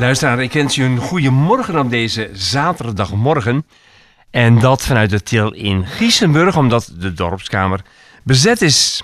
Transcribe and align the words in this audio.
Luisteraar, 0.00 0.42
ik 0.42 0.52
wens 0.52 0.76
u 0.76 0.84
een 0.84 0.98
goede 0.98 1.30
morgen 1.30 1.78
op 1.78 1.90
deze 1.90 2.30
zaterdagmorgen. 2.32 3.66
En 4.30 4.58
dat 4.58 4.86
vanuit 4.86 5.10
het 5.10 5.24
til 5.24 5.52
in 5.52 5.86
Giesenburg, 5.86 6.56
omdat 6.56 6.92
de 6.98 7.12
dorpskamer 7.12 7.80
bezet 8.24 8.62
is. 8.62 9.02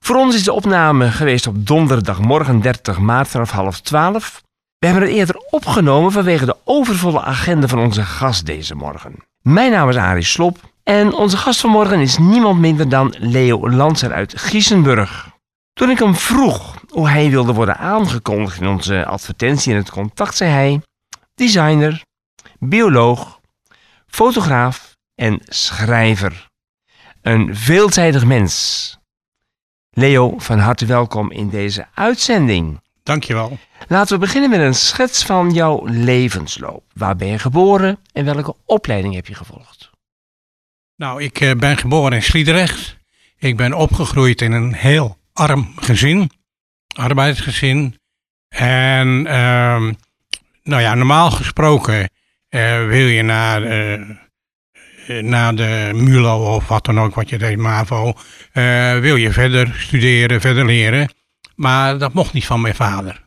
Voor 0.00 0.16
ons 0.16 0.34
is 0.34 0.44
de 0.44 0.52
opname 0.52 1.10
geweest 1.10 1.46
op 1.46 1.66
donderdagmorgen 1.66 2.60
30 2.60 2.98
maart 2.98 3.28
vanaf 3.28 3.50
half 3.50 3.80
12. 3.80 4.42
We 4.78 4.86
hebben 4.86 5.04
het 5.04 5.16
eerder 5.16 5.36
opgenomen 5.50 6.12
vanwege 6.12 6.44
de 6.44 6.56
overvolle 6.64 7.22
agenda 7.22 7.66
van 7.66 7.78
onze 7.78 8.02
gast 8.02 8.46
deze 8.46 8.74
morgen. 8.74 9.14
Mijn 9.42 9.70
naam 9.70 9.88
is 9.88 9.96
Arie 9.96 10.22
Slop 10.22 10.58
en 10.82 11.12
onze 11.12 11.36
gast 11.36 11.60
vanmorgen 11.60 12.00
is 12.00 12.18
niemand 12.18 12.60
minder 12.60 12.88
dan 12.88 13.14
Leo 13.18 13.70
Lanser 13.70 14.12
uit 14.12 14.40
Giesenburg. 14.40 15.28
Toen 15.72 15.90
ik 15.90 15.98
hem 15.98 16.14
vroeg 16.14 16.74
hoe 16.94 17.08
hij 17.08 17.30
wilde 17.30 17.52
worden 17.52 17.76
aangekondigd 17.76 18.60
in 18.60 18.66
onze 18.66 19.04
advertentie 19.04 19.70
in 19.72 19.78
het 19.78 19.90
contact, 19.90 20.36
zei 20.36 20.50
hij: 20.50 20.82
designer, 21.34 22.02
bioloog, 22.58 23.40
fotograaf 24.06 24.96
en 25.14 25.40
schrijver. 25.44 26.48
Een 27.22 27.56
veelzijdig 27.56 28.24
mens. 28.24 28.98
Leo, 29.90 30.38
van 30.38 30.58
harte 30.58 30.86
welkom 30.86 31.30
in 31.30 31.48
deze 31.48 31.86
uitzending. 31.94 32.80
Dankjewel. 33.02 33.58
Laten 33.88 34.14
we 34.14 34.24
beginnen 34.24 34.50
met 34.50 34.60
een 34.60 34.74
schets 34.74 35.24
van 35.24 35.52
jouw 35.52 35.84
levensloop. 35.86 36.84
Waar 36.92 37.16
ben 37.16 37.28
je 37.28 37.38
geboren 37.38 37.98
en 38.12 38.24
welke 38.24 38.56
opleiding 38.64 39.14
heb 39.14 39.26
je 39.26 39.34
gevolgd? 39.34 39.90
Nou, 40.96 41.22
ik 41.22 41.40
eh, 41.40 41.54
ben 41.54 41.76
geboren 41.76 42.12
in 42.12 42.22
Sliedrecht. 42.22 42.96
Ik 43.38 43.56
ben 43.56 43.72
opgegroeid 43.72 44.42
in 44.42 44.52
een 44.52 44.74
heel 44.74 45.16
arm 45.32 45.72
gezin, 45.76 46.30
arbeidsgezin. 46.94 47.98
En 48.48 49.26
ehm, 49.26 49.92
nou 50.62 50.82
ja, 50.82 50.94
normaal 50.94 51.30
gesproken 51.30 52.10
eh, 52.48 52.86
wil 52.86 53.06
je 53.06 53.22
naar, 53.22 53.62
eh, 53.62 54.00
naar 55.20 55.54
de 55.54 55.90
MULO 55.94 56.54
of 56.54 56.68
wat 56.68 56.84
dan 56.84 57.00
ook, 57.00 57.14
wat 57.14 57.28
je 57.28 57.38
deed, 57.38 57.56
MAVO, 57.56 58.12
eh, 58.52 58.98
wil 58.98 59.16
je 59.16 59.32
verder 59.32 59.74
studeren, 59.76 60.40
verder 60.40 60.64
leren. 60.64 61.08
Maar 61.56 61.98
dat 61.98 62.12
mocht 62.12 62.32
niet 62.32 62.46
van 62.46 62.60
mijn 62.60 62.74
vader. 62.74 63.22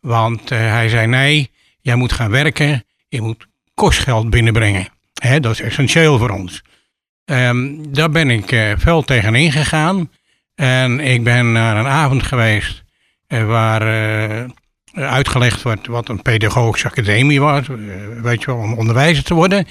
Want 0.00 0.48
hij 0.48 0.88
zei 0.88 1.06
nee, 1.06 1.50
jij 1.80 1.94
moet 1.94 2.12
gaan 2.12 2.30
werken, 2.30 2.84
je 3.08 3.20
moet 3.20 3.46
kostgeld 3.74 4.30
binnenbrengen. 4.30 4.88
Hè, 5.22 5.40
dat 5.40 5.52
is 5.52 5.60
essentieel 5.60 6.18
voor 6.18 6.30
ons. 6.30 6.62
Ehm, 7.24 7.74
daar 7.88 8.10
ben 8.10 8.30
ik 8.30 8.52
uh, 8.52 8.72
fel 8.78 9.02
tegenin 9.02 9.52
gegaan. 9.52 10.10
En 10.54 11.00
ik 11.00 11.24
ben 11.24 11.52
naar 11.52 11.76
een 11.76 11.86
avond 11.86 12.22
geweest 12.22 12.84
waar 13.28 13.82
uh, 13.82 14.44
uitgelegd 14.92 15.62
wordt 15.62 15.86
wat 15.86 16.08
een 16.08 16.22
pedagogische 16.22 16.88
academie 16.88 17.40
was. 17.40 17.66
weet 18.22 18.40
je 18.40 18.46
wel, 18.46 18.56
om 18.56 18.74
onderwijzer 18.74 19.24
te 19.24 19.34
worden. 19.34 19.66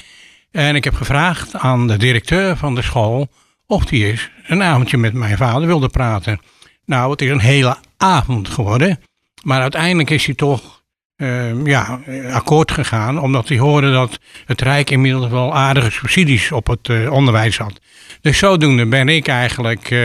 En 0.51 0.75
ik 0.75 0.83
heb 0.83 0.95
gevraagd 0.95 1.55
aan 1.55 1.87
de 1.87 1.97
directeur 1.97 2.57
van 2.57 2.75
de 2.75 2.81
school 2.81 3.27
of 3.65 3.89
hij 3.89 4.03
eens 4.03 4.29
een 4.47 4.63
avondje 4.63 4.97
met 4.97 5.13
mijn 5.13 5.37
vader 5.37 5.67
wilde 5.67 5.89
praten. 5.89 6.39
Nou, 6.85 7.11
het 7.11 7.21
is 7.21 7.29
een 7.29 7.39
hele 7.39 7.77
avond 7.97 8.49
geworden. 8.49 8.99
Maar 9.43 9.61
uiteindelijk 9.61 10.09
is 10.09 10.25
hij 10.25 10.35
toch 10.35 10.83
uh, 11.17 11.65
ja, 11.65 11.99
akkoord 12.31 12.71
gegaan, 12.71 13.19
omdat 13.19 13.47
hij 13.47 13.57
hoorde 13.57 13.91
dat 13.91 14.19
het 14.45 14.61
Rijk 14.61 14.89
inmiddels 14.89 15.27
wel 15.27 15.55
aardige 15.55 15.91
subsidies 15.91 16.51
op 16.51 16.67
het 16.67 16.87
uh, 16.87 17.11
onderwijs 17.11 17.57
had. 17.57 17.79
Dus 18.21 18.37
zodoende 18.37 18.85
ben 18.85 19.09
ik 19.09 19.27
eigenlijk 19.27 19.95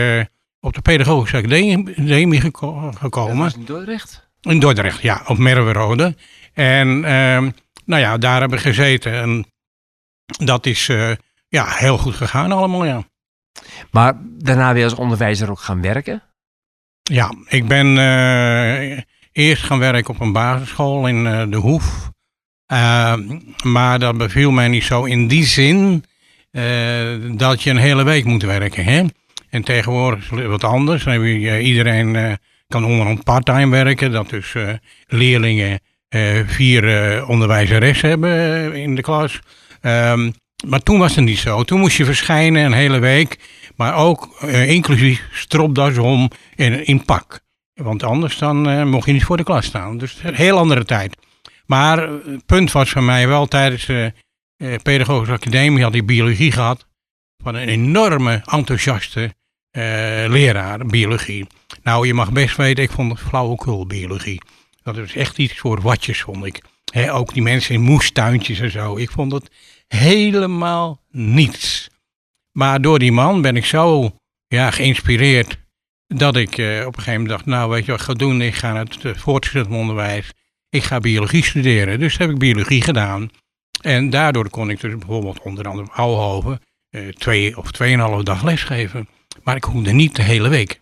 op 0.63 0.73
de 0.73 0.81
Pedagogische 0.81 1.37
Academie 1.37 2.41
geko 2.41 2.91
gekomen. 2.97 3.35
Dat 3.35 3.43
was 3.43 3.55
in 3.55 3.65
Dordrecht? 3.65 4.29
In 4.41 4.59
Dordrecht, 4.59 5.01
ja, 5.01 5.21
op 5.27 5.37
Merwerode. 5.37 6.15
En 6.53 6.99
nou 7.85 8.01
ja, 8.01 8.17
daar 8.17 8.39
hebben 8.39 8.57
we 8.57 8.63
gezeten. 8.63 9.13
En 9.13 9.45
dat 10.25 10.65
is 10.65 10.85
ja, 11.47 11.65
heel 11.67 11.97
goed 11.97 12.15
gegaan 12.15 12.51
allemaal, 12.51 12.85
ja. 12.85 13.03
Maar 13.91 14.13
daarna 14.23 14.73
weer 14.73 14.83
als 14.83 14.95
onderwijzer 14.95 15.49
ook 15.49 15.59
gaan 15.59 15.81
werken? 15.81 16.23
Ja, 17.03 17.33
ik 17.47 17.67
ben 17.67 17.87
uh, 17.97 18.99
eerst 19.31 19.63
gaan 19.63 19.79
werken 19.79 20.13
op 20.13 20.19
een 20.19 20.31
basisschool 20.31 21.07
in 21.07 21.25
uh, 21.25 21.43
De 21.49 21.57
Hoef. 21.57 22.11
Uh, 22.73 23.13
maar 23.63 23.99
dat 23.99 24.17
beviel 24.17 24.51
mij 24.51 24.67
niet 24.67 24.83
zo 24.83 25.03
in 25.03 25.27
die 25.27 25.45
zin 25.45 26.03
dat 27.37 27.63
je 27.63 27.69
een 27.69 27.77
hele 27.77 28.03
week 28.03 28.25
moet 28.25 28.43
werken. 28.43 28.83
Hè? 28.83 29.05
En 29.53 29.63
tegenwoordig 29.63 30.19
is 30.23 30.29
het 30.29 30.45
wat 30.45 30.63
anders. 30.63 31.03
Dan 31.03 31.21
je, 31.21 31.61
iedereen 31.61 32.37
kan 32.67 32.85
onderhand 32.85 33.23
parttime 33.23 33.83
werken. 33.83 34.11
Dat 34.11 34.29
dus 34.29 34.53
leerlingen 35.07 35.79
vier 36.45 36.83
onderwijzeres 37.27 38.01
hebben 38.01 38.73
in 38.73 38.95
de 38.95 39.01
klas. 39.01 39.39
Um, 39.81 40.33
maar 40.67 40.79
toen 40.79 40.99
was 40.99 41.15
het 41.15 41.25
niet 41.25 41.37
zo. 41.37 41.63
Toen 41.63 41.79
moest 41.79 41.97
je 41.97 42.05
verschijnen 42.05 42.65
een 42.65 42.73
hele 42.73 42.99
week. 42.99 43.39
Maar 43.75 43.95
ook 43.95 44.41
inclusief 44.49 45.27
stropdas 45.31 45.97
om 45.97 46.29
in, 46.55 46.85
in 46.85 47.05
pak. 47.05 47.39
Want 47.73 48.03
anders 48.03 48.37
dan 48.37 48.89
mocht 48.89 49.05
je 49.05 49.13
niet 49.13 49.23
voor 49.23 49.37
de 49.37 49.43
klas 49.43 49.65
staan. 49.65 49.97
Dus 49.97 50.19
een 50.23 50.35
heel 50.35 50.57
andere 50.57 50.85
tijd. 50.85 51.17
Maar 51.65 51.97
het 52.09 52.45
punt 52.45 52.71
was 52.71 52.89
voor 52.89 53.03
mij 53.03 53.27
wel 53.27 53.45
tijdens 53.45 53.85
de 53.85 54.13
Pedagogische 54.83 55.33
Academie 55.33 55.83
had 55.83 55.95
ik 55.95 56.05
biologie 56.05 56.51
gehad. 56.51 56.87
Van 57.43 57.55
een 57.55 57.67
enorme 57.67 58.41
enthousiaste 58.45 59.33
leraar 60.27 60.85
biologie. 60.85 61.47
Nou, 61.83 62.07
je 62.07 62.13
mag 62.13 62.31
best 62.31 62.57
weten, 62.57 62.83
ik 62.83 62.91
vond 62.91 63.11
het 63.11 63.27
flauwekul 63.27 63.87
biologie. 63.87 64.41
Dat 64.83 64.97
is 64.97 65.15
echt 65.15 65.37
iets 65.37 65.57
voor 65.57 65.81
watjes, 65.81 66.21
vond 66.21 66.45
ik. 66.45 66.61
Ook 67.09 67.33
die 67.33 67.41
mensen 67.41 67.75
in 67.75 67.81
moestuintjes 67.81 68.59
en 68.59 68.71
zo. 68.71 68.97
Ik 68.97 69.11
vond 69.11 69.31
het 69.31 69.49
helemaal 69.87 71.01
niets. 71.11 71.89
Maar 72.51 72.81
door 72.81 72.99
die 72.99 73.11
man 73.11 73.41
ben 73.41 73.55
ik 73.55 73.65
zo 73.65 74.15
ja, 74.47 74.71
geïnspireerd 74.71 75.57
dat 76.07 76.35
ik 76.35 76.57
uh, 76.57 76.79
op 76.79 76.97
een 76.97 77.03
gegeven 77.03 77.11
moment 77.11 77.29
dacht, 77.29 77.45
nou 77.45 77.69
weet 77.69 77.85
je 77.85 77.91
wat 77.91 77.99
ik 77.99 78.05
ga 78.05 78.13
doen? 78.13 78.41
Ik 78.41 78.55
ga 78.55 78.73
naar 78.73 78.85
het 78.85 79.03
uh, 79.03 79.15
voortgezet 79.15 79.67
onderwijs. 79.67 80.31
Ik 80.69 80.83
ga 80.83 80.99
biologie 80.99 81.43
studeren. 81.43 81.99
Dus 81.99 82.17
heb 82.17 82.29
ik 82.29 82.37
biologie 82.37 82.81
gedaan. 82.81 83.29
En 83.81 84.09
daardoor 84.09 84.49
kon 84.49 84.69
ik 84.69 84.81
dus 84.81 84.97
bijvoorbeeld 84.97 85.41
onder 85.41 85.67
andere 85.67 85.87
op 85.87 85.93
Ouwhoven 85.93 86.61
uh, 86.89 87.09
twee 87.09 87.57
of 87.57 87.71
tweeënhalve 87.71 88.23
dag 88.23 88.43
lesgeven. 88.43 89.07
Maar 89.43 89.55
ik 89.55 89.63
hoefde 89.63 89.91
niet 89.91 90.15
de 90.15 90.23
hele 90.23 90.49
week. 90.49 90.81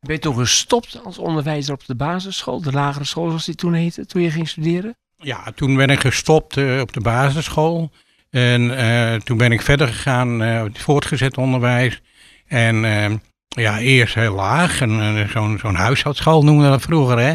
Ben 0.00 0.14
je 0.14 0.20
toen 0.20 0.36
gestopt 0.36 1.00
als 1.04 1.18
onderwijzer 1.18 1.74
op 1.74 1.86
de 1.86 1.94
basisschool, 1.94 2.62
de 2.62 2.72
lagere 2.72 3.04
school 3.04 3.28
zoals 3.28 3.44
die 3.44 3.54
toen 3.54 3.72
heette, 3.72 4.06
toen 4.06 4.22
je 4.22 4.30
ging 4.30 4.48
studeren? 4.48 4.96
Ja, 5.16 5.52
toen 5.54 5.76
ben 5.76 5.90
ik 5.90 6.00
gestopt 6.00 6.56
op 6.80 6.92
de 6.92 7.00
basisschool. 7.00 7.90
En 8.30 8.62
uh, 8.62 9.14
toen 9.14 9.36
ben 9.36 9.52
ik 9.52 9.62
verder 9.62 9.88
gegaan 9.88 10.42
uh, 10.42 10.62
het 10.62 10.78
voortgezet 10.78 11.36
onderwijs. 11.36 12.00
En 12.46 12.84
uh, 12.84 13.10
ja, 13.48 13.78
eerst 13.78 14.14
heel 14.14 14.34
laag. 14.34 14.80
En 14.80 15.28
zo'n 15.30 15.58
zo'n 15.58 15.74
huishoudschool 15.74 16.42
noemden 16.42 16.64
we 16.64 16.70
dat 16.70 16.82
vroeger, 16.82 17.18
hè. 17.18 17.34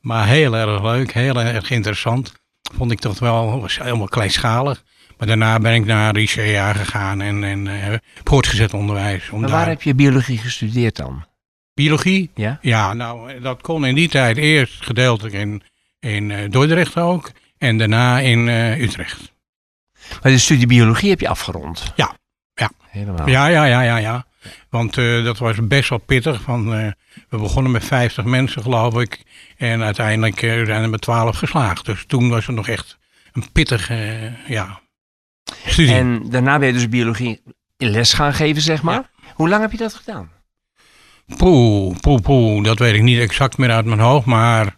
Maar 0.00 0.26
heel 0.26 0.54
erg 0.56 0.82
leuk, 0.82 1.12
heel 1.12 1.40
erg 1.40 1.70
interessant. 1.70 2.32
Vond 2.74 2.90
ik 2.90 2.98
toch 2.98 3.18
wel, 3.18 3.60
was 3.60 3.78
helemaal 3.78 4.08
kleinschalig. 4.08 4.82
Maar 5.20 5.28
daarna 5.28 5.58
ben 5.58 5.74
ik 5.74 5.84
naar 5.84 6.16
ICA 6.16 6.72
gegaan 6.72 7.20
en, 7.20 7.44
en 7.44 8.00
voortgezet 8.24 8.74
onderwijs. 8.74 9.30
Om 9.30 9.40
maar 9.40 9.50
waar 9.50 9.58
daar... 9.58 9.68
heb 9.68 9.82
je 9.82 9.94
biologie 9.94 10.38
gestudeerd 10.38 10.96
dan? 10.96 11.24
Biologie? 11.74 12.30
Ja. 12.34 12.58
Ja, 12.60 12.92
nou, 12.92 13.40
dat 13.40 13.62
kon 13.62 13.86
in 13.86 13.94
die 13.94 14.08
tijd 14.08 14.36
eerst 14.36 14.82
gedeeltelijk 14.82 15.34
in, 15.34 15.62
in 15.98 16.50
Dordrecht 16.50 16.96
ook. 16.96 17.30
En 17.58 17.78
daarna 17.78 18.18
in 18.18 18.48
Utrecht. 18.48 19.32
Maar 20.22 20.32
de 20.32 20.38
studie 20.38 20.66
biologie 20.66 21.10
heb 21.10 21.20
je 21.20 21.28
afgerond? 21.28 21.92
Ja. 21.96 22.16
Ja. 22.54 22.70
Helemaal? 22.88 23.28
Ja, 23.28 23.46
ja, 23.46 23.64
ja, 23.64 23.82
ja, 23.82 23.96
ja. 23.96 24.26
Want 24.68 24.96
uh, 24.96 25.24
dat 25.24 25.38
was 25.38 25.66
best 25.66 25.88
wel 25.88 25.98
pittig. 25.98 26.40
Van, 26.40 26.78
uh, 26.78 26.90
we 27.28 27.38
begonnen 27.38 27.72
met 27.72 27.84
50 27.84 28.24
mensen, 28.24 28.62
geloof 28.62 29.00
ik. 29.00 29.22
En 29.56 29.82
uiteindelijk 29.82 30.42
uh, 30.42 30.64
zijn 30.66 30.82
er 30.82 30.90
met 30.90 31.00
12 31.00 31.36
geslaagd. 31.36 31.84
Dus 31.84 32.04
toen 32.06 32.28
was 32.28 32.46
het 32.46 32.56
nog 32.56 32.68
echt 32.68 32.98
een 33.32 33.52
pittige 33.52 34.32
ja, 34.46 34.80
studie. 35.66 35.94
En 35.94 36.22
daarna 36.30 36.58
ben 36.58 36.66
je 36.68 36.74
dus 36.74 36.88
biologie 36.88 37.42
les 37.76 38.12
gaan 38.12 38.34
geven, 38.34 38.62
zeg 38.62 38.82
maar. 38.82 38.94
Ja. 38.94 39.32
Hoe 39.34 39.48
lang 39.48 39.62
heb 39.62 39.70
je 39.70 39.76
dat 39.76 39.94
gedaan? 39.94 40.30
Poeh, 41.36 41.96
poeh, 42.00 42.20
poeh. 42.20 42.64
Dat 42.64 42.78
weet 42.78 42.94
ik 42.94 43.02
niet 43.02 43.18
exact 43.18 43.58
meer 43.58 43.70
uit 43.70 43.84
mijn 43.84 44.00
hoofd. 44.00 44.26
Maar 44.26 44.76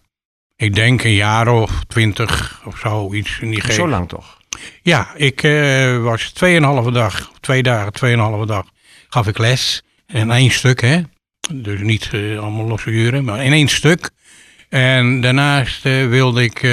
ik 0.57 0.75
denk 0.75 1.05
een 1.05 1.15
jaar 1.15 1.49
of 1.49 1.85
twintig 1.89 2.63
of 2.65 2.79
zo. 2.79 3.13
Iets 3.13 3.39
in 3.41 3.51
die 3.51 3.61
geest. 3.61 3.75
Zo 3.75 3.89
lang 3.89 4.09
toch? 4.09 4.41
Ja, 4.83 5.15
ik 5.15 5.43
uh, 5.43 6.03
was 6.03 6.31
tweeënhalve 6.31 6.91
dag, 6.91 7.33
twee 7.41 7.63
dagen, 7.63 7.93
tweeënhalve 7.93 8.47
dag, 8.47 8.67
gaf 9.09 9.27
ik 9.27 9.39
les. 9.39 9.83
En 10.07 10.31
één 10.31 10.51
stuk, 10.51 10.81
hè. 10.81 11.01
Dus 11.53 11.81
niet 11.81 12.11
uh, 12.13 12.41
allemaal 12.41 12.67
losse 12.67 12.91
uren, 12.91 13.25
maar 13.25 13.45
in 13.45 13.53
één 13.53 13.69
stuk. 13.69 14.11
En 14.69 15.21
daarnaast 15.21 15.87
uh, 15.87 16.09
wilde 16.09 16.43
ik 16.43 16.67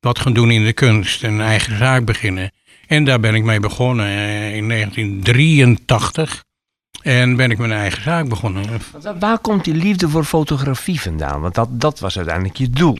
wat 0.00 0.18
gaan 0.18 0.32
doen 0.32 0.50
in 0.50 0.64
de 0.64 0.72
kunst, 0.72 1.22
een 1.22 1.40
eigen 1.40 1.78
zaak 1.78 2.04
beginnen. 2.04 2.52
En 2.86 3.04
daar 3.04 3.20
ben 3.20 3.34
ik 3.34 3.44
mee 3.44 3.60
begonnen 3.60 4.06
in 4.52 4.68
1983. 4.68 6.44
En 7.02 7.36
ben 7.36 7.50
ik 7.50 7.58
mijn 7.58 7.72
eigen 7.72 8.02
zaak 8.02 8.28
begonnen. 8.28 8.64
Waar 9.18 9.38
komt 9.38 9.64
die 9.64 9.74
liefde 9.74 10.08
voor 10.08 10.24
fotografie 10.24 11.00
vandaan? 11.00 11.40
Want 11.40 11.54
dat, 11.54 11.80
dat 11.80 11.98
was 11.98 12.16
uiteindelijk 12.16 12.56
je 12.56 12.70
doel. 12.70 12.98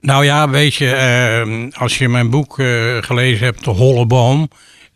Nou 0.00 0.24
ja, 0.24 0.48
weet 0.48 0.74
je, 0.74 0.90
eh, 0.90 1.80
als 1.80 1.98
je 1.98 2.08
mijn 2.08 2.30
boek 2.30 2.58
eh, 2.58 2.96
gelezen 3.00 3.44
hebt, 3.44 3.64
De 3.64 3.70
Holle 3.70 4.06
Boom, 4.06 4.48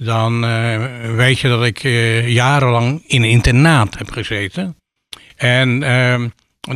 dan 0.05 0.45
eh, 0.45 1.15
weet 1.15 1.39
je 1.39 1.49
dat 1.49 1.65
ik 1.65 1.85
eh, 1.85 2.29
jarenlang 2.29 3.03
in 3.07 3.23
een 3.23 3.31
internaat 3.31 3.99
heb 3.99 4.11
gezeten. 4.11 4.77
En 5.37 5.83
ehm, 5.83 6.29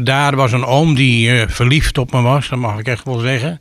daar 0.03 0.37
was 0.37 0.53
een 0.53 0.65
oom 0.65 0.95
die 0.95 1.31
eh, 1.31 1.49
verliefd 1.49 1.99
op 1.99 2.13
me 2.13 2.21
was, 2.21 2.49
dat 2.49 2.59
mag 2.59 2.79
ik 2.79 2.87
echt 2.87 3.05
wel 3.05 3.19
zeggen. 3.19 3.61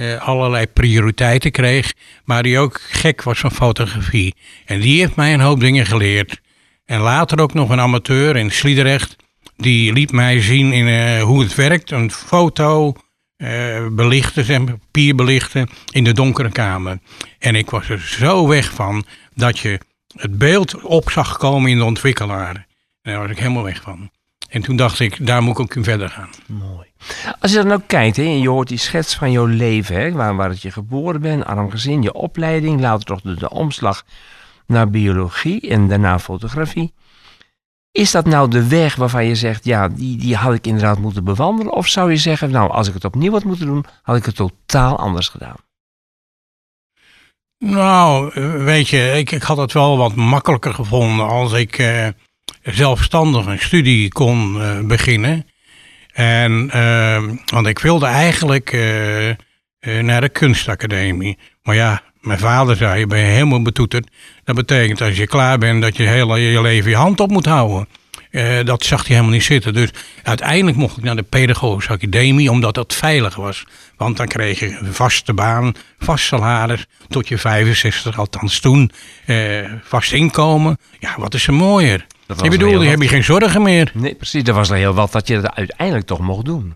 Eh, 0.00 0.28
allerlei 0.28 0.66
prioriteiten 0.66 1.50
kreeg, 1.50 1.94
maar 2.24 2.42
die 2.42 2.58
ook 2.58 2.80
gek 2.80 3.22
was 3.22 3.38
van 3.38 3.52
fotografie. 3.52 4.34
En 4.64 4.80
die 4.80 5.00
heeft 5.00 5.16
mij 5.16 5.34
een 5.34 5.40
hoop 5.40 5.60
dingen 5.60 5.86
geleerd. 5.86 6.40
En 6.84 7.00
later 7.00 7.40
ook 7.40 7.54
nog 7.54 7.70
een 7.70 7.80
amateur 7.80 8.36
in 8.36 8.50
Sliedrecht, 8.50 9.16
die 9.56 9.92
liet 9.92 10.12
mij 10.12 10.40
zien 10.40 10.72
in, 10.72 10.86
eh, 10.86 11.22
hoe 11.22 11.42
het 11.42 11.54
werkt. 11.54 11.90
Een 11.90 12.10
foto 12.10 12.94
eh, 13.36 13.86
belichten, 13.90 14.44
zeg 14.44 14.64
papier 14.64 15.14
belichten 15.14 15.68
in 15.90 16.04
de 16.04 16.12
donkere 16.12 16.50
kamer. 16.50 16.98
En 17.38 17.54
ik 17.54 17.70
was 17.70 17.88
er 17.88 18.00
zo 18.00 18.48
weg 18.48 18.72
van 18.72 19.04
dat 19.34 19.58
je 19.58 19.80
het 20.16 20.38
beeld 20.38 20.82
op 20.82 21.10
zag 21.10 21.36
komen 21.36 21.70
in 21.70 21.78
de 21.78 21.84
ontwikkelaar. 21.84 22.54
En 23.02 23.12
daar 23.12 23.20
was 23.20 23.30
ik 23.30 23.38
helemaal 23.38 23.62
weg 23.62 23.82
van. 23.82 24.10
En 24.50 24.62
toen 24.62 24.76
dacht 24.76 25.00
ik, 25.00 25.26
daar 25.26 25.42
moet 25.42 25.52
ik 25.52 25.60
ook 25.60 25.74
in 25.74 25.84
verder 25.84 26.08
gaan. 26.08 26.30
Mooi. 26.46 26.88
Als 27.40 27.52
je 27.52 27.62
dan 27.62 27.72
ook 27.72 27.86
kijkt 27.86 28.16
hè, 28.16 28.22
en 28.22 28.40
je 28.40 28.48
hoort 28.48 28.68
die 28.68 28.78
schets 28.78 29.14
van 29.14 29.30
jouw 29.30 29.46
leven, 29.46 29.94
hè, 29.96 30.12
waar, 30.12 30.36
waar 30.36 30.48
het 30.48 30.62
je 30.62 30.70
geboren 30.70 31.20
bent, 31.20 31.44
arm 31.44 31.70
gezin, 31.70 32.02
je 32.02 32.12
opleiding, 32.12 32.80
later 32.80 33.04
toch 33.04 33.20
de, 33.20 33.34
de 33.34 33.50
omslag 33.50 34.04
naar 34.66 34.90
biologie 34.90 35.68
en 35.68 35.88
daarna 35.88 36.18
fotografie. 36.18 36.92
Is 37.92 38.10
dat 38.10 38.26
nou 38.26 38.50
de 38.50 38.68
weg 38.68 38.94
waarvan 38.96 39.26
je 39.26 39.34
zegt, 39.34 39.64
ja, 39.64 39.88
die, 39.88 40.16
die 40.16 40.36
had 40.36 40.54
ik 40.54 40.66
inderdaad 40.66 40.98
moeten 40.98 41.24
bewandelen? 41.24 41.72
Of 41.72 41.86
zou 41.86 42.10
je 42.10 42.16
zeggen, 42.16 42.50
nou, 42.50 42.70
als 42.70 42.88
ik 42.88 42.94
het 42.94 43.04
opnieuw 43.04 43.32
had 43.32 43.44
moeten 43.44 43.66
doen, 43.66 43.84
had 44.02 44.16
ik 44.16 44.24
het 44.24 44.36
totaal 44.36 44.98
anders 44.98 45.28
gedaan? 45.28 45.56
Nou, 47.58 48.32
eh, 48.32 48.64
weet 48.64 48.88
je, 48.88 49.12
ik, 49.16 49.30
ik 49.30 49.42
had 49.42 49.56
het 49.56 49.72
wel 49.72 49.96
wat 49.96 50.14
makkelijker 50.14 50.74
gevonden 50.74 51.26
als 51.26 51.52
ik 51.52 51.78
eh, 51.78 52.08
zelfstandig 52.62 53.46
een 53.46 53.58
studie 53.58 54.08
kon 54.08 54.62
eh, 54.62 54.78
beginnen. 54.80 55.46
En, 56.12 56.70
eh, 56.70 57.22
want 57.46 57.66
ik 57.66 57.78
wilde 57.78 58.06
eigenlijk 58.06 58.72
eh, 58.72 59.28
eh, 59.28 59.36
naar 59.80 60.20
de 60.20 60.28
kunstacademie. 60.28 61.38
Maar 61.62 61.74
ja, 61.74 62.02
mijn 62.20 62.38
vader 62.38 62.76
zei, 62.76 63.06
je 63.06 63.14
helemaal 63.14 63.62
betoeterd. 63.62 64.10
Dat 64.44 64.54
betekent 64.54 65.00
als 65.00 65.16
je 65.16 65.26
klaar 65.26 65.58
bent 65.58 65.82
dat 65.82 65.96
je 65.96 66.02
heel 66.02 66.36
je 66.36 66.60
leven 66.60 66.90
je 66.90 66.96
hand 66.96 67.20
op 67.20 67.30
moet 67.30 67.46
houden. 67.46 67.88
Dat 68.64 68.84
zag 68.84 69.00
hij 69.00 69.08
helemaal 69.08 69.34
niet 69.34 69.44
zitten. 69.44 69.74
Dus 69.74 69.90
uiteindelijk 70.22 70.76
mocht 70.76 70.96
ik 70.96 71.02
naar 71.02 71.16
de 71.16 71.22
pedagogische 71.22 71.92
academie, 71.92 72.50
omdat 72.50 72.74
dat 72.74 72.94
veilig 72.94 73.34
was. 73.34 73.64
Want 73.96 74.16
dan 74.16 74.26
kreeg 74.26 74.58
je 74.58 74.76
een 74.80 74.94
vaste 74.94 75.34
baan, 75.34 75.74
vast 75.98 76.24
salaris, 76.24 76.86
tot 77.08 77.28
je 77.28 77.38
65, 77.38 78.18
althans 78.18 78.60
toen, 78.60 78.90
vast 79.82 80.12
inkomen. 80.12 80.78
Ja, 80.98 81.14
wat 81.18 81.34
is 81.34 81.46
er 81.46 81.54
mooier? 81.54 82.06
Dat 82.30 82.38
was 82.38 82.48
Ik 82.48 82.58
bedoel, 82.58 82.78
dan 82.78 82.88
heb 82.88 83.02
je 83.02 83.08
geen 83.08 83.24
zorgen 83.24 83.62
meer. 83.62 83.90
Nee, 83.94 84.14
precies, 84.14 84.42
er 84.42 84.54
was 84.54 84.70
er 84.70 84.76
heel 84.76 84.94
wat 84.94 85.12
dat 85.12 85.28
je 85.28 85.36
het 85.36 85.54
uiteindelijk 85.54 86.06
toch 86.06 86.18
mocht 86.18 86.44
doen. 86.44 86.74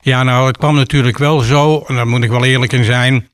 Ja, 0.00 0.22
nou, 0.22 0.46
het 0.46 0.56
kwam 0.56 0.74
natuurlijk 0.74 1.18
wel 1.18 1.40
zo, 1.40 1.84
en 1.86 1.94
daar 1.94 2.06
moet 2.06 2.22
ik 2.22 2.30
wel 2.30 2.44
eerlijk 2.44 2.72
in 2.72 2.84
zijn. 2.84 3.28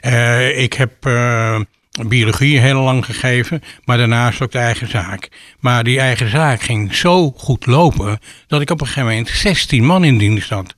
Eh, 0.00 0.62
ik 0.62 0.72
heb 0.72 1.06
eh, 1.06 1.60
biologie 2.06 2.58
heel 2.58 2.80
lang 2.80 3.04
gegeven, 3.04 3.62
maar 3.84 3.98
daarnaast 3.98 4.42
ook 4.42 4.52
de 4.52 4.58
eigen 4.58 4.88
zaak. 4.88 5.28
Maar 5.58 5.84
die 5.84 6.00
eigen 6.00 6.30
zaak 6.30 6.60
ging 6.60 6.94
zo 6.94 7.30
goed 7.30 7.66
lopen 7.66 8.18
dat 8.46 8.60
ik 8.60 8.70
op 8.70 8.80
een 8.80 8.86
gegeven 8.86 9.08
moment 9.08 9.28
16 9.28 9.84
man 9.84 10.04
in 10.04 10.18
dienst 10.18 10.50
had. 10.50 10.74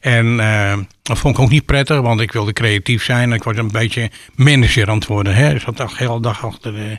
En 0.00 0.40
eh, 0.40 0.78
dat 1.02 1.18
vond 1.18 1.36
ik 1.36 1.42
ook 1.42 1.50
niet 1.50 1.66
prettig, 1.66 2.00
want 2.00 2.20
ik 2.20 2.32
wilde 2.32 2.52
creatief 2.52 3.04
zijn. 3.04 3.32
Ik 3.32 3.42
was 3.42 3.56
een 3.56 3.70
beetje 3.70 4.10
manager 4.34 4.88
aan 4.88 4.94
het 4.94 5.06
worden. 5.06 5.34
Hè? 5.34 5.54
Ik 5.54 5.60
zat 5.60 5.76
de 5.76 5.86
hele 5.94 6.20
dag 6.20 6.44
achter 6.44 6.72
de 6.72 6.98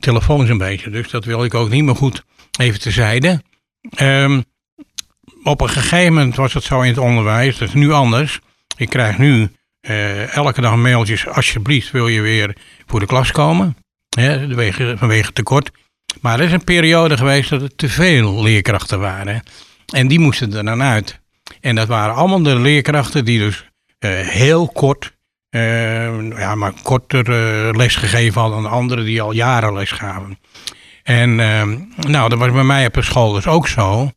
telefoons 0.00 0.48
een 0.48 0.58
beetje. 0.58 0.90
Dus 0.90 1.10
dat 1.10 1.24
wilde 1.24 1.44
ik 1.44 1.54
ook 1.54 1.70
niet 1.70 1.84
meer 1.84 1.96
goed 1.96 2.24
even 2.58 2.80
terzijde. 2.80 3.42
Ehm 3.90 4.40
op 5.42 5.60
een 5.60 5.68
gegeven 5.68 6.12
moment 6.12 6.36
was 6.36 6.54
het 6.54 6.64
zo 6.64 6.80
in 6.80 6.88
het 6.88 6.98
onderwijs, 6.98 7.58
dat 7.58 7.68
is 7.68 7.74
nu 7.74 7.92
anders. 7.92 8.40
Ik 8.76 8.88
krijg 8.88 9.18
nu 9.18 9.50
eh, 9.80 10.36
elke 10.36 10.60
dag 10.60 10.76
mailtjes, 10.76 11.26
alsjeblieft 11.26 11.90
wil 11.90 12.08
je 12.08 12.20
weer 12.20 12.56
voor 12.86 13.00
de 13.00 13.06
klas 13.06 13.32
komen. 13.32 13.76
Vanwege, 14.08 14.94
vanwege 14.98 15.32
tekort. 15.32 15.70
Maar 16.20 16.40
er 16.40 16.46
is 16.46 16.52
een 16.52 16.64
periode 16.64 17.16
geweest 17.16 17.50
dat 17.50 17.62
er 17.62 17.76
te 17.76 17.88
veel 17.88 18.42
leerkrachten 18.42 19.00
waren. 19.00 19.42
En 19.92 20.08
die 20.08 20.18
moesten 20.18 20.54
er 20.54 20.64
dan 20.64 20.82
uit. 20.82 21.20
En 21.60 21.74
dat 21.74 21.88
waren 21.88 22.14
allemaal 22.14 22.42
de 22.42 22.58
leerkrachten 22.58 23.24
die 23.24 23.38
dus 23.38 23.64
eh, 23.98 24.10
heel 24.10 24.68
kort, 24.68 25.12
eh, 25.50 26.38
ja, 26.38 26.54
maar 26.54 26.72
korter 26.82 27.30
eh, 27.30 27.76
les 27.76 27.96
gegeven 27.96 28.40
hadden 28.40 28.62
dan 28.62 28.70
anderen 28.70 29.04
die 29.04 29.22
al 29.22 29.32
jaren 29.32 29.74
les 29.74 29.90
gaven. 29.90 30.38
En 31.02 31.40
eh, 31.40 31.62
nou, 32.10 32.28
dat 32.28 32.38
was 32.38 32.52
bij 32.52 32.62
mij 32.62 32.86
op 32.86 32.94
de 32.94 33.02
school 33.02 33.32
dus 33.32 33.46
ook 33.46 33.68
zo. 33.68 34.10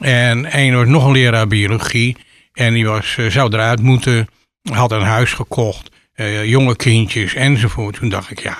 En 0.00 0.44
één 0.44 0.74
was 0.74 0.86
nog 0.86 1.04
een 1.04 1.12
leraar 1.12 1.46
biologie. 1.46 2.16
En 2.52 2.74
die 2.74 2.86
was, 2.86 3.16
eh, 3.16 3.26
zou 3.26 3.52
eruit 3.52 3.82
moeten, 3.82 4.28
had 4.72 4.92
een 4.92 5.02
huis 5.02 5.32
gekocht, 5.32 5.90
eh, 6.14 6.44
jonge 6.44 6.76
kindjes 6.76 7.34
enzovoort. 7.34 7.94
Toen 7.94 8.08
dacht 8.08 8.30
ik, 8.30 8.40
ja, 8.40 8.58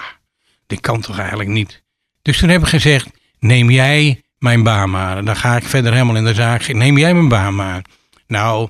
dit 0.67 0.81
kan 0.81 1.01
toch 1.01 1.19
eigenlijk 1.19 1.49
niet. 1.49 1.83
Dus 2.23 2.39
toen 2.39 2.49
heb 2.49 2.61
ik 2.61 2.69
gezegd, 2.69 3.09
neem 3.39 3.71
jij 3.71 4.23
mijn 4.39 4.63
baan 4.63 4.91
maar. 4.91 5.25
Dan 5.25 5.37
ga 5.37 5.57
ik 5.57 5.65
verder 5.65 5.93
helemaal 5.93 6.17
in 6.17 6.25
de 6.25 6.35
zaak. 6.35 6.73
Neem 6.73 6.99
jij 6.99 7.15
mijn 7.15 7.29
baan 7.29 7.55
maar. 7.55 7.85
Nou, 8.27 8.69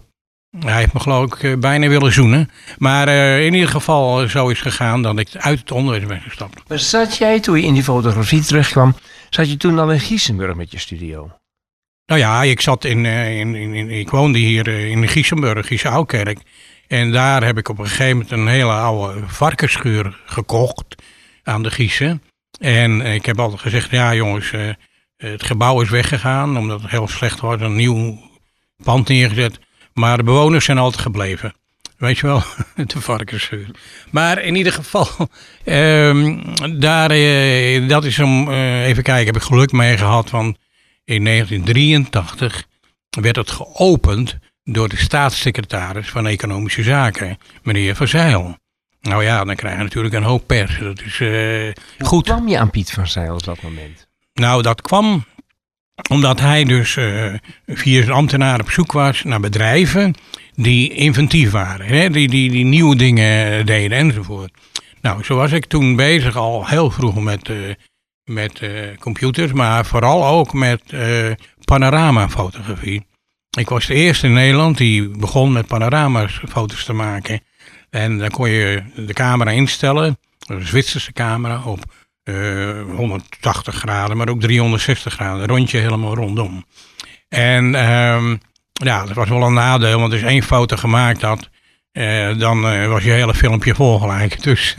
hij 0.59 0.79
heeft 0.81 0.93
me 0.93 1.01
geloof 1.01 1.25
ik 1.35 1.43
eh, 1.43 1.57
bijna 1.59 1.89
willen 1.89 2.13
zoenen. 2.13 2.51
Maar 2.79 3.09
eh, 3.09 3.45
in 3.45 3.55
ieder 3.55 3.69
geval 3.69 4.23
eh, 4.23 4.29
zo 4.29 4.49
is 4.49 4.61
gegaan 4.61 5.03
dat 5.03 5.19
ik 5.19 5.29
uit 5.37 5.59
het 5.59 5.73
onderwijs 5.73 6.07
ben 6.07 6.21
gestapt. 6.21 6.69
Maar 6.69 6.79
zat 6.79 7.17
jij, 7.17 7.41
toen 7.41 7.57
je 7.61 7.67
in 7.67 7.75
die 7.75 7.83
fotografie 7.83 8.43
terugkwam, 8.45 8.97
zat 9.31 9.51
je 9.51 9.57
toen 9.57 9.79
al 9.79 9.93
in 9.93 10.01
Giesenburg 10.01 10.55
met 10.55 10.71
je 10.71 10.79
studio? 10.79 11.31
Nou 12.07 12.21
ja, 12.21 12.43
ik 12.43 12.61
zat 12.61 12.85
in, 12.85 13.07
in, 13.07 13.55
in, 13.55 13.75
in- 13.75 13.91
ik 13.91 14.11
woonde 14.11 14.39
hier 14.39 14.69
in 14.69 15.09
Giesenburg, 15.09 15.67
Giese 15.67 15.89
Ouwkerk. 15.89 16.39
En 16.87 17.13
daar 17.13 17.45
heb 17.45 17.59
ik 17.59 17.69
op 17.69 17.79
een 17.79 17.87
gegeven 17.87 18.13
moment 18.13 18.31
een 18.31 18.47
hele 18.47 18.73
oude 18.73 19.21
varkensschuur 19.27 20.21
gekocht 20.27 21.03
aan 21.43 21.63
de 21.63 21.71
Giesen. 21.71 22.23
En 22.61 23.01
ik 23.01 23.27
heb 23.27 23.41
altijd 23.41 23.61
gezegd, 23.61 23.91
ja 23.91 24.15
jongens, 24.15 24.53
het 25.17 25.43
gebouw 25.43 25.81
is 25.81 25.89
weggegaan 25.91 26.57
omdat 26.59 26.81
het 26.83 26.91
heel 26.91 27.09
slecht 27.09 27.41
was. 27.41 27.61
Een 27.61 27.77
nieuw 27.77 28.19
pand 28.85 29.09
neergezet. 29.09 29.59
Maar 29.97 30.17
de 30.17 30.23
bewoners 30.23 30.65
zijn 30.65 30.79
altijd 30.79 31.03
gebleven. 31.03 31.55
Weet 31.99 32.19
je 32.19 32.27
wel, 32.27 32.43
de 32.87 33.01
varkensschuur. 33.01 33.71
Maar 34.11 34.43
in 34.43 34.55
ieder 34.55 34.73
geval, 34.73 35.09
ehm, 35.65 36.41
daar, 36.81 37.11
eh, 37.11 37.89
dat 37.89 38.05
is 38.05 38.19
om, 38.19 38.51
eh, 38.51 38.87
even 38.87 39.03
kijken, 39.03 39.27
heb 39.27 39.37
ik 39.37 39.43
geluk 39.49 39.73
mee 39.73 39.97
gehad. 39.97 40.31
Want 40.31 40.57
in 41.05 41.25
1983 41.25 42.67
werd 43.21 43.37
het 43.37 43.51
geopend 43.51 44.39
door 44.65 44.89
de 44.89 44.97
staatssecretaris 44.97 46.09
van 46.09 46.27
Economische 46.27 46.83
Zaken, 46.83 47.39
meneer 47.63 47.95
Van 47.95 48.09
Zijl. 48.09 48.57
Nou 49.01 49.25
ja, 49.25 49.45
dan 49.45 49.55
krijg 49.57 49.77
je 49.77 49.83
natuurlijk 49.83 50.15
een 50.15 50.23
hoop 50.23 50.47
pers. 50.47 50.79
Dat 50.79 51.01
is 51.01 51.21
eh, 51.21 51.29
Hoe 51.99 52.07
goed. 52.07 52.25
kwam 52.25 52.49
je 52.49 52.59
aan 52.59 52.71
Piet 52.71 52.91
van 52.91 53.07
Zijl 53.07 53.35
op 53.35 53.45
dat 53.45 53.63
moment? 53.63 54.07
Nou, 54.35 54.63
dat 54.63 54.81
kwam 54.83 55.25
omdat 56.11 56.41
hij 56.41 56.65
dus 56.65 56.97
eh, 56.97 57.35
via 57.67 58.03
zijn 58.03 58.15
ambtenaar 58.15 58.61
op 58.61 58.71
zoek 58.71 58.93
was 58.93 59.23
naar 59.23 59.41
bedrijven 59.41 60.15
die 60.55 60.93
inventief 60.93 61.51
waren. 61.51 61.87
Hè? 61.87 62.11
Die, 62.11 62.29
die, 62.29 62.51
die 62.51 62.65
nieuwe 62.65 62.97
dingen 62.97 63.67
deden 63.67 63.99
enzovoort. 63.99 64.51
Nou, 65.01 65.25
zo 65.25 65.37
was 65.37 65.53
ik 65.53 65.67
toen 65.67 65.97
bezig 65.97 66.37
al 66.37 66.67
heel 66.67 66.91
vroeg 66.91 67.21
met, 67.21 67.49
eh, 67.49 67.57
met 68.25 68.61
eh, 68.61 68.71
computers, 68.99 69.53
maar 69.53 69.87
vooral 69.87 70.27
ook 70.27 70.53
met 70.53 70.83
panoramafotografie. 71.65 73.07
Ik 73.59 73.69
was 73.69 73.87
de 73.87 73.95
eerste 73.95 74.27
in 74.27 74.33
Nederland 74.33 74.79
die 74.79 75.09
begon 75.09 75.53
met 75.53 75.67
panoramafoto's 75.67 76.85
te 76.85 76.93
maken. 76.93 77.41
En 77.91 78.19
dan 78.19 78.31
kon 78.31 78.49
je 78.49 78.83
de 78.97 79.13
camera 79.13 79.51
instellen, 79.51 80.19
een 80.47 80.67
Zwitserse 80.67 81.13
camera, 81.13 81.63
op 81.65 81.85
eh, 82.27 82.97
180 82.97 83.75
graden, 83.75 84.17
maar 84.17 84.29
ook 84.29 84.41
360 84.41 85.13
graden. 85.13 85.47
Rondje 85.47 85.79
helemaal 85.79 86.15
rondom. 86.15 86.65
En 87.29 87.75
ehm, 87.75 88.37
ja, 88.73 89.05
dat 89.05 89.15
was 89.15 89.29
wel 89.29 89.43
een 89.43 89.53
nadeel, 89.53 90.01
want 90.01 90.13
als 90.13 90.21
je 90.21 90.27
één 90.27 90.43
foto 90.43 90.77
gemaakt 90.77 91.23
had, 91.23 91.49
eh, 91.93 92.39
dan 92.39 92.69
eh, 92.69 92.89
was 92.89 93.05
je 93.05 93.11
hele 93.11 93.35
filmpje 93.35 93.75
vol 93.75 93.99
gelijk. 93.99 94.43
Dus 94.43 94.75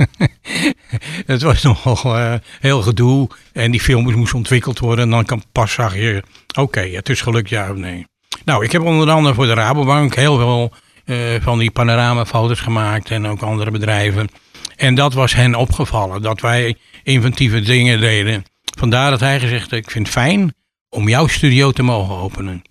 het 1.26 1.42
was 1.42 1.62
nogal 1.62 2.18
eh, 2.18 2.34
heel 2.60 2.82
gedoe. 2.82 3.30
En 3.54 3.72
die 3.72 3.82
filmpjes 3.82 4.16
moesten 4.16 4.38
ontwikkeld 4.38 4.80
worden. 4.80 5.06
En 5.06 5.12
dan 5.12 5.26
kan 5.26 5.44
pas 5.52 5.74
zag 5.74 5.96
je, 5.96 6.24
oké, 6.58 6.82
het 6.82 7.10
is 7.10 7.22
gelukt, 7.22 7.50
ja 7.50 7.72
of 7.72 7.78
nee. 7.78 8.06
Nou, 8.46 8.64
ik 8.64 8.72
heb 8.72 8.82
onder 8.82 9.10
andere 9.10 9.36
voor 9.36 9.46
de 9.46 9.54
Rabobank 9.54 10.16
heel 10.16 10.38
veel 10.38 10.74
eh, 11.06 11.42
van 11.42 11.60
die 11.60 11.72
panoramafoto's 11.72 12.60
gemaakt. 12.60 13.12
En 13.12 13.28
ook 13.28 13.42
andere 13.42 13.72
bedrijven. 13.72 14.30
En 14.78 14.96
dat 14.96 15.14
was 15.14 15.36
hen 15.36 15.56
opgevallen, 15.56 16.22
dat 16.22 16.42
wij 16.42 16.76
inventieve 17.04 17.62
dingen 17.62 18.00
deden. 18.00 18.44
Vandaar 18.78 19.10
dat 19.12 19.20
hij 19.20 19.40
gezegd 19.40 19.72
heeft, 19.72 19.86
ik 19.86 19.92
vind 19.92 20.06
het 20.06 20.16
fijn 20.16 20.56
om 20.90 21.10
jouw 21.10 21.28
studio 21.28 21.72
te 21.72 21.84
mogen 21.84 22.16
openen. 22.16 22.62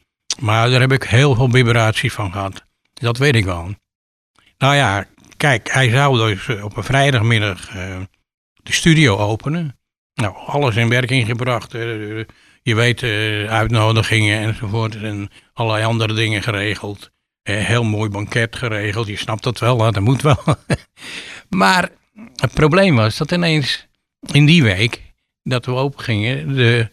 Maar 0.40 0.70
daar 0.70 0.80
heb 0.80 0.92
ik 0.92 1.02
heel 1.02 1.34
veel 1.34 1.50
vibratie 1.50 2.12
van 2.12 2.32
gehad. 2.32 2.64
Dat 2.92 3.18
weet 3.18 3.34
ik 3.34 3.44
wel. 3.44 3.74
Nou 4.58 4.74
ja, 4.74 5.06
kijk, 5.36 5.72
hij 5.72 5.90
zou 5.90 6.16
dus 6.34 6.48
eh, 6.48 6.64
op 6.64 6.76
een 6.76 6.84
vrijdagmiddag 6.84 7.68
eh, 7.68 8.00
de 8.62 8.72
studio 8.72 9.16
openen. 9.16 9.78
Nou, 10.14 10.36
alles 10.46 10.76
in 10.76 10.88
werking 10.88 11.26
gebracht. 11.26 11.74
eh, 11.74 11.80
je 12.62 12.74
weet, 12.74 13.02
uitnodigingen 13.50 14.38
enzovoort. 14.40 14.96
En 14.96 15.30
allerlei 15.52 15.84
andere 15.84 16.14
dingen 16.14 16.42
geregeld. 16.42 17.10
Heel 17.42 17.84
mooi 17.84 18.10
banket 18.10 18.56
geregeld. 18.56 19.06
Je 19.06 19.16
snapt 19.16 19.42
dat 19.42 19.58
wel, 19.58 19.76
dat 19.76 20.00
moet 20.00 20.22
wel. 20.22 20.38
maar 21.48 21.90
het 22.36 22.52
probleem 22.52 22.96
was 22.96 23.16
dat 23.16 23.32
ineens 23.32 23.86
in 24.32 24.46
die 24.46 24.62
week 24.62 25.02
dat 25.42 25.66
we 25.66 25.72
open 25.72 26.04
gingen, 26.04 26.54
de 26.54 26.90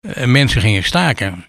eh, 0.00 0.26
mensen 0.26 0.60
gingen 0.60 0.84
staken. 0.84 1.44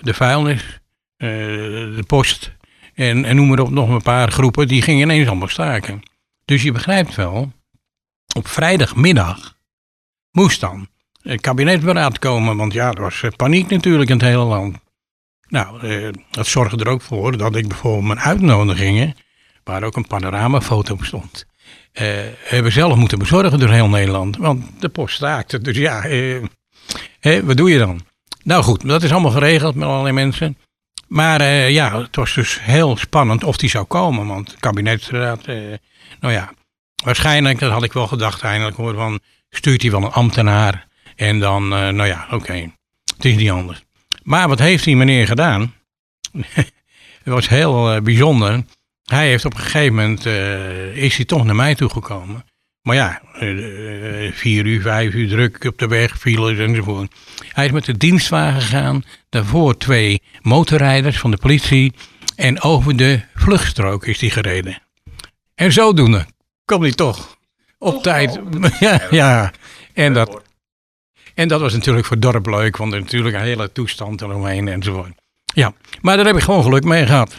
De 0.00 0.14
vuilnis, 0.14 0.80
eh, 1.16 1.28
de 1.28 2.04
post 2.06 2.52
en, 2.94 3.24
en 3.24 3.36
noem 3.36 3.48
maar 3.48 3.58
op, 3.58 3.70
nog 3.70 3.88
een 3.88 4.02
paar 4.02 4.32
groepen, 4.32 4.68
die 4.68 4.82
gingen 4.82 5.02
ineens 5.02 5.28
allemaal 5.28 5.48
staken. 5.48 6.02
Dus 6.44 6.62
je 6.62 6.72
begrijpt 6.72 7.14
wel, 7.14 7.52
op 8.36 8.48
vrijdagmiddag 8.48 9.56
moest 10.30 10.60
dan 10.60 10.88
het 11.22 11.40
kabinetsberaad 11.40 12.18
komen, 12.18 12.56
want 12.56 12.72
ja, 12.72 12.92
er 12.92 13.00
was 13.00 13.22
eh, 13.22 13.30
paniek 13.36 13.70
natuurlijk 13.70 14.10
in 14.10 14.16
het 14.16 14.24
hele 14.24 14.44
land. 14.44 14.76
Nou, 15.48 16.12
dat 16.30 16.46
zorgde 16.46 16.84
er 16.84 16.90
ook 16.90 17.02
voor 17.02 17.36
dat 17.36 17.56
ik 17.56 17.68
bijvoorbeeld 17.68 18.06
mijn 18.06 18.18
uitnodigingen, 18.18 19.14
waar 19.64 19.82
ook 19.82 19.96
een 19.96 20.06
panoramafoto 20.06 20.94
op 20.94 21.04
stond, 21.04 21.46
eh, 21.92 22.06
hebben 22.44 22.72
zelf 22.72 22.96
moeten 22.96 23.18
bezorgen 23.18 23.58
door 23.58 23.70
heel 23.70 23.88
Nederland. 23.88 24.36
Want 24.36 24.80
de 24.80 24.88
post 24.88 25.14
staakte. 25.14 25.58
Dus 25.58 25.76
ja, 25.76 26.04
eh, 26.04 27.40
wat 27.42 27.56
doe 27.56 27.70
je 27.70 27.78
dan? 27.78 28.00
Nou 28.42 28.62
goed, 28.62 28.88
dat 28.88 29.02
is 29.02 29.12
allemaal 29.12 29.30
geregeld 29.30 29.74
met 29.74 29.88
allerlei 29.88 30.14
mensen. 30.14 30.58
Maar 31.08 31.40
eh, 31.40 31.70
ja, 31.70 32.00
het 32.00 32.16
was 32.16 32.34
dus 32.34 32.58
heel 32.60 32.96
spannend 32.96 33.44
of 33.44 33.56
die 33.56 33.70
zou 33.70 33.84
komen. 33.84 34.26
Want 34.26 34.50
de 34.50 34.56
kabinetsraad, 34.58 35.46
nou 36.20 36.32
ja, 36.32 36.52
waarschijnlijk, 37.04 37.58
dat 37.58 37.72
had 37.72 37.82
ik 37.82 37.92
wel 37.92 38.06
gedacht 38.06 38.42
eindelijk 38.42 38.76
hoor, 38.76 38.94
van 38.94 39.20
stuurt 39.50 39.82
hij 39.82 39.90
wel 39.90 40.02
een 40.02 40.10
ambtenaar. 40.10 40.86
En 41.16 41.38
dan, 41.38 41.68
nou 41.68 42.06
ja, 42.06 42.26
oké, 42.30 42.70
het 43.16 43.24
is 43.24 43.36
niet 43.36 43.50
anders. 43.50 43.82
Maar 44.22 44.48
wat 44.48 44.58
heeft 44.58 44.84
die 44.84 44.96
meneer 44.96 45.26
gedaan? 45.26 45.74
het 47.22 47.24
was 47.24 47.48
heel 47.48 48.02
bijzonder. 48.02 48.64
Hij 49.12 49.28
heeft 49.28 49.44
op 49.44 49.54
een 49.54 49.60
gegeven 49.60 49.94
moment, 49.94 50.26
eh, 50.26 50.96
is 50.96 51.16
hij 51.16 51.24
toch 51.24 51.44
naar 51.44 51.54
mij 51.54 51.74
toegekomen. 51.74 52.44
Maar 52.82 52.96
ja, 52.96 53.22
eh, 53.34 54.26
eh, 54.26 54.32
vier 54.32 54.66
uur, 54.66 54.80
vijf 54.80 55.14
uur 55.14 55.28
druk 55.28 55.64
op 55.64 55.78
de 55.78 55.86
weg, 55.86 56.18
files 56.18 56.58
enzovoort. 56.58 57.14
Hij 57.48 57.64
is 57.64 57.70
met 57.70 57.84
de 57.84 57.96
dienstwagen 57.96 58.60
gegaan. 58.60 59.04
Daarvoor 59.28 59.76
twee 59.76 60.22
motorrijders 60.40 61.18
van 61.18 61.30
de 61.30 61.36
politie. 61.36 61.92
En 62.36 62.62
over 62.62 62.96
de 62.96 63.20
vluchtstrook 63.34 64.06
is 64.06 64.20
hij 64.20 64.30
gereden. 64.30 64.82
En 65.54 65.72
zodoende 65.72 66.26
kwam 66.64 66.82
hij 66.82 66.92
toch 66.92 67.36
op 67.78 68.02
tijd. 68.02 68.40
ja, 68.80 69.00
ja. 69.10 69.52
En, 69.92 70.12
dat, 70.12 70.42
en 71.34 71.48
dat 71.48 71.60
was 71.60 71.72
natuurlijk 71.72 72.06
voor 72.06 72.16
het 72.16 72.24
dorp 72.24 72.46
leuk, 72.46 72.76
want 72.76 72.92
er 72.92 72.98
is 72.98 73.04
natuurlijk 73.04 73.36
een 73.36 73.42
hele 73.42 73.72
toestand 73.72 74.20
eromheen 74.20 74.68
enzovoort. 74.68 75.12
Ja, 75.54 75.72
maar 76.00 76.16
daar 76.16 76.26
heb 76.26 76.36
ik 76.36 76.42
gewoon 76.42 76.62
geluk 76.62 76.84
mee 76.84 77.06
gehad. 77.06 77.38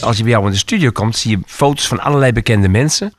Als 0.00 0.16
je 0.16 0.22
bij 0.22 0.32
jou 0.32 0.44
in 0.44 0.50
de 0.50 0.56
studio 0.56 0.90
komt, 0.90 1.16
zie 1.16 1.30
je 1.30 1.42
foto's 1.46 1.86
van 1.86 2.00
allerlei 2.00 2.32
bekende 2.32 2.68
mensen. 2.68 3.12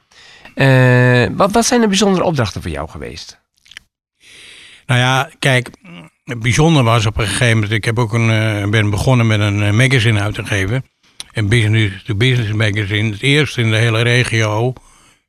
Eh, 0.55 1.25
wat, 1.31 1.51
wat 1.51 1.65
zijn 1.65 1.81
de 1.81 1.87
bijzondere 1.87 2.23
opdrachten 2.23 2.61
voor 2.61 2.71
jou 2.71 2.89
geweest? 2.89 3.39
Nou 4.85 4.99
ja, 4.99 5.29
kijk, 5.39 5.69
bijzonder 6.23 6.83
was 6.83 7.05
op 7.05 7.17
een 7.17 7.27
gegeven 7.27 7.53
moment, 7.53 7.71
ik 7.71 7.85
heb 7.85 7.99
ook 7.99 8.13
een, 8.13 8.29
eh, 8.29 8.69
ben 8.69 8.89
begonnen 8.89 9.27
met 9.27 9.39
een 9.39 9.63
eh, 9.63 9.71
magazine 9.71 10.19
uit 10.19 10.33
te 10.33 10.45
geven. 10.45 10.85
Een 11.33 11.49
business 11.49 12.03
to 12.03 12.15
business 12.15 12.53
magazine, 12.53 13.11
het 13.11 13.21
eerste 13.21 13.61
in 13.61 13.69
de 13.69 13.77
hele 13.77 14.01
regio. 14.01 14.73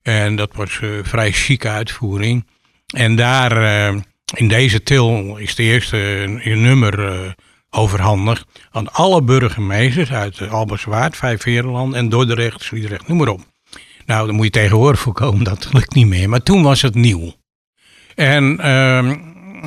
En 0.03 0.37
dat 0.37 0.51
was 0.55 0.79
een 0.81 1.05
vrij 1.05 1.33
chique 1.33 1.69
uitvoering. 1.69 2.47
En 2.95 3.17
daar, 3.17 3.93
in 4.35 4.49
deze 4.49 4.83
til, 4.83 5.37
is 5.37 5.55
de 5.55 5.63
eerste 5.63 5.97
nummer 6.45 7.35
overhandigd 7.71 8.45
aan 8.71 8.93
alle 8.93 9.23
burgemeesters 9.23 10.13
uit 10.13 10.49
Alberswaard, 10.49 11.17
Vijfverenland 11.17 11.95
en 11.95 12.09
Dordrecht, 12.09 12.63
Sliedrecht, 12.63 13.09
noem 13.09 13.19
maar 13.19 13.29
op. 13.29 13.41
Nou, 14.07 14.27
dan 14.27 14.35
moet 14.35 14.45
je 14.45 14.51
tegenwoordig 14.51 15.01
voorkomen, 15.01 15.45
dat 15.45 15.69
lukt 15.73 15.95
niet 15.95 16.07
meer. 16.07 16.29
Maar 16.29 16.43
toen 16.43 16.63
was 16.63 16.83
het 16.83 16.95
nieuw. 16.95 17.33
En 18.15 18.61
ehm, 18.61 19.17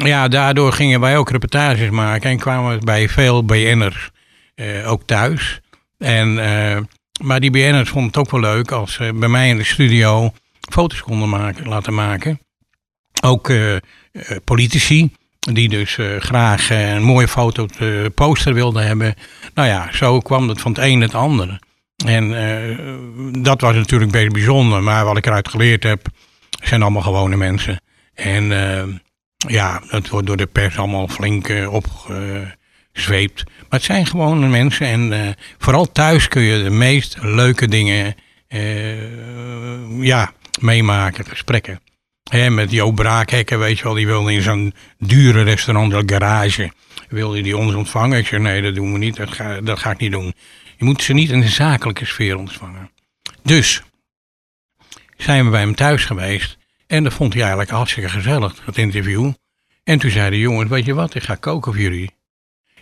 ja, 0.06 0.28
daardoor 0.28 0.74
gingen 0.74 1.00
wij 1.00 1.18
ook 1.18 1.30
reportages 1.30 1.90
maken 1.90 2.30
en 2.30 2.40
kwamen 2.40 2.80
we 2.80 2.86
bij 2.86 3.10
veel 3.10 3.46
BN'ers 3.46 4.10
eh, 4.56 4.92
ook 4.92 5.04
thuis. 5.04 5.60
En, 5.98 6.40
eh, 6.40 6.82
maar 7.24 7.40
die 7.40 7.52
BN'ers 7.52 7.90
vonden 7.90 8.08
het 8.08 8.18
ook 8.18 8.32
wel 8.32 8.40
leuk 8.40 8.72
als 8.72 8.94
ze 8.94 9.14
bij 9.16 9.30
mij 9.30 9.50
in 9.50 9.58
de 9.58 9.64
studio 9.64 10.34
foto's 10.70 11.02
konden 11.02 11.30
maken, 11.30 11.68
laten 11.68 11.94
maken. 11.94 12.40
Ook 13.24 13.50
eh, 13.50 13.76
politici, 14.44 15.12
die 15.52 15.70
dus 15.70 15.98
eh, 15.98 16.06
graag 16.20 16.70
eh, 16.70 16.94
een 16.94 17.04
mooie 17.04 17.28
foto 17.28 17.68
de 17.78 18.12
poster 18.16 18.54
wilden 18.54 18.86
hebben. 18.86 19.16
Nou 19.54 19.68
ja, 19.68 19.88
zo 19.92 20.20
kwam 20.20 20.50
het 20.50 20.62
van 20.62 20.72
het 20.72 20.82
een 20.84 21.02
het 21.02 21.16
andere. 21.16 21.60
En 22.06 22.38
eh, 22.38 22.78
dat 23.44 23.62
was 23.62 23.76
natuurlijk 23.76 24.12
best 24.12 24.32
bijzonder. 24.32 24.84
Maar 24.84 25.06
wat 25.06 25.18
ik 25.18 25.26
eruit 25.26 25.48
geleerd 25.48 25.84
heb, 25.84 26.08
zijn 26.64 26.82
allemaal 26.82 27.02
gewone 27.02 27.36
mensen. 27.36 27.82
En 28.14 28.48
ja, 29.48 29.82
het 29.88 30.10
wordt 30.10 30.28
door 30.28 30.38
de 30.38 30.46
pers 30.46 30.78
allemaal 30.78 31.08
flink 31.08 31.50
opgezweept. 31.70 33.44
Maar 33.46 33.80
het 33.80 33.84
zijn 33.84 34.06
gewone 34.06 34.48
mensen. 34.48 34.88
En 34.88 35.36
vooral 35.58 35.92
thuis 35.92 36.28
kun 36.28 36.42
je 36.42 36.64
de 36.64 36.70
meest 36.70 37.18
leuke 37.22 37.68
dingen 37.68 38.16
ja, 40.00 40.32
meemaken, 40.60 41.26
gesprekken. 41.26 41.80
Hè, 42.30 42.50
met 42.50 42.72
Jo 42.72 42.92
Braakhekken, 42.92 43.60
weet 43.60 43.78
je 43.78 43.84
wel, 43.84 43.94
die 43.94 44.06
wilde 44.06 44.34
in 44.34 44.42
zo'n 44.42 44.74
dure 44.98 45.42
restaurant, 45.42 45.92
de 45.92 46.14
garage, 46.14 46.72
wilde 47.10 47.42
die 47.42 47.58
ons 47.58 47.74
ontvangen. 47.74 48.18
Ik 48.18 48.28
zei, 48.28 48.42
nee, 48.42 48.62
dat 48.62 48.76
doen 48.76 48.94
we 48.94 48.98
niet, 48.98 49.16
dat 49.16 49.32
ga, 49.32 49.62
dat 49.62 49.80
ga 49.80 49.92
ik 49.92 49.98
niet 49.98 50.12
doen. 50.12 50.34
Je 50.78 50.86
moet 50.86 51.04
ze 51.04 51.14
niet 51.14 51.30
in 51.30 51.40
de 51.40 51.50
zakelijke 51.50 52.06
sfeer 52.06 52.38
ontvangen. 52.38 52.92
Dus 53.44 53.82
zijn 55.18 55.46
we 55.46 55.52
bij 55.52 55.60
hem 55.60 55.76
thuis 55.76 56.06
geweest 56.06 56.58
en 56.88 57.04
dat 57.04 57.14
vond 57.14 57.34
hij 57.34 57.42
eigenlijk 57.42 57.72
hartstikke 57.72 58.10
gezellig, 58.10 58.66
het 58.66 58.78
interview. 58.78 59.32
En 59.84 60.00
toen 60.00 60.12
zei 60.12 60.30
de 60.30 60.40
jongen, 60.40 60.68
weet 60.68 60.86
je 60.86 60.94
wat, 60.94 61.16
ik 61.16 61.24
ga 61.24 61.36
koken 61.36 61.74
voor 61.74 61.82
jullie. 61.82 62.12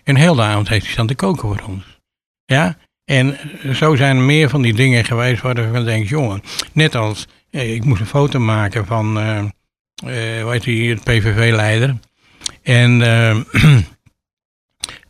En 0.03 0.15
heel 0.15 0.35
de 0.35 0.41
avond 0.41 0.69
heeft 0.69 0.83
hij 0.83 0.91
staan 0.91 1.07
te 1.07 1.15
koken 1.15 1.47
voor 1.47 1.63
ons. 1.67 1.99
Ja, 2.45 2.77
en 3.05 3.37
zo 3.73 3.95
zijn 3.95 4.17
er 4.17 4.23
meer 4.23 4.49
van 4.49 4.61
die 4.61 4.73
dingen 4.73 5.05
geweest 5.05 5.41
waar 5.41 5.61
je 5.61 5.69
van 5.71 5.85
denkt, 5.85 6.09
jongen, 6.09 6.43
net 6.73 6.95
als 6.95 7.27
eh, 7.49 7.73
ik 7.73 7.85
moest 7.85 8.01
een 8.01 8.07
foto 8.07 8.39
maken 8.39 8.85
van, 8.85 9.19
eh 9.19 9.43
eh, 10.05 10.41
hoe 10.41 10.51
heet 10.51 10.63
die, 10.63 10.89
het 10.89 11.03
PVV-leider. 11.03 11.97
En 12.63 13.01
eh, 13.01 13.63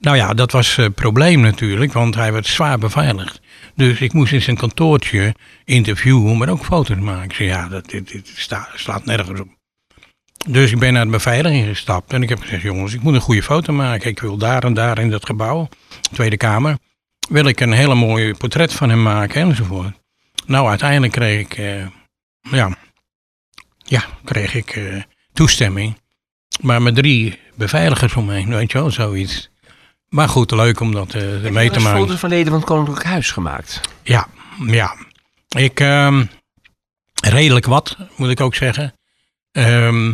nou 0.06 0.18
ja, 0.18 0.34
dat 0.34 0.52
was 0.52 0.76
het 0.76 0.96
probleem 0.96 1.42
natuurlijk, 1.42 1.94
want 1.94 2.16
hij 2.16 2.34
werd 2.34 2.48
zwaar 2.48 2.78
beveiligd. 2.78 3.42
Dus 3.76 4.02
ik 4.02 4.14
moest 4.14 4.34
in 4.34 4.42
zijn 4.42 4.58
kantoortje 4.58 5.36
interviewen, 5.66 6.38
maar 6.38 6.50
ook 6.50 6.66
foto's 6.66 7.00
maken. 7.00 7.24
Ik 7.24 7.34
zei, 7.34 7.50
ja, 7.50 7.68
dat, 7.68 7.90
dit, 7.90 8.12
dit 8.12 8.50
slaat 8.76 9.06
nergens 9.06 9.40
op. 9.40 9.48
Dus 10.48 10.72
ik 10.72 10.80
ben 10.80 10.94
naar 10.94 11.06
de 11.06 11.12
beveiliging 11.12 11.68
gestapt 11.68 12.14
en 12.14 12.24
ik 12.24 12.30
heb 12.30 12.40
gezegd, 12.40 12.62
jongens, 12.62 12.94
ik 12.94 13.02
moet 13.02 13.14
een 13.14 13.22
goede 13.22 13.44
foto 13.44 13.74
maken. 13.74 14.10
Ik 14.10 14.20
wil 14.20 14.38
daar 14.38 14.64
en 14.64 14.74
daar 14.74 15.00
in 15.00 15.10
dat 15.10 15.26
gebouw, 15.26 15.70
Tweede 16.12 16.38
Kamer, 16.38 16.78
wil 17.32 17.46
ik 17.46 17.60
een 17.60 17.72
hele 17.72 17.96
mooie 17.96 18.36
portret 18.36 18.74
van 18.74 18.90
hem 18.90 19.02
maken 19.02 19.42
enzovoort. 19.42 20.00
Nou, 20.46 20.70
uiteindelijk 20.70 21.14
kreeg 21.14 21.40
ik, 21.40 21.58
eh, 21.58 21.86
ja, 22.42 22.78
ja, 23.78 24.04
kreeg 24.24 24.56
ik 24.56 24.76
eh, 24.76 25.02
toestemming. 25.34 26.00
Maar 26.62 26.82
met 26.82 26.96
drie 26.96 27.40
beveiligers 27.56 28.16
omheen, 28.16 28.50
weet 28.50 28.72
je 28.72 28.78
wel, 28.78 28.92
zoiets. 28.92 29.50
Maar 30.10 30.30
goed, 30.30 30.52
leuk 30.52 30.80
om 30.80 30.92
dat 30.92 31.14
eh, 31.14 31.22
mee 31.22 31.40
te 31.42 31.44
Heb 31.44 31.74
je 31.74 31.80
maken. 31.80 32.00
foto's 32.00 32.20
van 32.20 32.30
leden 32.30 32.48
van 32.48 32.60
het 32.60 32.66
Koninklijk 32.66 33.04
Huis 33.04 33.32
gemaakt? 33.32 33.82
Ja, 34.04 34.28
ja. 34.66 34.96
Ik, 35.58 35.80
ehm, 35.80 36.26
redelijk 37.24 37.66
wat, 37.66 37.98
moet 38.16 38.30
ik 38.30 38.42
ook 38.42 38.56
zeggen. 38.56 38.94
Ehm 39.52 40.14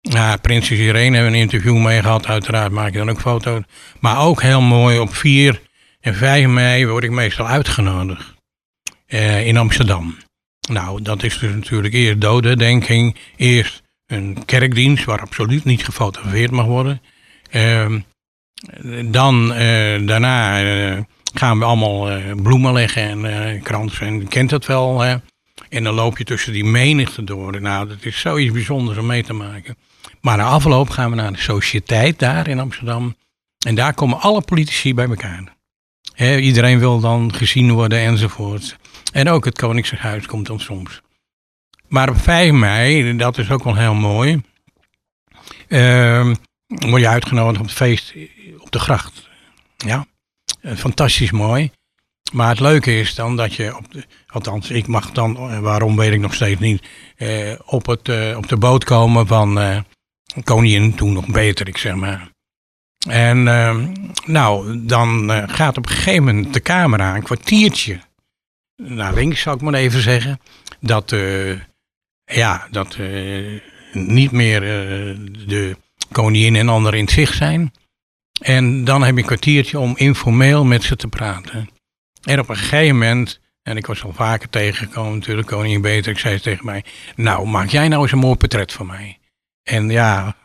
ja, 0.00 0.36
Prinses 0.36 0.78
Irene 0.78 1.14
hebben 1.14 1.32
we 1.32 1.38
een 1.38 1.42
interview 1.42 1.76
mee 1.76 2.02
gehad. 2.02 2.26
Uiteraard 2.26 2.72
maak 2.72 2.88
ik 2.88 2.94
dan 2.94 3.10
ook 3.10 3.20
foto's. 3.20 3.62
Maar 4.00 4.20
ook 4.20 4.42
heel 4.42 4.60
mooi, 4.60 4.98
op 4.98 5.14
4 5.14 5.60
en 6.04 6.14
5 6.14 6.46
mei 6.46 6.86
word 6.86 7.04
ik 7.04 7.10
meestal 7.10 7.46
uitgenodigd. 7.46 8.32
eh, 9.06 9.46
in 9.46 9.56
Amsterdam. 9.56 10.16
Nou, 10.68 11.02
dat 11.02 11.22
is 11.22 11.38
dus 11.38 11.52
natuurlijk 11.52 11.94
eerst 11.94 12.20
dodendenking. 12.20 13.16
Eerst 13.36 13.82
een 14.06 14.44
kerkdienst 14.44 15.04
waar 15.04 15.20
absoluut 15.20 15.64
niet 15.64 15.84
gefotografeerd 15.84 16.50
mag 16.50 16.66
worden. 16.66 17.02
Ehm, 17.50 18.00
dan, 19.04 19.52
eh, 19.52 20.06
daarna 20.06 20.62
eh, 20.62 21.00
gaan 21.34 21.58
we 21.58 21.64
allemaal 21.64 22.20
bloemen 22.34 22.72
leggen 22.72 23.24
en 23.24 23.62
kransen. 23.62 24.06
En 24.06 24.18
je 24.20 24.26
kent 24.26 24.50
dat 24.50 24.66
wel? 24.66 25.02
En 25.68 25.84
dan 25.84 25.94
loop 25.94 26.18
je 26.18 26.24
tussen 26.24 26.52
die 26.52 26.64
menigte 26.64 27.24
door. 27.24 27.60
Nou, 27.60 27.88
dat 27.88 28.04
is 28.04 28.20
zoiets 28.20 28.52
bijzonders 28.52 28.98
om 28.98 29.06
mee 29.06 29.22
te 29.22 29.32
maken. 29.32 29.76
Maar 30.20 30.36
na 30.36 30.44
afloop 30.44 30.90
gaan 30.90 31.10
we 31.10 31.16
naar 31.16 31.32
de 31.32 31.38
sociëteit 31.38 32.18
daar 32.18 32.48
in 32.48 32.60
Amsterdam. 32.60 33.16
En 33.66 33.74
daar 33.74 33.94
komen 33.94 34.20
alle 34.20 34.40
politici 34.40 34.94
bij 34.94 35.08
elkaar. 35.08 35.54
Iedereen 36.16 36.78
wil 36.78 37.00
dan 37.00 37.34
gezien 37.34 37.72
worden 37.72 37.98
enzovoort. 37.98 38.76
En 39.12 39.28
ook 39.28 39.44
het 39.44 39.58
Koningshuis 39.58 40.26
komt 40.26 40.46
dan 40.46 40.60
soms. 40.60 41.00
Maar 41.88 42.08
op 42.08 42.20
5 42.20 42.52
mei, 42.52 43.16
dat 43.16 43.38
is 43.38 43.50
ook 43.50 43.64
wel 43.64 43.76
heel 43.76 43.94
mooi, 43.94 44.42
ehm, 45.68 46.34
word 46.66 47.00
je 47.00 47.08
uitgenodigd 47.08 47.60
op 47.60 47.66
het 47.66 47.74
feest 47.74 48.14
op 48.58 48.70
de 48.70 48.78
gracht. 48.78 49.28
Ja, 49.76 50.06
Eh, 50.64 50.76
fantastisch 50.76 51.30
mooi. 51.30 51.70
Maar 52.32 52.48
het 52.48 52.60
leuke 52.60 52.98
is 52.98 53.14
dan 53.14 53.36
dat 53.36 53.54
je, 53.54 53.76
op 53.76 53.86
althans 54.26 54.70
ik 54.70 54.86
mag 54.86 55.10
dan, 55.10 55.36
eh, 55.36 55.58
waarom 55.58 55.96
weet 55.96 56.12
ik 56.12 56.20
nog 56.20 56.34
steeds 56.34 56.60
niet, 56.60 56.86
eh, 57.16 57.52
op, 57.66 57.86
het, 57.86 58.36
op 58.36 58.48
de 58.48 58.56
boot 58.56 58.84
komen 58.84 59.26
van 59.26 59.84
koningin, 60.44 60.94
toen 60.94 61.12
nog 61.12 61.26
beter, 61.26 61.68
ik 61.68 61.76
zeg 61.76 61.94
maar. 61.94 62.28
En 63.08 63.48
ehm, 63.48 63.92
nou, 64.26 64.80
dan 64.86 65.32
eh, 65.32 65.42
gaat 65.46 65.76
op 65.76 65.86
een 65.86 65.92
gegeven 65.92 66.24
moment 66.24 66.54
de 66.54 66.62
camera 66.62 67.14
een 67.14 67.22
kwartiertje 67.22 68.00
naar 68.76 69.14
links, 69.14 69.40
zou 69.40 69.56
ik 69.56 69.62
maar 69.62 69.74
even 69.74 70.00
zeggen. 70.00 70.40
Dat, 70.80 71.12
eh, 71.12 71.60
ja, 72.24 72.68
dat 72.70 72.94
eh, 72.94 73.60
niet 73.92 74.30
meer 74.30 74.60
de 75.46 75.76
koningin 76.12 76.56
en 76.56 76.68
anderen 76.68 76.98
in 76.98 77.04
het 77.04 77.14
zicht 77.14 77.36
zijn. 77.36 77.72
En 78.40 78.84
dan 78.84 79.02
heb 79.02 79.14
je 79.14 79.20
een 79.20 79.26
kwartiertje 79.26 79.78
om 79.78 79.96
informeel 79.96 80.64
met 80.64 80.82
ze 80.82 80.96
te 80.96 81.08
praten. 81.08 81.68
En 82.22 82.40
op 82.40 82.48
een 82.48 82.56
gegeven 82.56 82.98
moment, 82.98 83.40
en 83.62 83.76
ik 83.76 83.86
was 83.86 84.04
al 84.04 84.12
vaker 84.12 84.50
tegengekomen 84.50 85.18
natuurlijk, 85.18 85.48
koningin 85.48 85.80
Beatrix 85.80 86.20
zei 86.20 86.40
tegen 86.40 86.64
mij, 86.64 86.84
nou 87.16 87.46
maak 87.46 87.68
jij 87.68 87.88
nou 87.88 88.02
eens 88.02 88.12
een 88.12 88.18
mooi 88.18 88.36
portret 88.36 88.72
van 88.72 88.86
mij. 88.86 89.18
En 89.62 89.90
ja, 89.90 90.36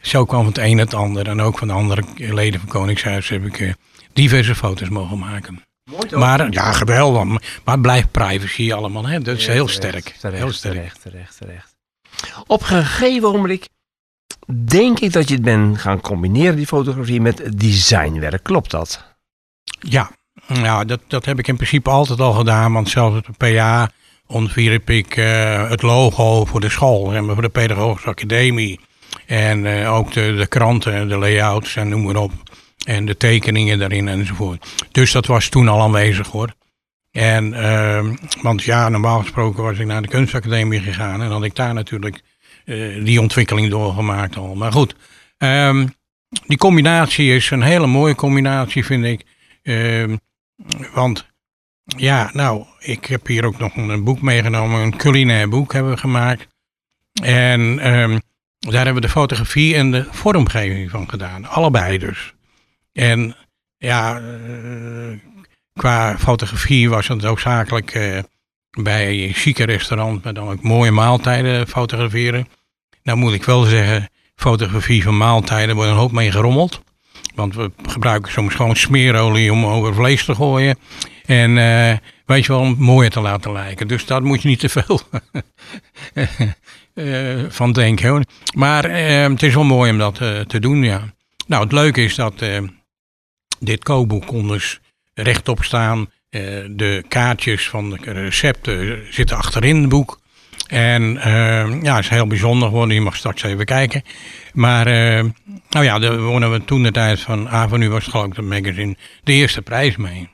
zo 0.00 0.24
kwam 0.24 0.46
het 0.46 0.58
een 0.58 0.78
het 0.78 0.94
ander. 0.94 1.28
En 1.28 1.40
ook 1.40 1.58
van 1.58 1.68
de 1.68 1.74
andere 1.74 2.04
leden 2.16 2.60
van 2.60 2.68
Koningshuis 2.68 3.28
heb 3.28 3.44
ik 3.44 3.60
eh, 3.60 3.72
diverse 4.12 4.54
foto's 4.54 4.88
mogen 4.88 5.18
maken. 5.18 5.62
Mooi 5.90 6.06
toch? 6.06 6.20
Maar 6.20 6.50
ja, 6.50 6.72
geweldig. 6.72 7.40
Maar 7.64 7.80
blijft 7.80 8.10
privacy 8.10 8.72
allemaal. 8.72 9.06
Hè? 9.06 9.20
Dat 9.20 9.36
is 9.36 9.44
Ja, 9.44 9.52
heel 9.52 9.66
terecht, 9.66 9.84
sterk. 9.84 10.16
Terecht, 10.20 10.42
heel 10.42 10.52
sterk. 10.52 10.74
terecht, 10.74 11.02
terecht, 11.02 11.36
terecht. 11.38 11.76
Op 12.46 12.60
een 12.60 12.66
gegeven 12.66 13.28
ogenblik 13.28 13.68
denk 14.54 14.98
ik 15.00 15.12
dat 15.12 15.28
je 15.28 15.34
het 15.34 15.42
bent 15.42 15.78
gaan 15.78 16.00
combineren, 16.00 16.56
die 16.56 16.66
fotografie, 16.66 17.20
met 17.20 17.58
designwerk. 17.60 18.42
Klopt 18.42 18.70
dat? 18.70 19.16
Ja, 19.80 20.10
nou, 20.46 20.84
dat, 20.84 21.00
dat 21.06 21.24
heb 21.24 21.38
ik 21.38 21.48
in 21.48 21.56
principe 21.56 21.90
altijd 21.90 22.20
al 22.20 22.32
gedaan. 22.32 22.72
Want 22.72 22.88
zelfs 22.88 23.16
op 23.16 23.26
de 23.26 23.52
PA 23.52 23.90
ontwierp 24.26 24.90
ik 24.90 25.16
eh, 25.16 25.68
het 25.68 25.82
logo 25.82 26.44
voor 26.44 26.60
de 26.60 26.68
school. 26.68 27.12
En 27.12 27.24
voor 27.24 27.42
de 27.42 27.48
Pedagogische 27.48 28.08
Academie. 28.08 28.80
En 29.28 29.66
eh, 29.66 29.94
ook 29.94 30.12
de, 30.12 30.34
de 30.34 30.46
kranten, 30.46 31.08
de 31.08 31.16
layouts 31.16 31.76
en 31.76 31.88
noem 31.88 32.02
maar 32.02 32.16
op. 32.16 32.32
En 32.84 33.04
de 33.04 33.16
tekeningen 33.16 33.78
daarin 33.78 34.08
enzovoort. 34.08 34.66
Dus 34.92 35.12
dat 35.12 35.26
was 35.26 35.48
toen 35.48 35.68
al 35.68 35.80
aanwezig 35.80 36.28
hoor. 36.28 36.54
En, 37.10 37.54
ehm, 37.54 38.16
want 38.42 38.62
ja, 38.62 38.88
normaal 38.88 39.20
gesproken 39.20 39.62
was 39.62 39.78
ik 39.78 39.86
naar 39.86 40.02
de 40.02 40.08
kunstacademie 40.08 40.80
gegaan. 40.80 41.22
En 41.22 41.30
had 41.30 41.44
ik 41.44 41.54
daar 41.54 41.74
natuurlijk 41.74 42.22
eh, 42.64 43.04
die 43.04 43.20
ontwikkeling 43.20 43.70
doorgemaakt 43.70 44.36
al. 44.36 44.54
Maar 44.54 44.72
goed, 44.72 44.94
ehm, 45.38 45.86
die 46.46 46.58
combinatie 46.58 47.34
is 47.34 47.50
een 47.50 47.62
hele 47.62 47.86
mooie 47.86 48.14
combinatie 48.14 48.84
vind 48.84 49.04
ik. 49.04 49.24
Ehm, 49.62 50.16
want 50.94 51.26
ja, 51.84 52.30
nou, 52.32 52.64
ik 52.78 53.04
heb 53.04 53.26
hier 53.26 53.44
ook 53.44 53.58
nog 53.58 53.76
een 53.76 54.04
boek 54.04 54.20
meegenomen. 54.20 54.80
Een 54.80 54.96
culinair 54.96 55.48
boek 55.48 55.72
hebben 55.72 55.92
we 55.92 55.98
gemaakt. 55.98 56.46
En 57.22 57.80
daar 58.58 58.84
hebben 58.84 58.94
we 58.94 59.00
de 59.00 59.08
fotografie 59.08 59.74
en 59.74 59.90
de 59.90 60.06
vormgeving 60.10 60.90
van 60.90 61.08
gedaan. 61.08 61.46
Allebei 61.46 61.98
dus. 61.98 62.34
En 62.92 63.36
ja, 63.78 64.20
eh, 64.20 65.18
qua 65.72 66.18
fotografie 66.18 66.90
was 66.90 67.08
het 67.08 67.24
ook 67.24 67.40
zakelijk 67.40 67.90
eh, 67.90 68.18
bij 68.70 69.24
een 69.24 69.34
chique 69.34 69.64
restaurant, 69.64 70.24
maar 70.24 70.34
dan 70.34 70.48
ook 70.48 70.62
mooie 70.62 70.90
maaltijden 70.90 71.66
fotograferen. 71.66 72.48
Nou 73.02 73.18
moet 73.18 73.32
ik 73.32 73.44
wel 73.44 73.62
zeggen, 73.62 74.08
fotografie 74.36 75.02
van 75.02 75.16
maaltijden 75.16 75.74
wordt 75.74 75.90
een 75.90 75.96
hoop 75.96 76.12
mee 76.12 76.30
gerommeld. 76.30 76.82
Want 77.34 77.54
we 77.54 77.70
gebruiken 77.86 78.32
soms 78.32 78.54
gewoon 78.54 78.76
smeerolie 78.76 79.52
om 79.52 79.66
over 79.66 79.94
vlees 79.94 80.24
te 80.24 80.34
gooien. 80.34 80.78
En 81.24 81.58
eh, 81.58 81.96
weet 82.26 82.44
je 82.44 82.52
wel, 82.52 82.60
om 82.60 82.76
mooier 82.78 83.10
te 83.10 83.20
laten 83.20 83.52
lijken. 83.52 83.88
Dus 83.88 84.06
daar 84.06 84.22
moet 84.22 84.42
je 84.42 84.48
niet 84.48 84.60
te 84.60 84.68
veel 84.68 85.00
van 87.48 87.72
denken. 87.72 88.08
Hoor. 88.08 88.22
Maar 88.54 88.84
eh, 88.84 89.28
het 89.28 89.42
is 89.42 89.54
wel 89.54 89.64
mooi 89.64 89.90
om 89.90 89.98
dat 89.98 90.20
eh, 90.20 90.40
te 90.40 90.60
doen, 90.60 90.82
ja. 90.82 91.14
Nou, 91.46 91.62
het 91.62 91.72
leuke 91.72 92.02
is 92.02 92.14
dat 92.14 92.42
eh, 92.42 92.62
dit 93.60 93.84
kookboek 93.84 94.26
kon 94.26 94.48
dus 94.48 94.80
rechtop 95.14 95.64
staan. 95.64 96.08
Eh, 96.30 96.42
de 96.70 97.04
kaartjes 97.08 97.68
van 97.68 97.90
de 97.90 98.12
recepten 98.12 99.06
zitten 99.10 99.36
achterin 99.36 99.76
het 99.80 99.88
boek. 99.88 100.20
En 100.66 101.16
eh, 101.16 101.82
ja, 101.82 101.94
het 101.94 102.04
is 102.04 102.10
heel 102.10 102.26
bijzonder 102.26 102.68
geworden. 102.68 102.94
Je 102.94 103.00
mag 103.00 103.16
straks 103.16 103.42
even 103.42 103.64
kijken. 103.64 104.02
Maar 104.52 104.86
eh, 104.86 105.24
nou 105.68 105.84
ja, 105.84 105.98
daar 105.98 106.20
wonnen 106.20 106.52
we 106.52 106.64
toen 106.64 106.82
de 106.82 106.90
tijd 106.90 107.20
van 107.20 107.48
Avenue 107.48 107.88
was 107.88 108.04
geloof 108.04 108.26
ik 108.26 108.36
het 108.36 108.44
magazine 108.44 108.96
de 109.22 109.32
eerste 109.32 109.62
prijs 109.62 109.96
mee. 109.96 110.28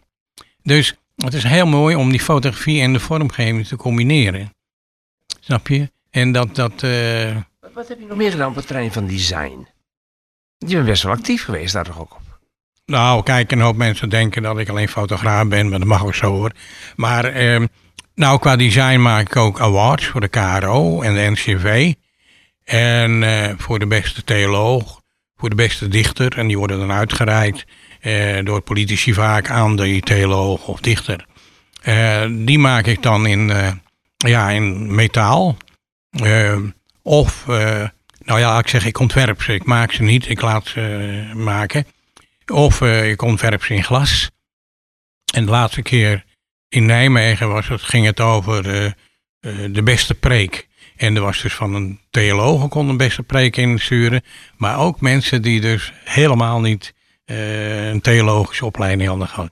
Dus 0.62 0.94
het 1.16 1.34
is 1.34 1.42
heel 1.42 1.66
mooi 1.66 1.96
om 1.96 2.10
die 2.10 2.20
fotografie 2.20 2.80
en 2.80 2.92
de 2.92 3.00
vormgeving 3.00 3.66
te 3.66 3.76
combineren. 3.76 4.54
Snap 5.40 5.68
je? 5.68 5.90
En 6.14 6.32
dat, 6.32 6.54
dat 6.54 6.82
eh, 6.82 7.36
Wat, 7.60 7.72
wat 7.72 7.88
heb 7.88 7.98
je 8.00 8.06
nog 8.06 8.16
meer 8.16 8.30
gedaan 8.30 8.48
op 8.48 8.54
het 8.54 8.66
terrein 8.66 8.92
van 8.92 9.06
design? 9.06 9.66
Je 10.58 10.74
bent 10.74 10.86
best 10.86 11.02
wel 11.02 11.12
actief 11.12 11.44
geweest 11.44 11.72
daar 11.72 11.84
toch 11.84 12.00
ook 12.00 12.14
op? 12.14 12.38
Nou, 12.86 13.22
kijk, 13.22 13.52
een 13.52 13.60
hoop 13.60 13.76
mensen 13.76 14.08
denken 14.08 14.42
dat 14.42 14.58
ik 14.58 14.68
alleen 14.68 14.88
fotograaf 14.88 15.48
ben, 15.48 15.68
maar 15.68 15.78
dat 15.78 15.88
mag 15.88 16.04
ook 16.04 16.14
zo 16.14 16.26
hoor. 16.26 16.52
Maar 16.96 17.24
ehm, 17.24 17.66
nou, 18.14 18.38
qua 18.38 18.56
design 18.56 19.00
maak 19.00 19.26
ik 19.26 19.36
ook 19.36 19.60
awards 19.60 20.06
voor 20.06 20.20
de 20.20 20.28
KRO 20.28 21.02
en 21.02 21.14
de 21.14 21.30
NCV. 21.30 21.92
En 22.64 23.22
eh, 23.22 23.54
voor 23.56 23.78
de 23.78 23.86
beste 23.86 24.24
theoloog, 24.24 25.00
voor 25.36 25.50
de 25.50 25.56
beste 25.56 25.88
dichter. 25.88 26.38
En 26.38 26.46
die 26.46 26.58
worden 26.58 26.78
dan 26.78 26.92
uitgereikt 26.92 27.64
eh, 28.00 28.44
door 28.44 28.60
politici 28.60 29.14
vaak 29.14 29.50
aan 29.50 29.76
die 29.76 30.00
theoloog 30.00 30.66
of 30.66 30.80
dichter. 30.80 31.26
Die 32.30 32.58
maak 32.58 32.86
ik 32.86 33.02
dan 33.02 33.26
in, 33.26 33.52
ja, 34.16 34.50
in 34.50 34.94
metaal. 34.94 35.56
Eh, 36.22 36.58
of, 37.04 37.48
eh, 37.48 37.88
nou 38.18 38.40
ja, 38.40 38.58
ik 38.58 38.68
zeg 38.68 38.86
ik 38.86 38.98
ontwerp 38.98 39.42
ze. 39.42 39.54
Ik 39.54 39.64
maak 39.64 39.92
ze 39.92 40.02
niet, 40.02 40.28
ik 40.28 40.40
laat 40.40 40.66
ze 40.66 41.24
eh, 41.30 41.34
maken. 41.34 41.86
Of 42.46 42.80
eh, 42.80 43.10
ik 43.10 43.22
ontwerp 43.22 43.64
ze 43.64 43.74
in 43.74 43.84
glas. 43.84 44.30
En 45.34 45.44
de 45.44 45.50
laatste 45.50 45.82
keer 45.82 46.24
in 46.68 46.86
Nijmegen 46.86 47.48
was 47.48 47.68
het, 47.68 47.82
ging 47.82 48.06
het 48.06 48.20
over 48.20 48.62
de 49.70 49.82
beste 49.84 50.14
preek. 50.14 50.68
En 50.96 51.16
er 51.16 51.22
was 51.22 51.42
dus 51.42 51.54
van 51.54 51.74
een 51.74 52.00
theoloog 52.10 52.68
kon 52.68 52.88
een 52.88 52.96
beste 52.96 53.22
preek 53.22 53.56
insturen. 53.56 54.22
Maar 54.56 54.78
ook 54.78 55.00
mensen 55.00 55.42
die 55.42 55.60
dus 55.60 55.92
helemaal 56.04 56.60
niet 56.60 56.94
een 57.24 58.00
theologische 58.00 58.64
opleiding 58.64 59.08
hadden 59.08 59.28
gehad. 59.28 59.50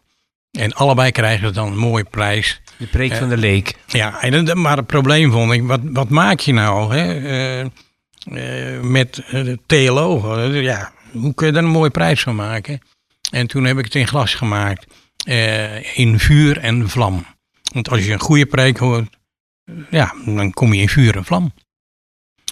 En 0.51 0.73
allebei 0.73 1.11
krijgen 1.11 1.53
dan 1.53 1.73
een 1.73 1.79
mooie 1.79 2.05
prijs. 2.05 2.62
De 2.77 2.87
preek 2.87 3.15
van 3.15 3.29
de 3.29 3.37
leek. 3.37 3.75
Ja, 3.87 4.21
en, 4.21 4.61
maar 4.61 4.77
het 4.77 4.87
probleem 4.87 5.33
vond 5.33 5.53
ik, 5.53 5.63
wat, 5.63 5.81
wat 5.83 6.09
maak 6.09 6.41
je 6.41 6.53
nou 6.53 6.95
hè, 6.97 7.19
eh, 7.19 7.61
eh, 7.61 8.83
met 8.83 9.23
eh, 9.27 9.45
de 9.45 9.59
theologen? 9.67 10.63
Ja, 10.63 10.93
hoe 11.13 11.35
kun 11.35 11.47
je 11.47 11.53
daar 11.53 11.63
een 11.63 11.69
mooie 11.69 11.91
prijs 11.91 12.23
van 12.23 12.35
maken? 12.35 12.81
En 13.31 13.47
toen 13.47 13.65
heb 13.65 13.79
ik 13.79 13.85
het 13.85 13.95
in 13.95 14.09
glas 14.09 14.35
gemaakt, 14.35 14.87
eh, 15.25 15.99
in 15.99 16.19
vuur 16.19 16.59
en 16.59 16.89
vlam. 16.89 17.27
Want 17.73 17.89
als 17.91 18.05
je 18.05 18.13
een 18.13 18.21
goede 18.21 18.47
preek 18.47 18.79
hoort, 18.79 19.17
eh, 19.65 19.75
ja, 19.91 20.15
dan 20.25 20.53
kom 20.53 20.73
je 20.73 20.81
in 20.81 20.89
vuur 20.89 21.17
en 21.17 21.25
vlam. 21.25 21.53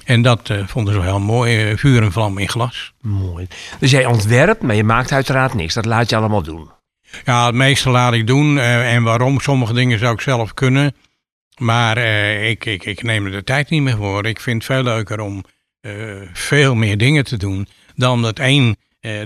En 0.04 0.22
dat 0.22 0.50
eh, 0.50 0.66
vonden 0.66 0.94
ze 0.94 1.00
wel 1.00 1.08
heel 1.08 1.20
mooi, 1.26 1.70
eh, 1.70 1.76
vuur 1.76 2.02
en 2.02 2.12
vlam 2.12 2.38
in 2.38 2.48
glas. 2.48 2.92
Mooi. 3.00 3.46
Dus 3.78 3.90
jij 3.90 4.06
ontwerpt, 4.06 4.62
maar 4.62 4.76
je 4.76 4.84
maakt 4.84 5.12
uiteraard 5.12 5.54
niks. 5.54 5.74
Dat 5.74 5.84
laat 5.84 6.10
je 6.10 6.16
allemaal 6.16 6.42
doen. 6.42 6.70
Ja, 7.24 7.46
het 7.46 7.54
meeste 7.54 7.90
laat 7.90 8.12
ik 8.12 8.26
doen. 8.26 8.58
eh, 8.58 8.94
en 8.94 9.02
waarom? 9.02 9.40
Sommige 9.40 9.72
dingen 9.72 9.98
zou 9.98 10.12
ik 10.14 10.20
zelf 10.20 10.54
kunnen. 10.54 10.94
Maar 11.58 11.96
eh, 11.96 12.48
ik, 12.50 12.64
ik, 12.64 12.84
ik 12.84 13.02
neem 13.02 13.24
er 13.24 13.30
de 13.30 13.44
tijd 13.44 13.70
niet 13.70 13.82
meer 13.82 13.96
voor. 13.96 14.26
Ik 14.26 14.40
vind 14.40 14.56
het 14.62 14.72
veel 14.72 14.82
leuker 14.82 15.20
om 15.20 15.44
eh, 15.80 15.92
veel 16.32 16.74
meer 16.74 16.98
dingen 16.98 17.24
te 17.24 17.36
doen. 17.36 17.66
Dan 17.94 18.22
dat 18.22 18.38
één 18.38 18.76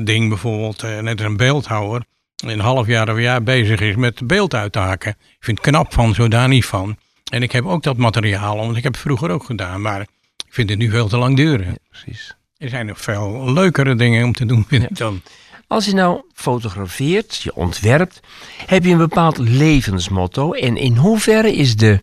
ding 0.04 0.28
bijvoorbeeld, 0.28 0.82
net 0.82 1.18
als 1.20 1.28
een 1.30 1.36
beeldhouwer, 1.36 2.02
een 2.46 2.60
half 2.60 2.86
jaar 2.86 3.08
of 3.08 3.14
een 3.16 3.22
jaar 3.22 3.42
bezig 3.42 3.80
is 3.80 3.94
met 3.96 4.26
beeld 4.26 4.54
uit 4.54 4.72
te 4.72 4.78
haken. 4.78 5.10
Ik 5.20 5.36
vind 5.44 5.58
het 5.58 5.66
knap 5.66 5.92
van, 5.92 6.14
zo 6.14 6.28
daar 6.28 6.48
niet 6.48 6.64
van. 6.64 6.96
En 7.32 7.42
ik 7.42 7.52
heb 7.52 7.64
ook 7.66 7.82
dat 7.82 7.96
materiaal, 7.96 8.56
want 8.56 8.76
ik 8.76 8.82
heb 8.82 8.92
het 8.92 9.00
vroeger 9.02 9.30
ook 9.30 9.44
gedaan. 9.44 9.80
Maar 9.82 10.00
ik 10.00 10.08
vind 10.50 10.70
het 10.70 10.78
nu 10.78 10.90
veel 10.90 11.08
te 11.08 11.16
lang 11.16 11.36
duren. 11.36 11.78
Precies. 11.90 12.34
Er 12.56 12.68
zijn 12.68 12.86
nog 12.86 13.00
veel 13.00 13.52
leukere 13.52 13.94
dingen 13.94 14.24
om 14.24 14.32
te 14.32 14.46
doen, 14.46 14.64
vind 14.68 14.82
Ja. 14.82 14.88
ik 14.88 14.96
dan. 14.96 15.22
Als 15.66 15.84
je 15.84 15.94
nou 15.94 16.22
fotografeert, 16.34 17.36
je 17.36 17.54
ontwerpt, 17.54 18.20
heb 18.66 18.84
je 18.84 18.90
een 18.90 18.98
bepaald 18.98 19.38
levensmotto. 19.38 20.52
En 20.52 20.76
in 20.76 20.96
hoeverre 20.96 21.54
is 21.54 21.76
de, 21.76 22.02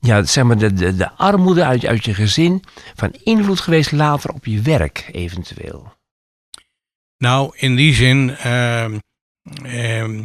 ja, 0.00 0.22
zeg 0.22 0.44
maar 0.44 0.58
de, 0.58 0.72
de, 0.72 0.96
de 0.96 1.10
armoede 1.10 1.64
uit, 1.64 1.86
uit 1.86 2.04
je 2.04 2.14
gezin 2.14 2.64
van 2.94 3.14
invloed 3.22 3.60
geweest 3.60 3.92
later 3.92 4.30
op 4.30 4.44
je 4.44 4.60
werk 4.60 5.08
eventueel? 5.12 5.96
Nou, 7.18 7.52
in 7.56 7.76
die 7.76 7.94
zin, 7.94 8.36
ehm, 8.36 8.98
ehm, 9.62 10.24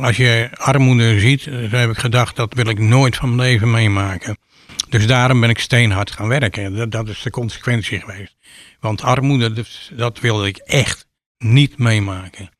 als 0.00 0.16
je 0.16 0.50
armoede 0.54 1.20
ziet, 1.20 1.44
dan 1.44 1.80
heb 1.80 1.90
ik 1.90 1.98
gedacht, 1.98 2.36
dat 2.36 2.54
wil 2.54 2.66
ik 2.66 2.78
nooit 2.78 3.16
van 3.16 3.34
mijn 3.34 3.48
leven 3.48 3.70
meemaken. 3.70 4.38
Dus 4.88 5.06
daarom 5.06 5.40
ben 5.40 5.50
ik 5.50 5.58
steenhard 5.58 6.10
gaan 6.10 6.28
werken. 6.28 6.90
Dat, 6.90 7.08
is 7.08 7.22
de 7.22 7.30
consequentie 7.30 8.00
geweest. 8.00 8.36
Want 8.80 9.02
armoede, 9.02 9.52
dat, 9.52 9.90
dat 9.92 10.20
wilde 10.20 10.46
ik 10.46 10.56
echt 10.56 11.06
niet 11.38 11.78
meemaken. 11.78 12.50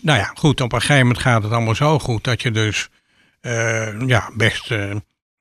Nou 0.00 0.18
ja, 0.18 0.30
goed, 0.34 0.60
op 0.60 0.72
een 0.72 0.80
gegeven 0.80 1.02
moment 1.02 1.22
gaat 1.22 1.42
het 1.42 1.52
allemaal 1.52 1.74
zo 1.74 1.98
goed 1.98 2.24
dat 2.24 2.42
je 2.42 2.50
dus 2.50 2.88
eh, 3.40 4.00
ja, 4.06 4.30
best 4.34 4.70
eh, 4.70 4.90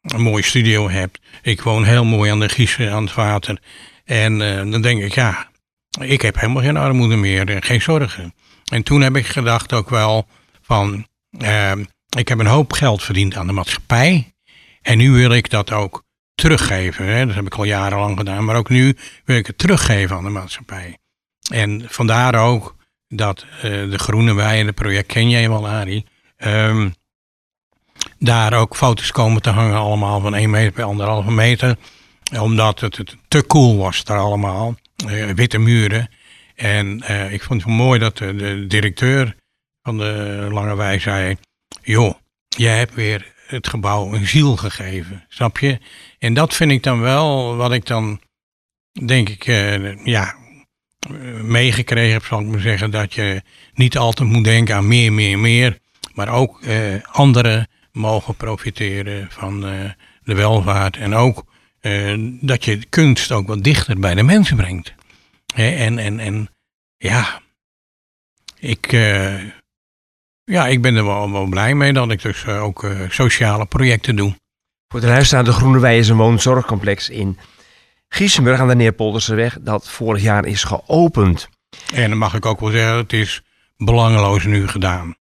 een 0.02 0.22
mooie 0.22 0.44
studio 0.44 0.90
hebt. 0.90 1.20
Ik 1.42 1.62
woon 1.62 1.84
heel 1.84 2.06
mooi 2.06 2.32
aan 2.32 2.40
de 2.40 2.50
Giesen, 2.50 2.92
aan 2.92 3.04
het 3.04 3.14
water. 3.14 3.62
En 4.06 4.42
eh, 4.42 4.72
dan 4.72 4.82
denk 4.82 5.02
ik, 5.02 5.14
ja, 5.14 5.50
ik 6.00 6.22
heb 6.22 6.36
helemaal 6.40 6.64
geen 6.64 6.78
armoede 6.78 7.16
meer, 7.16 7.58
geen 7.64 7.82
zorgen. 7.82 8.34
En 8.72 8.84
toen 8.84 9.02
heb 9.02 9.16
ik 9.16 9.26
gedacht 9.26 9.74
ook 9.74 9.90
wel 9.90 10.28
van, 10.62 11.08
ik 12.18 12.28
heb 12.28 12.40
een 12.40 12.46
hoop 12.46 12.74
geld 12.74 13.04
verdiend 13.04 13.36
aan 13.36 13.48
de 13.48 13.54
maatschappij. 13.54 14.34
En 14.82 14.98
nu 14.98 15.12
wil 15.12 15.32
ik 15.32 15.50
dat 15.50 15.72
ook 15.72 16.04
teruggeven. 16.36 17.06
Hè? 17.06 17.26
Dat 17.26 17.36
heb 17.36 17.46
ik 17.46 17.56
al 17.56 17.64
jarenlang 17.64 18.18
gedaan. 18.18 18.46
Maar 18.46 18.56
ook 18.56 18.70
nu 18.70 18.98
wil 19.26 19.38
ik 19.38 19.48
het 19.48 19.58
teruggeven 19.58 20.16
aan 20.16 20.24
de 20.24 20.30
maatschappij. 20.30 20.98
En 21.52 21.84
vandaar 21.90 22.36
ook 22.36 22.76
dat 23.08 23.46
uh, 23.56 23.62
de 23.64 24.00
Groene 24.00 24.34
Wei, 24.34 24.66
het 24.66 24.76
project 24.76 25.08
ken 25.08 25.30
jij 25.30 25.50
wel. 25.50 25.68
Um, 26.38 26.96
daar 28.20 28.54
ook 28.54 28.76
foto's 28.76 29.12
komen 29.12 29.42
te 29.42 29.50
hangen, 29.50 29.78
allemaal 29.78 30.20
van 30.20 30.36
1 30.36 30.50
meter 30.50 30.96
bij 30.96 31.24
1,5 31.26 31.32
meter. 31.32 31.78
Omdat 32.40 32.80
het, 32.80 33.16
te 33.28 33.46
cool 33.48 33.78
was 33.78 34.04
daar 34.04 34.18
allemaal. 34.18 34.76
Uh, 35.08 35.30
witte 35.30 35.58
muren. 35.58 36.10
En 36.56 37.04
uh, 37.10 37.32
ik 37.32 37.44
vond 37.44 37.64
het 37.64 37.72
mooi 37.72 38.00
dat 38.00 38.18
de, 38.18 38.66
directeur 38.68 39.36
van 39.82 39.98
de 39.98 40.48
Lange 40.52 40.76
Wei 40.76 41.00
zei: 41.00 41.38
Joh, 41.82 42.14
jij 42.48 42.78
hebt 42.78 42.94
weer 42.94 43.34
het 43.48 43.68
gebouw 43.68 44.14
een 44.14 44.28
ziel 44.28 44.56
gegeven. 44.56 45.26
Snap 45.28 45.58
je? 45.60 45.80
En 46.20 46.34
dat 46.34 46.54
vind 46.54 46.72
ik 46.72 46.84
dan 46.84 47.00
wel 47.00 47.56
wat 47.56 47.72
ik 47.72 47.86
dan, 47.86 48.22
denk 49.06 49.30
ik, 49.30 49.44
ja, 50.04 50.36
meegekregen 51.42 52.14
heb, 52.14 52.26
zal 52.26 52.40
ik 52.40 52.46
maar 52.46 52.60
zeggen. 52.60 52.92
Dat 52.92 53.14
je 53.14 53.42
niet 53.74 53.98
altijd 53.98 54.30
moet 54.30 54.44
denken 54.44 54.76
aan 54.76 54.88
meer, 54.88 55.14
meer, 55.14 55.40
meer. 55.40 55.78
Maar 56.14 56.30
ook 56.30 56.62
uh, 56.62 56.96
anderen 57.12 57.68
mogen 57.92 58.36
profiteren 58.36 59.28
van 59.30 59.68
uh, 59.68 59.90
de 60.24 60.36
welvaart. 60.36 60.98
En 60.98 61.16
ook 61.16 61.52
dat 62.40 62.66
je 62.66 62.86
kunst 62.90 63.32
ook 63.32 63.48
wat 63.48 63.64
dichter 63.64 64.00
bij 64.00 64.16
de 64.16 64.24
mensen 64.24 64.56
brengt. 64.56 64.94
en, 65.56 65.98
en, 65.98 66.20
en 66.20 66.50
ja, 66.98 67.42
ik, 68.60 68.92
ja, 70.44 70.68
ik 70.68 70.82
ben 70.82 70.96
er 70.96 71.06
wel, 71.06 71.32
wel 71.32 71.46
blij 71.46 71.76
mee 71.76 71.94
dat 71.94 72.12
ik 72.12 72.22
dus 72.22 72.48
ook 72.48 72.88
sociale 73.10 73.66
projecten 73.66 74.16
doe. 74.16 74.36
Voor 74.88 75.02
de 75.02 75.08
luisteraar, 75.08 75.44
de 75.44 75.52
Groene 75.52 75.80
Wei 75.80 76.00
is 76.00 76.10
een 76.10 76.18
woonzorgcomplex 76.18 77.10
in 77.10 77.38
Giesenburg 78.16 78.60
aan 78.60 78.68
de 78.68 78.76
Neerpolderseweg 78.76 79.58
dat 79.62 79.90
vorig 79.90 80.22
jaar 80.22 80.46
is 80.46 80.64
geopend. 80.64 81.50
En 81.94 82.10
dan 82.10 82.18
mag 82.18 82.34
ik 82.34 82.46
ook 82.46 82.60
wel 82.60 82.70
zeggen, 82.70 82.98
het 82.98 83.14
is 83.14 83.42
belangeloos 83.78 84.46
nu 84.46 84.68
gedaan. 84.68 85.16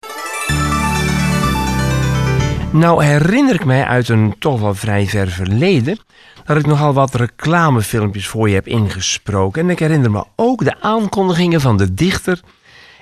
Nou 2.72 3.04
herinner 3.04 3.54
ik 3.54 3.64
mij 3.64 3.84
uit 3.84 4.08
een 4.08 4.34
toch 4.38 4.60
wel 4.60 4.74
vrij 4.74 5.06
ver 5.06 5.28
verleden 5.28 5.98
dat 6.44 6.56
ik 6.56 6.66
nogal 6.66 6.92
wat 6.92 7.14
reclamefilmpjes 7.14 8.26
voor 8.26 8.48
je 8.48 8.54
heb 8.54 8.66
ingesproken. 8.66 9.62
En 9.62 9.70
ik 9.70 9.78
herinner 9.78 10.10
me 10.10 10.24
ook 10.36 10.64
de 10.64 10.80
aankondigingen 10.80 11.60
van 11.60 11.76
de 11.76 11.94
dichter 11.94 12.40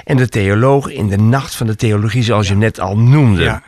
en 0.04 0.16
de 0.16 0.28
theoloog 0.28 0.88
in 0.88 1.08
de 1.08 1.18
Nacht 1.18 1.54
van 1.54 1.66
de 1.66 1.76
Theologie, 1.76 2.22
zoals 2.22 2.48
je 2.48 2.56
net 2.56 2.80
al 2.80 2.98
noemde. 2.98 3.42
Ja. 3.42 3.62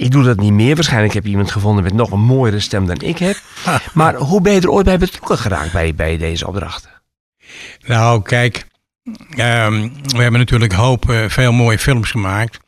Ik 0.00 0.10
doe 0.10 0.22
dat 0.24 0.40
niet 0.40 0.52
meer. 0.52 0.74
Waarschijnlijk 0.74 1.14
heb 1.14 1.24
je 1.24 1.30
iemand 1.30 1.50
gevonden 1.50 1.84
met 1.84 1.92
nog 1.92 2.10
een 2.10 2.20
mooiere 2.20 2.60
stem 2.60 2.86
dan 2.86 3.00
ik 3.00 3.18
heb. 3.18 3.36
Maar 3.94 4.14
hoe 4.14 4.40
ben 4.40 4.52
je 4.52 4.60
er 4.60 4.70
ooit 4.70 4.84
bij 4.84 4.98
betrokken 4.98 5.38
geraakt 5.38 5.72
bij, 5.72 5.94
bij 5.94 6.18
deze 6.18 6.46
opdrachten? 6.46 6.90
Nou, 7.86 8.22
kijk. 8.22 8.66
Ehm, 9.30 9.88
we 10.02 10.22
hebben 10.22 10.40
natuurlijk 10.40 10.72
hoop 10.72 11.10
uh, 11.10 11.28
veel 11.28 11.52
mooie 11.52 11.78
films 11.78 12.10
gemaakt. 12.10 12.58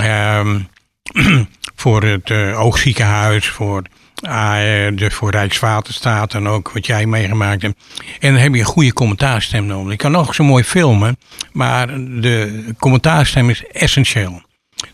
Um, 0.00 0.68
voor 1.82 2.02
het 2.02 2.30
uh, 2.30 2.60
Oogziekenhuis, 2.60 3.48
voor, 3.48 3.82
uh, 4.22 4.30
de, 4.94 5.10
voor 5.10 5.30
Rijkswaterstaat 5.30 6.34
en 6.34 6.48
ook 6.48 6.72
wat 6.72 6.86
jij 6.86 7.06
meegemaakt 7.06 7.62
hebt. 7.62 7.80
En 8.20 8.32
dan 8.32 8.42
heb 8.42 8.54
je 8.54 8.60
een 8.60 8.64
goede 8.66 8.92
commentaarstem 8.92 9.66
nodig. 9.66 9.92
Ik 9.92 9.98
kan 9.98 10.12
nog 10.12 10.34
zo 10.34 10.44
mooi 10.44 10.64
filmen, 10.64 11.18
maar 11.52 11.86
de 12.20 12.64
commentaarstem 12.78 13.50
is 13.50 13.66
essentieel. 13.66 14.45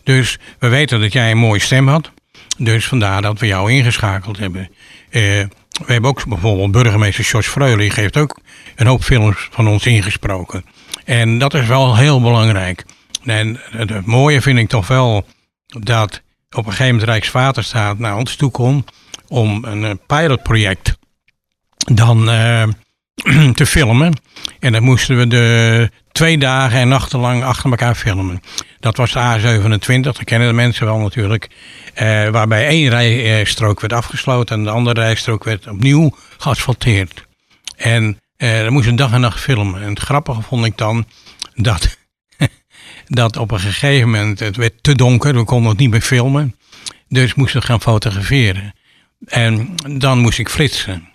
Dus 0.02 0.38
we 0.58 0.68
weten 0.68 1.00
dat 1.00 1.12
jij 1.12 1.30
een 1.30 1.38
mooie 1.38 1.60
stem 1.60 1.88
had. 1.88 2.10
Dus 2.58 2.86
vandaar 2.86 3.22
dat 3.22 3.38
we 3.38 3.46
jou 3.46 3.72
ingeschakeld 3.72 4.38
hebben. 4.38 4.60
Uh, 5.10 5.20
we 5.86 5.92
hebben 5.92 6.10
ook 6.10 6.26
bijvoorbeeld 6.26 6.70
burgemeester 6.70 7.24
George 7.24 7.50
Freulen, 7.50 7.78
die 7.78 7.90
geeft 7.90 8.16
ook 8.16 8.38
een 8.76 8.86
hoop 8.86 9.02
films 9.02 9.48
van 9.50 9.68
ons 9.68 9.86
ingesproken. 9.86 10.64
En 11.04 11.38
dat 11.38 11.54
is 11.54 11.66
wel 11.66 11.96
heel 11.96 12.20
belangrijk. 12.20 12.84
En 13.24 13.60
het 13.70 14.06
mooie 14.06 14.40
vind 14.40 14.58
ik 14.58 14.68
toch 14.68 14.86
wel 14.86 15.26
dat 15.66 16.22
op 16.50 16.66
een 16.66 16.72
gegeven 16.72 16.86
moment 16.86 17.08
Rijkswaterstaat 17.08 17.98
naar 17.98 18.16
ons 18.16 18.36
toe 18.36 18.50
kon 18.50 18.84
om 19.28 19.64
een 19.64 19.84
eh, 19.84 19.90
pilotproject 20.06 20.98
dan 21.76 22.28
uh, 22.28 22.64
te 23.54 23.66
filmen. 23.66 24.12
En 24.60 24.72
dan 24.72 24.82
moesten 24.82 25.16
we 25.16 25.26
de 25.26 25.90
twee 26.12 26.38
dagen 26.38 26.78
en 26.78 26.88
nachten 26.88 27.18
lang 27.18 27.44
achter 27.44 27.70
elkaar 27.70 27.94
filmen. 27.94 28.42
Dat 28.82 28.96
was 28.96 29.12
de 29.12 29.18
A27, 29.18 30.00
dat 30.00 30.24
kennen 30.24 30.48
de 30.48 30.54
mensen 30.54 30.86
wel 30.86 30.98
natuurlijk. 30.98 31.48
Uh, 32.02 32.28
waarbij 32.28 32.66
één 32.66 32.88
rijstrook 32.88 33.80
werd 33.80 33.92
afgesloten 33.92 34.56
en 34.56 34.64
de 34.64 34.70
andere 34.70 35.00
rijstrook 35.00 35.44
werd 35.44 35.66
opnieuw 35.66 36.16
geasfalteerd. 36.38 37.26
En 37.76 38.18
uh, 38.38 38.58
dan 38.58 38.72
moest 38.72 38.86
een 38.86 38.96
dag 38.96 39.12
en 39.12 39.20
nacht 39.20 39.40
filmen. 39.40 39.82
En 39.82 39.88
het 39.88 39.98
grappige 39.98 40.42
vond 40.42 40.64
ik 40.64 40.78
dan 40.78 41.06
dat, 41.54 41.98
dat 43.06 43.36
op 43.36 43.50
een 43.50 43.60
gegeven 43.60 44.10
moment 44.10 44.40
het 44.40 44.56
werd 44.56 44.82
te 44.82 44.94
donker. 44.94 45.34
We 45.34 45.44
konden 45.44 45.70
het 45.70 45.78
niet 45.78 45.90
meer 45.90 46.00
filmen. 46.00 46.56
Dus 47.08 47.34
moesten 47.34 47.60
we 47.60 47.66
gaan 47.66 47.80
fotograferen. 47.80 48.74
En 49.26 49.74
dan 49.98 50.18
moest 50.18 50.38
ik 50.38 50.48
flitsen. 50.48 51.08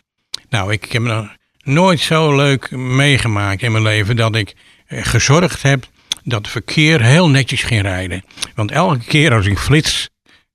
Nou, 0.49 0.71
ik 0.71 0.91
heb 0.91 1.01
nog 1.01 1.27
nooit 1.63 1.99
zo 1.99 2.36
leuk 2.36 2.71
meegemaakt 2.71 3.62
in 3.62 3.71
mijn 3.71 3.84
leven 3.84 4.15
dat 4.15 4.36
ik 4.36 4.56
eh, 4.86 5.06
gezorgd 5.06 5.62
heb 5.62 5.88
dat 6.28 6.42
het 6.42 6.48
verkeer 6.48 7.02
heel 7.02 7.30
netjes 7.30 7.63
ging 7.63 7.82
rijden. 7.82 8.24
Want 8.56 8.72
elke 8.72 9.06
keer 9.06 9.34
als 9.34 9.46
ik 9.46 9.58
flits 9.58 10.10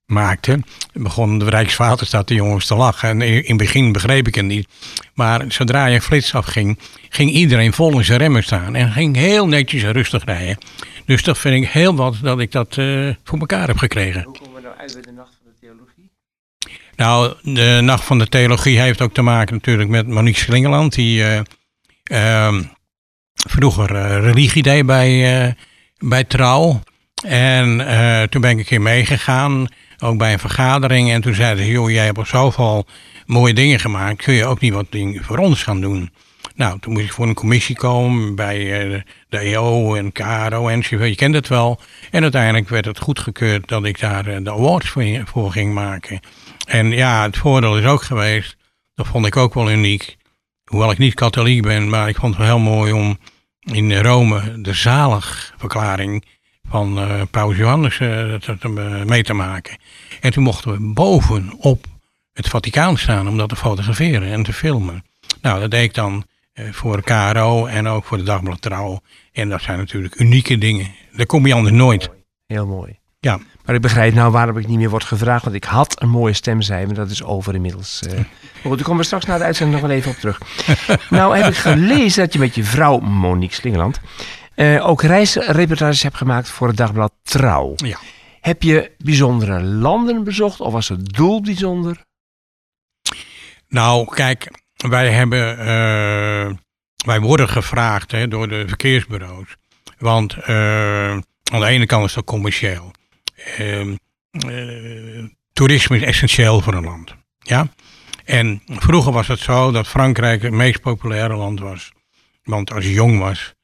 maakte, 0.06 0.62
begon 0.92 1.38
de 1.38 1.50
Rijkswaterstaat 1.50 2.28
de 2.28 2.34
jongens 2.34 2.66
te 2.66 2.74
lachen. 2.74 3.08
En 3.08 3.22
in 3.22 3.44
het 3.46 3.56
begin 3.56 3.92
begreep 3.92 4.26
ik 4.26 4.34
het 4.34 4.44
niet. 4.44 4.68
Maar 5.14 5.44
zodra 5.48 5.86
je 5.86 6.00
flits 6.00 6.34
afging, 6.34 6.78
ging 7.08 7.30
iedereen 7.30 7.72
vol 7.72 7.98
in 7.98 8.04
zijn 8.04 8.18
remmen 8.18 8.42
staan. 8.42 8.74
En 8.74 8.92
ging 8.92 9.16
heel 9.16 9.48
netjes 9.48 9.82
en 9.82 9.92
rustig 9.92 10.24
rijden. 10.24 10.58
Dus 11.04 11.22
dat 11.22 11.38
vind 11.38 11.64
ik 11.64 11.70
heel 11.70 11.94
wat 11.94 12.16
dat 12.22 12.40
ik 12.40 12.52
dat 12.52 12.76
uh, 12.76 13.14
voor 13.24 13.38
elkaar 13.38 13.66
heb 13.66 13.78
gekregen. 13.78 14.22
Hoe 14.22 14.38
komen 14.38 14.54
we 14.54 14.60
nou 14.60 14.74
uit 14.78 14.92
bij 14.92 15.02
de 15.02 15.12
Nacht 15.12 15.32
van 15.42 15.52
de 15.52 15.58
Theologie? 15.60 16.10
Nou, 16.96 17.34
de 17.42 17.80
Nacht 17.82 18.04
van 18.04 18.18
de 18.18 18.28
Theologie 18.28 18.80
heeft 18.80 19.00
ook 19.00 19.14
te 19.14 19.22
maken 19.22 19.54
natuurlijk 19.54 19.88
met 19.88 20.06
Monique 20.06 20.40
Slingeland. 20.40 20.94
Die 20.94 21.18
uh, 21.20 21.40
uh, 22.12 22.60
vroeger 23.34 23.90
uh, 23.90 24.18
religie 24.18 24.62
deed 24.62 24.86
bij, 24.86 25.44
uh, 25.46 25.52
bij 25.98 26.24
Trouw. 26.24 26.80
En 27.26 27.80
uh, 27.80 28.22
toen 28.22 28.40
ben 28.40 28.50
ik 28.50 28.58
een 28.58 28.64
keer 28.64 28.80
meegegaan, 28.80 29.66
ook 29.98 30.18
bij 30.18 30.32
een 30.32 30.38
vergadering. 30.38 31.10
En 31.10 31.20
toen 31.20 31.34
zeiden 31.34 31.64
ze, 31.64 31.70
joh, 31.70 31.90
jij 31.90 32.04
hebt 32.04 32.18
al 32.18 32.26
zoveel 32.26 32.86
mooie 33.26 33.54
dingen 33.54 33.80
gemaakt. 33.80 34.22
Kun 34.22 34.34
je 34.34 34.46
ook 34.46 34.60
niet 34.60 34.72
wat 34.72 34.86
dingen 34.90 35.24
voor 35.24 35.38
ons 35.38 35.62
gaan 35.62 35.80
doen? 35.80 36.10
Nou, 36.54 36.78
toen 36.78 36.92
moest 36.92 37.04
ik 37.04 37.12
voor 37.12 37.26
een 37.26 37.34
commissie 37.34 37.76
komen 37.76 38.34
bij 38.34 38.58
de 39.28 39.38
EO 39.38 39.94
en 39.94 40.12
KRO 40.12 40.68
en 40.68 40.82
je 40.88 41.14
kent 41.14 41.34
het 41.34 41.48
wel. 41.48 41.80
En 42.10 42.22
uiteindelijk 42.22 42.68
werd 42.68 42.84
het 42.84 42.98
goedgekeurd 42.98 43.68
dat 43.68 43.84
ik 43.84 44.00
daar 44.00 44.42
de 44.42 44.50
awards 44.50 44.88
voor, 44.88 45.22
voor 45.24 45.52
ging 45.52 45.74
maken. 45.74 46.20
En 46.66 46.90
ja, 46.90 47.22
het 47.22 47.36
voordeel 47.36 47.78
is 47.78 47.84
ook 47.84 48.02
geweest, 48.02 48.56
dat 48.94 49.06
vond 49.06 49.26
ik 49.26 49.36
ook 49.36 49.54
wel 49.54 49.70
uniek. 49.70 50.16
Hoewel 50.72 50.90
ik 50.90 50.98
niet 50.98 51.14
katholiek 51.14 51.62
ben, 51.62 51.88
maar 51.88 52.08
ik 52.08 52.16
vond 52.16 52.36
het 52.36 52.46
wel 52.46 52.56
heel 52.56 52.64
mooi 52.74 52.92
om 52.92 53.18
in 53.60 53.96
Rome 53.96 54.60
de 54.60 54.72
zaligverklaring 54.72 56.24
van 56.68 56.98
uh, 56.98 57.22
Paus 57.30 57.56
Johannes 57.56 57.98
uh, 57.98 59.04
mee 59.04 59.22
te 59.22 59.32
maken. 59.32 59.76
En 60.20 60.32
toen 60.32 60.42
mochten 60.42 60.72
we 60.72 60.92
bovenop 60.92 61.86
het 62.32 62.48
Vaticaan 62.48 62.98
staan 62.98 63.28
om 63.28 63.36
dat 63.36 63.48
te 63.48 63.56
fotograferen 63.56 64.28
en 64.28 64.42
te 64.42 64.52
filmen. 64.52 65.04
Nou, 65.42 65.60
dat 65.60 65.70
deed 65.70 65.84
ik 65.84 65.94
dan 65.94 66.24
voor 66.54 67.02
KRO 67.02 67.66
en 67.66 67.88
ook 67.88 68.04
voor 68.04 68.16
de 68.16 68.22
Dagblad 68.22 68.60
Trouw. 68.60 69.00
En 69.32 69.48
dat 69.48 69.62
zijn 69.62 69.78
natuurlijk 69.78 70.20
unieke 70.20 70.58
dingen. 70.58 70.90
Daar 71.16 71.26
kom 71.26 71.46
je 71.46 71.54
anders 71.54 71.74
nooit. 71.74 72.10
Heel 72.46 72.66
mooi. 72.66 73.00
Ja. 73.24 73.38
Maar 73.64 73.74
ik 73.74 73.80
begrijp 73.80 74.14
nou 74.14 74.32
waarom 74.32 74.58
ik 74.58 74.66
niet 74.66 74.78
meer 74.78 74.90
word 74.90 75.04
gevraagd. 75.04 75.44
Want 75.44 75.56
ik 75.56 75.64
had 75.64 76.02
een 76.02 76.08
mooie 76.08 76.32
stem, 76.32 76.62
zei 76.62 76.86
maar 76.86 76.94
dat 76.94 77.10
is 77.10 77.22
over 77.22 77.54
inmiddels. 77.54 78.02
Uh. 78.06 78.20
Goed, 78.62 78.76
daar 78.76 78.82
komen 78.82 78.96
we 78.96 79.04
straks 79.04 79.24
na 79.24 79.38
de 79.38 79.44
uitzending 79.44 79.80
nog 79.80 79.88
wel 79.88 79.96
even 79.98 80.10
op 80.10 80.16
terug. 80.16 80.40
nou 81.10 81.36
heb 81.36 81.46
ik 81.46 81.56
gelezen 81.56 82.24
dat 82.24 82.32
je 82.32 82.38
met 82.38 82.54
je 82.54 82.64
vrouw 82.64 82.98
Monique 82.98 83.54
Slingeland 83.54 84.00
uh, 84.56 84.88
ook 84.88 85.02
reisreportages 85.02 86.02
hebt 86.02 86.16
gemaakt 86.16 86.48
voor 86.48 86.68
het 86.68 86.76
dagblad 86.76 87.12
Trouw. 87.22 87.72
Ja. 87.76 87.98
Heb 88.40 88.62
je 88.62 88.90
bijzondere 88.98 89.62
landen 89.62 90.24
bezocht 90.24 90.60
of 90.60 90.72
was 90.72 90.88
het 90.88 91.12
doel 91.12 91.40
bijzonder? 91.40 92.04
Nou, 93.68 94.14
kijk, 94.14 94.50
wij 94.76 95.10
hebben, 95.10 95.58
uh, 95.58 96.56
wij 97.06 97.20
worden 97.20 97.48
gevraagd 97.48 98.10
hè, 98.10 98.28
door 98.28 98.48
de 98.48 98.64
verkeersbureaus. 98.66 99.56
Want 99.98 100.44
aan 100.44 101.60
de 101.60 101.66
ene 101.66 101.86
kant 101.86 102.06
is 102.06 102.12
dat 102.12 102.24
commercieel. 102.24 102.92
Uh, 103.60 103.94
toerisme 105.52 105.96
is 105.96 106.02
essentieel 106.02 106.60
voor 106.60 106.74
een 106.74 106.84
land. 106.84 107.14
Ja? 107.38 107.68
En 108.24 108.62
vroeger 108.66 109.12
was 109.12 109.26
het 109.26 109.38
zo 109.38 109.70
dat 109.70 109.88
Frankrijk 109.88 110.42
het 110.42 110.52
meest 110.52 110.80
populaire 110.80 111.34
land 111.36 111.60
was. 111.60 111.92
Want 112.44 112.72
als 112.72 112.84
je 112.84 112.92
jong 112.92 113.18
was, 113.18 113.54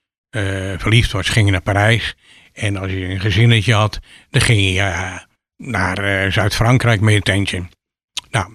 verliefd 0.77 1.13
was, 1.13 1.29
ging 1.29 1.47
je 1.47 1.53
naar 1.53 1.61
Parijs. 1.61 2.17
En 2.53 2.77
als 2.77 2.91
je 2.91 3.05
een 3.05 3.21
gezinnetje 3.21 3.75
had, 3.75 3.99
dan 4.31 4.41
ging 4.41 4.61
je 4.61 5.21
naar 5.57 6.33
Zuid-Frankrijk 6.33 7.01
met 7.01 7.15
je 7.15 7.21
tentje. 7.21 7.69
Nou, 8.31 8.53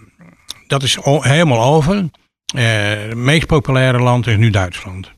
dat 0.67 0.83
is 0.83 0.97
helemaal 1.03 1.63
over. 1.63 2.09
Het 2.55 3.15
meest 3.15 3.47
populaire 3.47 3.99
land 3.99 4.27
is 4.27 4.37
nu 4.37 4.49
Duitsland. 4.49 5.11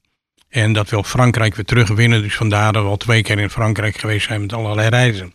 En 0.50 0.74
dat 0.74 0.90
wil 0.90 1.04
Frankrijk 1.04 1.56
weer 1.56 1.66
terugwinnen. 1.66 2.22
Dus 2.22 2.36
vandaar 2.36 2.74
dat 2.74 2.84
we 2.84 2.90
al 2.90 2.98
twee 2.98 3.22
keer 3.22 3.40
in 3.40 3.50
Frankrijk 3.50 3.98
geweest 3.98 4.28
zijn 4.28 4.42
met 4.42 4.54
allerlei 4.54 4.90
reizen. 4.90 5.34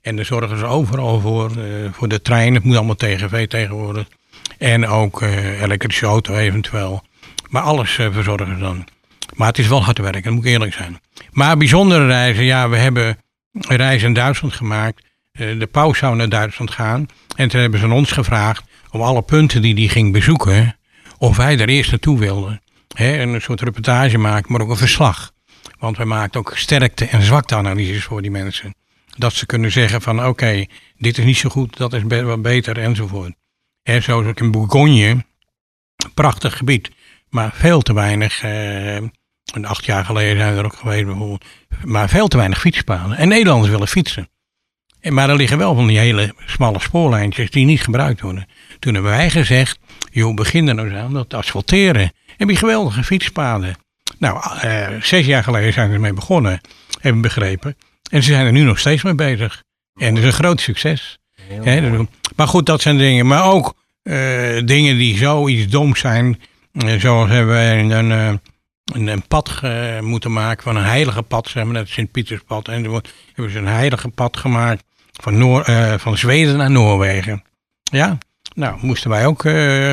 En 0.00 0.16
daar 0.16 0.24
zorgen 0.24 0.58
ze 0.58 0.64
overal 0.64 1.20
voor. 1.20 1.50
Uh, 1.58 1.92
voor 1.92 2.08
de 2.08 2.22
trein. 2.22 2.54
Het 2.54 2.64
moet 2.64 2.76
allemaal 2.76 2.94
TGV 2.94 3.46
tegenwoordig. 3.46 4.06
En 4.58 4.86
ook 4.86 5.22
uh, 5.22 5.62
elektrische 5.62 6.06
auto 6.06 6.34
eventueel. 6.34 7.02
Maar 7.48 7.62
alles 7.62 7.90
verzorgen 7.90 8.54
ze 8.54 8.60
dan. 8.60 8.86
Maar 9.34 9.48
het 9.48 9.58
is 9.58 9.68
wel 9.68 9.84
hard 9.84 9.98
werken, 9.98 10.22
dat 10.22 10.32
moet 10.32 10.44
ik 10.44 10.50
eerlijk 10.50 10.72
zijn. 10.72 11.00
Maar 11.30 11.56
bijzondere 11.56 12.06
reizen, 12.06 12.44
ja, 12.44 12.68
we 12.68 12.76
hebben 12.76 13.18
reizen 13.52 14.08
in 14.08 14.14
Duitsland 14.14 14.54
gemaakt. 14.54 15.02
de 15.32 15.68
paus 15.70 15.98
zou 15.98 16.16
naar 16.16 16.28
Duitsland 16.28 16.70
gaan. 16.70 17.06
En 17.36 17.48
toen 17.48 17.60
hebben 17.60 17.80
ze 17.80 17.88
ons 17.88 18.12
gevraagd 18.12 18.64
op 18.90 19.00
alle 19.00 19.22
punten 19.22 19.62
die 19.62 19.74
hij 19.74 19.88
ging 19.88 20.12
bezoeken, 20.12 20.76
of 21.18 21.36
wij 21.36 21.58
er 21.58 21.68
eerst 21.68 21.90
naartoe 21.90 22.18
wilden. 22.18 22.60
Een 22.96 23.40
soort 23.40 23.60
reportage 23.60 24.18
maken, 24.18 24.52
maar 24.52 24.60
ook 24.60 24.70
een 24.70 24.76
verslag. 24.76 25.32
Want 25.78 25.96
wij 25.96 26.06
maakten 26.06 26.40
ook 26.40 26.52
sterkte- 26.56 27.04
en 27.04 27.22
zwakteanalyses 27.22 28.04
voor 28.04 28.22
die 28.22 28.30
mensen. 28.30 28.74
Dat 29.18 29.32
ze 29.32 29.46
kunnen 29.46 29.72
zeggen 29.72 30.02
van 30.02 30.26
oké, 30.26 30.64
dit 30.96 31.18
is 31.18 31.24
niet 31.24 31.36
zo 31.36 31.48
goed, 31.48 31.76
dat 31.76 31.92
is 31.92 32.02
wat 32.22 32.42
beter 32.42 32.78
enzovoort. 32.78 33.34
Hè, 33.82 34.00
zoals 34.00 34.26
ook 34.26 34.40
in 34.40 34.50
Bourgogne, 34.50 35.24
prachtig 36.14 36.56
gebied, 36.56 36.90
maar 37.28 37.50
veel 37.54 37.82
te 37.82 37.94
weinig. 37.94 38.42
Eh, 38.42 39.02
acht 39.62 39.84
jaar 39.84 40.04
geleden 40.04 40.36
zijn 40.36 40.52
we 40.52 40.58
er 40.58 40.64
ook 40.64 40.76
geweest 40.76 41.04
bijvoorbeeld. 41.04 41.44
Maar 41.84 42.08
veel 42.08 42.28
te 42.28 42.36
weinig 42.36 42.60
fietspaden. 42.60 43.16
En 43.16 43.28
Nederlanders 43.28 43.70
willen 43.70 43.88
fietsen. 43.88 44.28
Maar 45.02 45.30
er 45.30 45.36
liggen 45.36 45.58
wel 45.58 45.74
van 45.74 45.86
die 45.86 45.98
hele 45.98 46.34
smalle 46.46 46.80
spoorlijntjes 46.80 47.50
die 47.50 47.64
niet 47.64 47.82
gebruikt 47.82 48.20
worden. 48.20 48.46
Toen 48.78 48.94
hebben 48.94 49.12
wij 49.12 49.30
gezegd, 49.30 49.78
joh, 50.10 50.34
begin 50.34 50.68
er 50.68 50.74
nou 50.74 50.88
eens 50.88 50.98
aan 50.98 51.12
dat 51.12 51.34
asfalteren. 51.34 52.12
Heb 52.36 52.48
je 52.48 52.56
geweldige 52.56 53.04
fietspaden. 53.04 53.76
Nou, 54.18 54.60
eh, 54.60 55.02
zes 55.02 55.26
jaar 55.26 55.42
geleden 55.42 55.72
zijn 55.72 55.88
we 55.88 55.94
ermee 55.94 56.12
begonnen, 56.12 56.60
hebben 57.00 57.22
begrepen. 57.22 57.76
En 58.08 58.22
ze 58.22 58.32
zijn 58.32 58.46
er 58.46 58.52
nu 58.52 58.62
nog 58.62 58.78
steeds 58.78 59.02
mee 59.02 59.14
bezig. 59.14 59.62
En 59.94 60.14
dat 60.14 60.24
is 60.24 60.28
een 60.28 60.44
groot 60.44 60.60
succes. 60.60 61.18
maar 62.36 62.48
goed, 62.48 62.66
dat 62.66 62.80
zijn 62.80 62.98
dingen. 62.98 63.26
Maar 63.26 63.44
ook 63.44 63.74
uh, 64.02 64.14
dingen 64.64 64.96
die 64.96 65.16
zoiets 65.16 65.70
dom 65.70 65.96
zijn. 65.96 66.40
Uh, 66.72 67.00
zoals 67.00 67.30
hebben 67.30 67.54
we 67.54 67.94
een, 67.94 68.10
een, 68.10 68.40
een 69.08 69.26
pad 69.28 69.60
moeten 70.00 70.32
maken 70.32 70.62
van 70.62 70.76
een 70.76 70.84
heilige 70.84 71.22
pad, 71.22 71.48
zeg 71.48 71.64
maar, 71.64 71.74
het 71.76 71.88
Sint-Pieterspad. 71.88 72.68
En 72.68 72.82
hebben 72.82 73.50
ze 73.50 73.58
een 73.58 73.66
heilige 73.66 74.08
pad 74.08 74.36
gemaakt 74.36 74.84
van, 75.12 75.38
Noor, 75.38 75.64
van 75.98 76.18
Zweden 76.18 76.56
naar 76.56 76.70
Noorwegen. 76.70 77.44
Ja, 77.82 78.18
nou, 78.54 78.78
moesten 78.80 79.10
wij 79.10 79.26
ook 79.26 79.42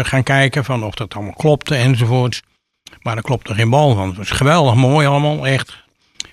gaan 0.08 0.23
kijken 0.23 0.65
van 0.65 0.84
of 0.84 0.95
dat 0.95 1.15
allemaal 1.15 1.34
klopte 1.34 1.75
enzovoorts. 1.75 2.41
Maar 3.01 3.17
er 3.17 3.23
klopte 3.23 3.54
geen 3.54 3.69
bal 3.69 3.95
van. 3.95 4.08
Het 4.08 4.17
was 4.17 4.30
geweldig 4.30 4.75
mooi 4.75 5.08
allemaal, 5.08 5.47
echt. 5.47 5.84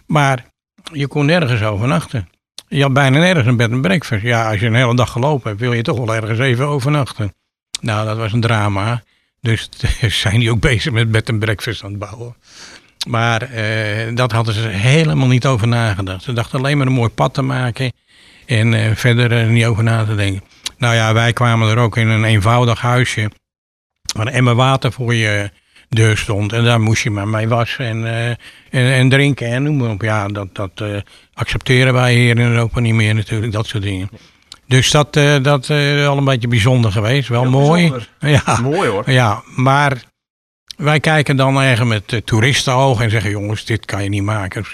Maar 0.06 0.51
je 0.92 1.06
kon 1.06 1.26
nergens 1.26 1.62
overnachten. 1.62 2.28
Je 2.68 2.82
had 2.82 2.92
bijna 2.92 3.18
nergens 3.18 3.46
een 3.46 3.56
bed 3.56 3.70
en 3.70 3.80
breakfast. 3.80 4.22
Ja, 4.22 4.50
als 4.50 4.60
je 4.60 4.66
een 4.66 4.74
hele 4.74 4.96
dag 4.96 5.10
gelopen 5.10 5.48
hebt, 5.48 5.60
wil 5.60 5.72
je 5.72 5.82
toch 5.82 5.98
wel 5.98 6.14
ergens 6.14 6.38
even 6.38 6.66
overnachten. 6.66 7.34
Nou, 7.80 8.06
dat 8.06 8.16
was 8.16 8.32
een 8.32 8.40
drama. 8.40 9.02
Dus 9.40 9.68
zijn 10.22 10.40
die 10.40 10.50
ook 10.50 10.60
bezig 10.60 10.92
met 10.92 11.10
bed 11.10 11.28
en 11.28 11.38
breakfast 11.38 11.84
aan 11.84 11.90
het 11.90 11.98
bouwen. 11.98 12.36
Maar 13.08 13.50
uh, 13.52 14.16
dat 14.16 14.32
hadden 14.32 14.54
ze 14.54 14.68
helemaal 14.68 15.28
niet 15.28 15.46
over 15.46 15.68
nagedacht. 15.68 16.22
Ze 16.22 16.32
dachten 16.32 16.58
alleen 16.58 16.78
maar 16.78 16.86
een 16.86 16.92
mooi 16.92 17.10
pad 17.10 17.34
te 17.34 17.42
maken 17.42 17.92
en 18.46 18.72
uh, 18.72 18.90
verder 18.94 19.46
niet 19.46 19.64
over 19.64 19.82
na 19.82 20.04
te 20.04 20.14
denken. 20.14 20.42
Nou 20.78 20.94
ja, 20.94 21.12
wij 21.12 21.32
kwamen 21.32 21.68
er 21.68 21.78
ook 21.78 21.96
in 21.96 22.08
een 22.08 22.24
eenvoudig 22.24 22.80
huisje. 22.80 23.30
Waar 24.14 24.26
een 24.26 24.32
emmer 24.32 24.54
water 24.54 24.92
voor 24.92 25.14
je 25.14 25.50
deur 25.94 26.16
stond. 26.16 26.52
En 26.52 26.64
daar 26.64 26.80
moest 26.80 27.02
je 27.02 27.10
maar 27.10 27.28
mee 27.28 27.48
wassen 27.48 27.86
en, 27.86 28.00
uh, 28.00 28.28
en, 28.28 28.38
en, 28.70 29.08
drinken 29.08 29.46
en 29.46 29.62
noem 29.62 29.76
maar 29.76 29.90
op. 29.90 30.02
Ja, 30.02 30.28
dat, 30.28 30.48
dat 30.52 30.70
uh, 30.82 30.96
accepteren 31.34 31.92
wij 31.92 32.14
hier 32.14 32.38
in 32.38 32.52
Europa 32.52 32.80
niet 32.80 32.94
meer 32.94 33.14
natuurlijk, 33.14 33.52
dat 33.52 33.66
soort 33.66 33.82
dingen. 33.82 34.10
Dus 34.66 34.90
dat 34.90 35.16
is 35.16 35.22
uh, 35.22 35.42
dat, 35.42 35.70
al 36.06 36.18
een 36.18 36.24
beetje 36.24 36.48
bijzonder 36.48 36.92
geweest. 36.92 37.28
Wel 37.28 37.44
mooi. 37.44 37.90
Bijzonder. 37.90 38.10
Ja, 38.46 38.60
mooi 38.60 38.88
hoor. 38.88 39.10
Ja, 39.10 39.42
maar 39.56 40.02
wij 40.76 41.00
kijken 41.00 41.36
dan 41.36 41.60
eigenlijk 41.60 42.08
met 42.08 42.26
toeristenogen 42.26 43.04
en 43.04 43.10
zeggen: 43.10 43.30
jongens, 43.30 43.64
dit 43.64 43.84
kan 43.84 44.02
je 44.02 44.08
niet 44.08 44.22
maken. 44.22 44.64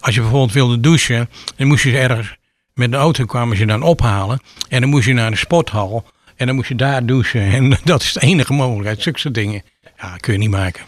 Als 0.00 0.14
je 0.14 0.20
bijvoorbeeld 0.20 0.52
wilde 0.52 0.80
douchen, 0.80 1.28
dan 1.56 1.66
moest 1.66 1.84
je 1.84 1.98
ergens 1.98 2.36
met 2.74 2.90
de 2.90 2.96
auto 2.96 3.24
kwamen 3.24 3.56
ze 3.56 3.64
dan 3.64 3.82
ophalen. 3.82 4.40
En 4.68 4.80
dan 4.80 4.90
moest 4.90 5.06
je 5.06 5.12
naar 5.12 5.30
de 5.30 5.36
sporthal. 5.36 6.04
En 6.36 6.46
dan 6.46 6.54
moest 6.54 6.68
je 6.68 6.74
daar 6.74 7.06
douchen. 7.06 7.42
En 7.52 7.78
dat 7.84 8.02
is 8.02 8.12
de 8.12 8.20
enige 8.20 8.52
mogelijkheid. 8.52 9.02
Zulke 9.02 9.30
dingen. 9.30 9.62
Ja, 10.02 10.16
kun 10.16 10.32
je 10.32 10.38
niet 10.38 10.50
maken. 10.50 10.84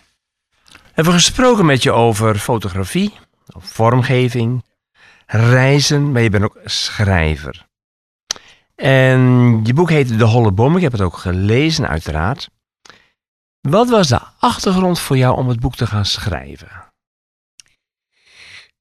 Hebben 0.92 1.12
we 1.12 1.18
gesproken 1.18 1.66
met 1.66 1.82
je 1.82 1.92
over 1.92 2.38
fotografie, 2.38 3.12
vormgeving, 3.46 4.64
reizen, 5.26 6.12
maar 6.12 6.22
je 6.22 6.30
bent 6.30 6.44
ook 6.44 6.58
schrijver. 6.64 7.66
En 8.74 9.20
je 9.64 9.74
boek 9.74 9.90
heet 9.90 10.18
De 10.18 10.24
Holle 10.24 10.52
Boom. 10.52 10.76
Ik 10.76 10.82
heb 10.82 10.92
het 10.92 11.00
ook 11.00 11.16
gelezen, 11.16 11.88
uiteraard. 11.88 12.48
Wat 13.60 13.88
was 13.88 14.08
de 14.08 14.20
achtergrond 14.38 15.00
voor 15.00 15.16
jou 15.16 15.36
om 15.36 15.48
het 15.48 15.60
boek 15.60 15.76
te 15.76 15.86
gaan 15.86 16.06
schrijven? 16.06 16.92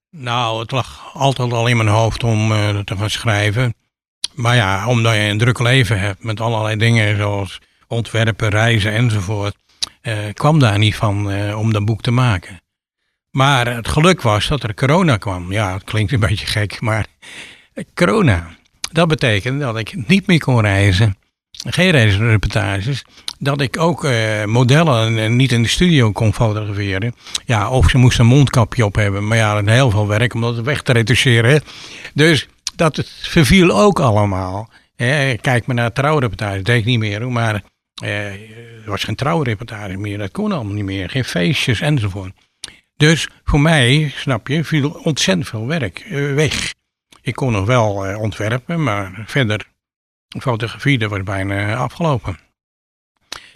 Nou, 0.09 0.59
het 0.59 0.71
lag 0.71 1.15
altijd 1.15 1.53
al 1.53 1.67
in 1.67 1.77
mijn 1.77 1.89
hoofd 1.89 2.23
om 2.23 2.51
uh, 2.51 2.79
te 2.79 2.97
gaan 2.97 3.09
schrijven. 3.09 3.75
Maar 4.33 4.55
ja, 4.55 4.87
omdat 4.87 5.13
je 5.13 5.19
een 5.19 5.37
druk 5.37 5.59
leven 5.59 5.99
hebt 5.99 6.23
met 6.23 6.39
allerlei 6.39 6.75
dingen 6.75 7.17
zoals 7.17 7.61
ontwerpen, 7.87 8.49
reizen 8.49 8.91
enzovoort, 8.91 9.55
kwam 10.33 10.59
daar 10.59 10.77
niet 10.77 10.95
van 10.95 11.31
uh, 11.31 11.59
om 11.59 11.73
dat 11.73 11.85
boek 11.85 12.01
te 12.01 12.11
maken. 12.11 12.61
Maar 13.31 13.75
het 13.75 13.87
geluk 13.87 14.21
was 14.21 14.47
dat 14.47 14.63
er 14.63 14.73
corona 14.73 15.17
kwam. 15.17 15.51
Ja, 15.51 15.73
het 15.73 15.83
klinkt 15.83 16.11
een 16.11 16.19
beetje 16.19 16.45
gek, 16.45 16.81
maar 16.81 17.05
corona. 17.93 18.49
Dat 18.91 19.07
betekent 19.07 19.59
dat 19.59 19.77
ik 19.77 20.07
niet 20.07 20.27
meer 20.27 20.39
kon 20.39 20.61
reizen 20.61 21.15
geen 21.65 21.91
reisreportages, 21.91 23.03
dat 23.39 23.61
ik 23.61 23.79
ook 23.79 24.03
uh, 24.03 24.45
modellen 24.45 25.35
niet 25.35 25.51
in 25.51 25.61
de 25.61 25.69
studio 25.69 26.11
kon 26.11 26.33
fotograferen. 26.33 27.15
Ja, 27.45 27.69
of 27.69 27.89
ze 27.89 27.97
moesten 27.97 28.23
een 28.23 28.29
mondkapje 28.29 28.85
op 28.85 28.95
hebben, 28.95 29.27
maar 29.27 29.37
ja, 29.37 29.61
dat 29.61 29.73
heel 29.73 29.89
veel 29.89 30.07
werk 30.07 30.33
om 30.33 30.41
dat 30.41 30.59
weg 30.59 30.81
te 30.81 30.93
retoucheren. 30.93 31.61
Dus 32.13 32.47
dat 32.75 33.03
verviel 33.21 33.79
ook 33.81 33.99
allemaal. 33.99 34.69
kijk 35.41 35.65
maar 35.65 35.75
naar 35.75 35.93
trouwreportages, 35.93 36.55
dat 36.55 36.65
deed 36.65 36.79
ik 36.79 36.85
niet 36.85 36.99
meer, 36.99 37.31
maar 37.31 37.63
uh, 38.03 38.31
er 38.83 38.89
was 38.89 39.03
geen 39.03 39.15
trouwreportage 39.15 39.97
meer, 39.97 40.17
dat 40.17 40.31
kon 40.31 40.51
allemaal 40.51 40.73
niet 40.73 40.83
meer, 40.83 41.09
geen 41.09 41.25
feestjes 41.25 41.81
enzovoort. 41.81 42.33
Dus 42.95 43.27
voor 43.43 43.59
mij, 43.59 44.11
snap 44.15 44.47
je, 44.47 44.63
viel 44.63 44.89
ontzettend 44.89 45.47
veel 45.47 45.67
werk 45.67 46.05
uh, 46.05 46.33
weg. 46.33 46.73
Ik 47.21 47.35
kon 47.35 47.51
nog 47.51 47.65
wel 47.65 48.17
ontwerpen, 48.17 48.83
maar 48.83 49.23
verder 49.25 49.71
fotografie, 50.39 50.97
dat 50.97 51.09
was 51.09 51.23
bijna 51.23 51.75
afgelopen. 51.75 52.39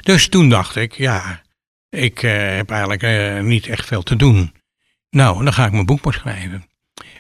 Dus 0.02 0.28
toen 0.30 0.50
dacht 0.50 0.76
ik, 0.76 0.94
ja, 0.94 1.42
ik 1.90 2.20
heb 2.20 2.72
eigenlijk 2.72 3.42
niet 3.44 3.68
echt 3.68 3.86
veel 3.86 4.04
te 4.04 4.16
doen. 4.16 4.54
Nou, 5.10 5.44
dan 5.44 5.54
ga 5.54 5.66
ik 5.66 5.72
mijn 5.72 5.86
boek 5.86 6.04
maar 6.04 6.14
schrijven. 6.14 6.66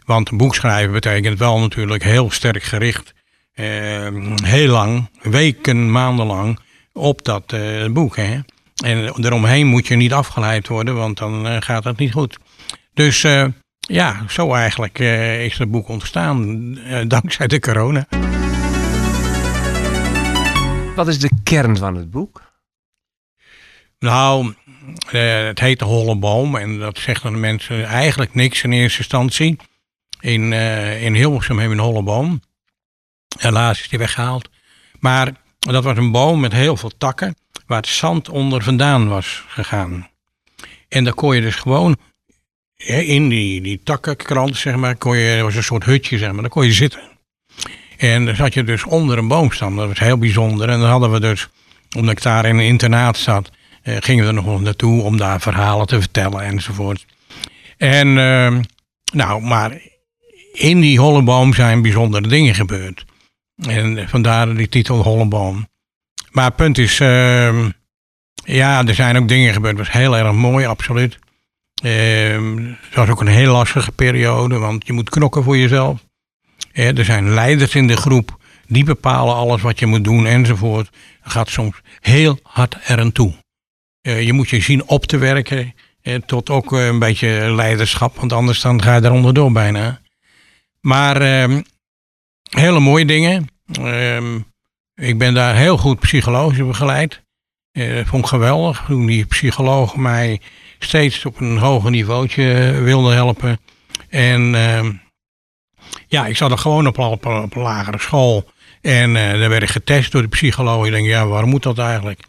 Want 0.05 0.31
een 0.31 0.37
boek 0.37 0.55
schrijven 0.55 0.91
betekent 0.91 1.39
wel 1.39 1.59
natuurlijk 1.59 2.03
heel 2.03 2.31
sterk 2.31 2.63
gericht, 2.63 3.13
uh, 3.55 4.07
heel 4.43 4.67
lang, 4.67 5.09
weken, 5.21 5.91
maandenlang, 5.91 6.59
op 6.97 7.23
dat 7.23 7.55
boek. 7.93 8.15
Hè? 8.15 8.39
En 8.83 9.23
eromheen 9.25 9.67
moet 9.67 9.87
je 9.87 9.95
niet 9.95 10.13
afgeleid 10.13 10.67
worden, 10.67 10.95
want 10.95 11.17
dan 11.17 11.61
gaat 11.61 11.83
dat 11.83 11.97
niet 11.97 12.11
goed. 12.11 12.37
Dus 12.93 13.21
ja, 13.79 14.23
zo 14.29 14.53
eigenlijk 14.53 14.99
is 15.39 15.57
het 15.57 15.71
boek 15.71 15.87
ontstaan, 15.87 16.73
dankzij 17.07 17.47
de 17.47 17.59
corona. 17.59 18.07
Wat 20.95 21.07
is 21.07 21.19
de 21.19 21.29
kern 21.43 21.77
van 21.77 21.95
het 21.95 22.11
boek? 22.11 22.47
Nou, 23.99 24.53
eh, 25.11 25.45
het 25.45 25.59
heet 25.59 25.79
de 25.79 25.85
Holle 25.85 26.15
Boom 26.15 26.55
en 26.55 26.79
dat 26.79 26.97
zegt 26.97 27.25
aan 27.25 27.33
de 27.33 27.39
mensen 27.39 27.83
eigenlijk 27.83 28.33
niks 28.33 28.63
in 28.63 28.71
eerste 28.71 28.97
instantie. 28.97 29.57
In, 30.19 30.51
uh, 30.51 31.03
in 31.03 31.13
Hilversum 31.13 31.59
hebben 31.59 31.77
we 31.77 31.83
een 31.83 31.89
holle 31.89 32.03
boom. 32.03 32.41
Helaas 33.37 33.79
is 33.79 33.89
die 33.89 33.99
weggehaald. 33.99 34.49
Maar 34.99 35.31
dat 35.73 35.83
was 35.83 35.97
een 35.97 36.11
boom 36.11 36.39
met 36.39 36.53
heel 36.53 36.77
veel 36.77 36.91
takken 36.97 37.35
waar 37.65 37.77
het 37.77 37.87
zand 37.87 38.29
onder 38.29 38.63
vandaan 38.63 39.07
was 39.07 39.43
gegaan. 39.47 40.09
En 40.89 41.03
daar 41.03 41.13
kon 41.13 41.35
je 41.35 41.41
dus 41.41 41.55
gewoon 41.55 41.97
in 42.85 43.29
die, 43.29 43.61
die 43.61 43.81
takkenkrant, 43.83 44.57
zeg 44.57 44.75
maar, 44.75 44.95
kon 44.95 45.17
je, 45.17 45.41
was 45.41 45.55
een 45.55 45.63
soort 45.63 45.83
hutje, 45.83 46.17
zeg 46.17 46.31
maar, 46.31 46.41
daar 46.41 46.49
kon 46.49 46.65
je 46.65 46.73
zitten. 46.73 47.01
En 47.97 48.25
dan 48.25 48.35
zat 48.35 48.53
je 48.53 48.63
dus 48.63 48.83
onder 48.83 49.17
een 49.17 49.27
boomstam, 49.27 49.75
dat 49.75 49.87
was 49.87 49.99
heel 49.99 50.17
bijzonder. 50.17 50.69
En 50.69 50.79
dan 50.79 50.89
hadden 50.89 51.11
we 51.11 51.19
dus, 51.19 51.49
omdat 51.95 52.11
ik 52.11 52.21
daar 52.21 52.45
in 52.45 52.57
een 52.57 52.65
internaat 52.65 53.17
zat, 53.17 53.51
eh, 53.81 53.95
gingen 53.99 54.23
we 54.23 54.29
er 54.29 54.43
nog 54.43 54.61
naartoe 54.61 55.01
om 55.01 55.17
daar 55.17 55.41
verhalen 55.41 55.87
te 55.87 55.99
vertellen 55.99 56.41
enzovoort. 56.41 57.05
En, 57.77 58.07
uh, 58.07 58.57
nou, 59.13 59.41
maar 59.41 59.81
in 60.53 60.79
die 60.79 60.99
holleboom 60.99 61.53
zijn 61.53 61.81
bijzondere 61.81 62.27
dingen 62.27 62.55
gebeurd. 62.55 63.05
En 63.65 64.09
vandaar 64.09 64.55
die 64.55 64.69
titel 64.69 65.03
Holleboom. 65.03 65.67
Maar 66.31 66.45
het 66.45 66.55
punt 66.55 66.77
is, 66.77 66.99
uh, 66.99 67.65
ja, 68.43 68.85
er 68.85 68.95
zijn 68.95 69.17
ook 69.17 69.27
dingen 69.27 69.53
gebeurd. 69.53 69.77
Het 69.77 69.87
was 69.87 69.95
heel 69.95 70.17
erg 70.17 70.31
mooi, 70.31 70.65
absoluut. 70.65 71.19
Uh, 71.83 72.65
het 72.81 72.95
was 72.95 73.09
ook 73.09 73.21
een 73.21 73.27
heel 73.27 73.51
lastige 73.51 73.91
periode, 73.91 74.57
want 74.57 74.87
je 74.87 74.93
moet 74.93 75.09
knokken 75.09 75.43
voor 75.43 75.57
jezelf. 75.57 76.05
er 76.73 77.05
zijn 77.05 77.33
leiders 77.33 77.75
in 77.75 77.87
de 77.87 77.97
groep, 77.97 78.37
die 78.67 78.83
bepalen 78.83 79.35
alles 79.35 79.61
wat 79.61 79.79
je 79.79 79.85
moet 79.85 80.03
doen 80.03 80.25
enzovoort. 80.25 80.89
Het 81.21 81.31
gaat 81.31 81.49
soms 81.49 81.81
heel 81.99 82.39
hard 82.43 82.77
eraan 82.87 83.11
toe. 83.11 83.33
Uh, 84.01 84.21
je 84.21 84.33
moet 84.33 84.49
je 84.49 84.61
zien 84.61 84.87
op 84.87 85.05
te 85.05 85.17
werken, 85.17 85.73
tot 86.25 86.49
ook 86.49 86.71
een 86.71 86.99
beetje 86.99 87.51
leiderschap, 87.55 88.15
want 88.15 88.33
anders 88.33 88.61
dan 88.61 88.81
ga 88.81 88.95
je 88.95 89.01
er 89.01 89.11
onderdoor 89.11 89.51
bijna. 89.51 90.01
Maar 90.81 91.21
ehm, 91.21 91.61
hele 92.49 92.79
mooie 92.79 93.05
dingen. 93.05 93.47
Ehm, 93.71 94.39
ik 94.95 95.17
ben 95.17 95.33
daar 95.33 95.55
heel 95.55 95.77
goed 95.77 95.99
psychologisch 95.99 96.65
begeleid. 96.65 97.21
Uh, 97.73 98.05
vond 98.05 98.23
ik 98.23 98.29
geweldig 98.29 98.83
toen 98.87 99.05
die 99.05 99.25
psycholoog 99.25 99.95
mij 99.95 100.41
steeds 100.79 101.25
op 101.25 101.39
een 101.39 101.57
hoger 101.57 101.91
niveautje 101.91 102.71
wilde 102.83 103.13
helpen. 103.13 103.59
En 104.09 104.53
uh, 104.53 104.89
ja, 106.07 106.25
ik 106.25 106.37
zat 106.37 106.51
er 106.51 106.57
gewoon 106.57 106.87
op, 106.87 107.25
een 107.25 107.49
lagere 107.53 107.99
school. 107.99 108.49
En 108.81 109.09
uh, 109.09 109.15
daar 109.15 109.49
werd 109.49 109.63
ik 109.63 109.69
getest 109.69 110.11
door 110.11 110.21
de 110.21 110.27
psycholoog. 110.27 110.85
Ik 110.85 110.91
denk, 110.91 111.07
ja, 111.07 111.27
waarom 111.27 111.49
moet 111.49 111.63
dat 111.63 111.79
eigenlijk? 111.79 112.23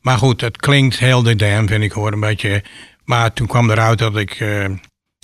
Maar 0.00 0.18
goed, 0.18 0.40
het 0.40 0.56
klinkt 0.56 0.98
heel 0.98 1.22
de 1.22 1.36
damn, 1.36 1.68
vind 1.68 1.82
ik 1.82 1.92
hoor, 1.92 2.12
een 2.12 2.20
beetje. 2.20 2.64
Maar 3.04 3.32
toen 3.32 3.46
kwam 3.46 3.70
eruit 3.70 3.98
dat 3.98 4.16
ik 4.16 4.40
uh, 4.40 4.66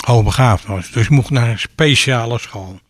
hoogbegaafd 0.04 0.66
was. 0.66 0.90
Dus 0.90 1.04
ik 1.04 1.10
mocht 1.10 1.30
naar 1.30 1.48
een 1.48 1.58
speciale 1.58 2.38
school. 2.38 2.80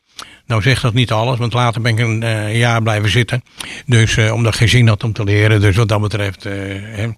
Nou 0.50 0.62
zegt 0.62 0.82
dat 0.82 0.94
niet 0.94 1.12
alles, 1.12 1.38
want 1.38 1.52
later 1.52 1.80
ben 1.80 1.92
ik 1.92 1.98
een 1.98 2.22
uh, 2.22 2.56
jaar 2.56 2.82
blijven 2.82 3.10
zitten. 3.10 3.42
Dus 3.86 4.16
uh, 4.16 4.32
omdat 4.32 4.52
ik 4.52 4.58
geen 4.58 4.68
zin 4.68 4.88
had 4.88 5.04
om 5.04 5.12
te 5.12 5.24
leren. 5.24 5.60
Dus 5.60 5.76
wat 5.76 5.88
dat 5.88 6.00
betreft. 6.00 6.46
Uh, 6.46 6.52
hè. 6.96 7.08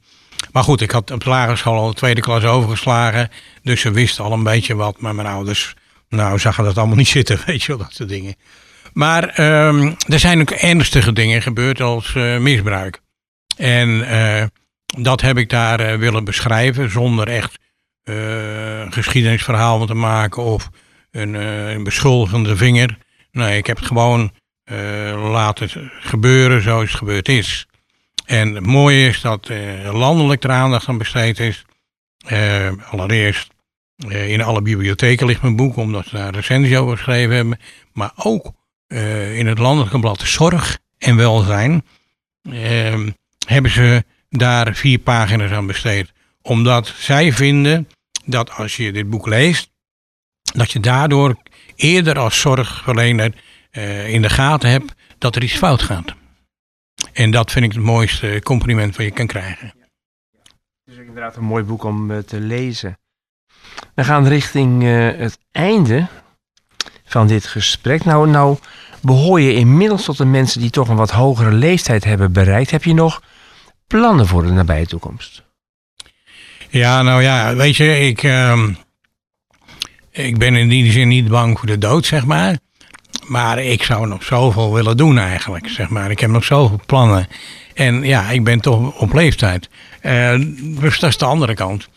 Maar 0.52 0.62
goed, 0.62 0.80
ik 0.80 0.90
had 0.90 1.10
op 1.10 1.24
de 1.24 1.28
lagere 1.28 1.56
school 1.56 1.78
al 1.78 1.88
de 1.88 1.94
tweede 1.94 2.20
klas 2.20 2.44
overgeslagen. 2.44 3.30
Dus 3.62 3.80
ze 3.80 3.90
wisten 3.90 4.24
al 4.24 4.32
een 4.32 4.42
beetje 4.42 4.74
wat. 4.74 5.00
Maar 5.00 5.14
mijn 5.14 5.28
ouders, 5.28 5.74
nou, 6.08 6.38
zagen 6.38 6.64
dat 6.64 6.78
allemaal 6.78 6.96
niet 7.02 7.08
zitten. 7.08 7.40
Weet 7.46 7.62
je 7.62 7.68
wel, 7.68 7.78
dat 7.78 7.94
soort 7.94 8.08
dingen. 8.08 8.34
Maar 8.92 9.40
um, 9.66 9.96
er 10.06 10.18
zijn 10.18 10.40
ook 10.40 10.50
ernstige 10.50 11.12
dingen 11.12 11.42
gebeurd 11.42 11.80
als 11.80 12.12
misbruik. 12.38 13.00
En 13.56 14.50
dat 14.86 15.20
heb 15.20 15.38
ik 15.38 15.50
daar 15.50 15.98
willen 15.98 16.24
beschrijven 16.24 16.90
zonder 16.90 17.28
echt 17.28 17.58
een 18.04 18.92
geschiedenisverhaal 18.92 19.86
te 19.86 19.94
maken 19.94 20.42
of 20.42 20.68
een, 21.10 21.34
een 21.34 21.84
beschuldigende 21.84 22.56
vinger. 22.56 22.98
Nee, 23.32 23.56
ik 23.56 23.66
heb 23.66 23.76
het 23.76 23.86
gewoon 23.86 24.32
uh, 24.64 25.30
laten 25.30 25.90
gebeuren 26.00 26.62
zoals 26.62 26.88
het 26.88 26.98
gebeurd 26.98 27.28
is. 27.28 27.66
En 28.24 28.54
het 28.54 28.66
mooie 28.66 29.08
is 29.08 29.20
dat 29.20 29.48
uh, 29.48 29.94
landelijk 29.94 30.44
er 30.44 30.50
aandacht 30.50 30.88
aan 30.88 30.98
besteed 30.98 31.38
is. 31.38 31.64
Uh, 32.32 32.72
allereerst 32.90 33.50
in 34.08 34.42
alle 34.42 34.62
bibliotheken 34.62 35.26
ligt 35.26 35.42
mijn 35.42 35.56
boek, 35.56 35.76
omdat 35.76 36.06
ze 36.06 36.16
daar 36.16 36.34
recensie 36.34 36.78
over 36.78 36.96
geschreven 36.96 37.34
hebben. 37.34 37.58
Maar 37.92 38.12
ook 38.16 38.52
in 39.34 39.46
het 39.46 39.58
landelijke 39.58 39.98
blad 39.98 40.20
Zorg 40.20 40.78
en 40.98 41.16
Welzijn 41.16 41.84
ehm, 42.42 43.10
hebben 43.46 43.70
ze 43.70 44.04
daar 44.28 44.74
vier 44.74 44.98
pagina's 44.98 45.50
aan 45.50 45.66
besteed. 45.66 46.12
Omdat 46.42 46.94
zij 46.98 47.32
vinden 47.32 47.88
dat 48.24 48.50
als 48.50 48.76
je 48.76 48.92
dit 48.92 49.10
boek 49.10 49.26
leest, 49.26 49.70
dat 50.42 50.70
je 50.70 50.80
daardoor 50.80 51.36
eerder 51.76 52.18
als 52.18 52.40
zorgverlener 52.40 53.32
uh, 53.72 54.08
in 54.08 54.22
de 54.22 54.30
gaten 54.30 54.70
hebt 54.70 54.94
dat 55.18 55.36
er 55.36 55.42
iets 55.42 55.56
fout 55.56 55.82
gaat. 55.82 56.14
En 57.12 57.30
dat 57.30 57.50
vind 57.50 57.64
ik 57.64 57.72
het 57.72 57.82
mooiste 57.82 58.40
compliment 58.42 58.96
wat 58.96 59.06
je 59.06 59.12
kan 59.12 59.26
krijgen. 59.26 59.72
Dus 60.84 60.96
inderdaad 60.96 61.36
een 61.36 61.44
mooi 61.44 61.64
boek 61.64 61.84
om 61.84 62.10
uh, 62.10 62.18
te 62.18 62.40
lezen. 62.40 62.98
We 63.94 64.04
gaan 64.04 64.28
richting 64.28 64.82
uh, 64.82 65.18
het 65.18 65.38
einde 65.50 66.06
van 67.04 67.26
dit 67.26 67.46
gesprek. 67.46 68.04
Nou, 68.04 68.28
nou 68.28 68.58
behoor 69.00 69.40
je 69.40 69.54
inmiddels 69.54 70.04
tot 70.04 70.16
de 70.16 70.24
mensen 70.24 70.60
die 70.60 70.70
toch 70.70 70.88
een 70.88 70.96
wat 70.96 71.10
hogere 71.10 71.52
leeftijd 71.52 72.04
hebben 72.04 72.32
bereikt. 72.32 72.70
Heb 72.70 72.84
je 72.84 72.94
nog 72.94 73.22
plannen 73.86 74.26
voor 74.26 74.42
de 74.42 74.50
nabije 74.50 74.86
toekomst? 74.86 75.42
Ja, 76.68 77.02
nou 77.02 77.22
ja, 77.22 77.54
weet 77.54 77.76
je, 77.76 77.98
ik, 77.98 78.22
uh, 78.22 78.68
ik 80.12 80.38
ben 80.38 80.56
in 80.56 80.68
die 80.68 80.92
zin 80.92 81.08
niet 81.08 81.28
bang 81.28 81.58
voor 81.58 81.66
de 81.66 81.78
dood, 81.78 82.06
zeg 82.06 82.24
maar. 82.24 82.58
Maar 83.26 83.62
ik 83.62 83.82
zou 83.82 84.06
nog 84.06 84.22
zoveel 84.22 84.74
willen 84.74 84.96
doen 84.96 85.18
eigenlijk, 85.18 85.68
zeg 85.68 85.88
maar. 85.88 86.10
Ik 86.10 86.20
heb 86.20 86.30
nog 86.30 86.44
zoveel 86.44 86.80
plannen. 86.86 87.26
En 87.74 88.02
ja, 88.02 88.30
ik 88.30 88.44
ben 88.44 88.60
toch 88.60 89.00
op 89.00 89.12
leeftijd. 89.12 89.68
Uh, 90.02 90.34
dus 90.80 90.98
dat 90.98 91.10
is 91.10 91.16
de 91.16 91.24
andere 91.24 91.54
kant. 91.54 91.88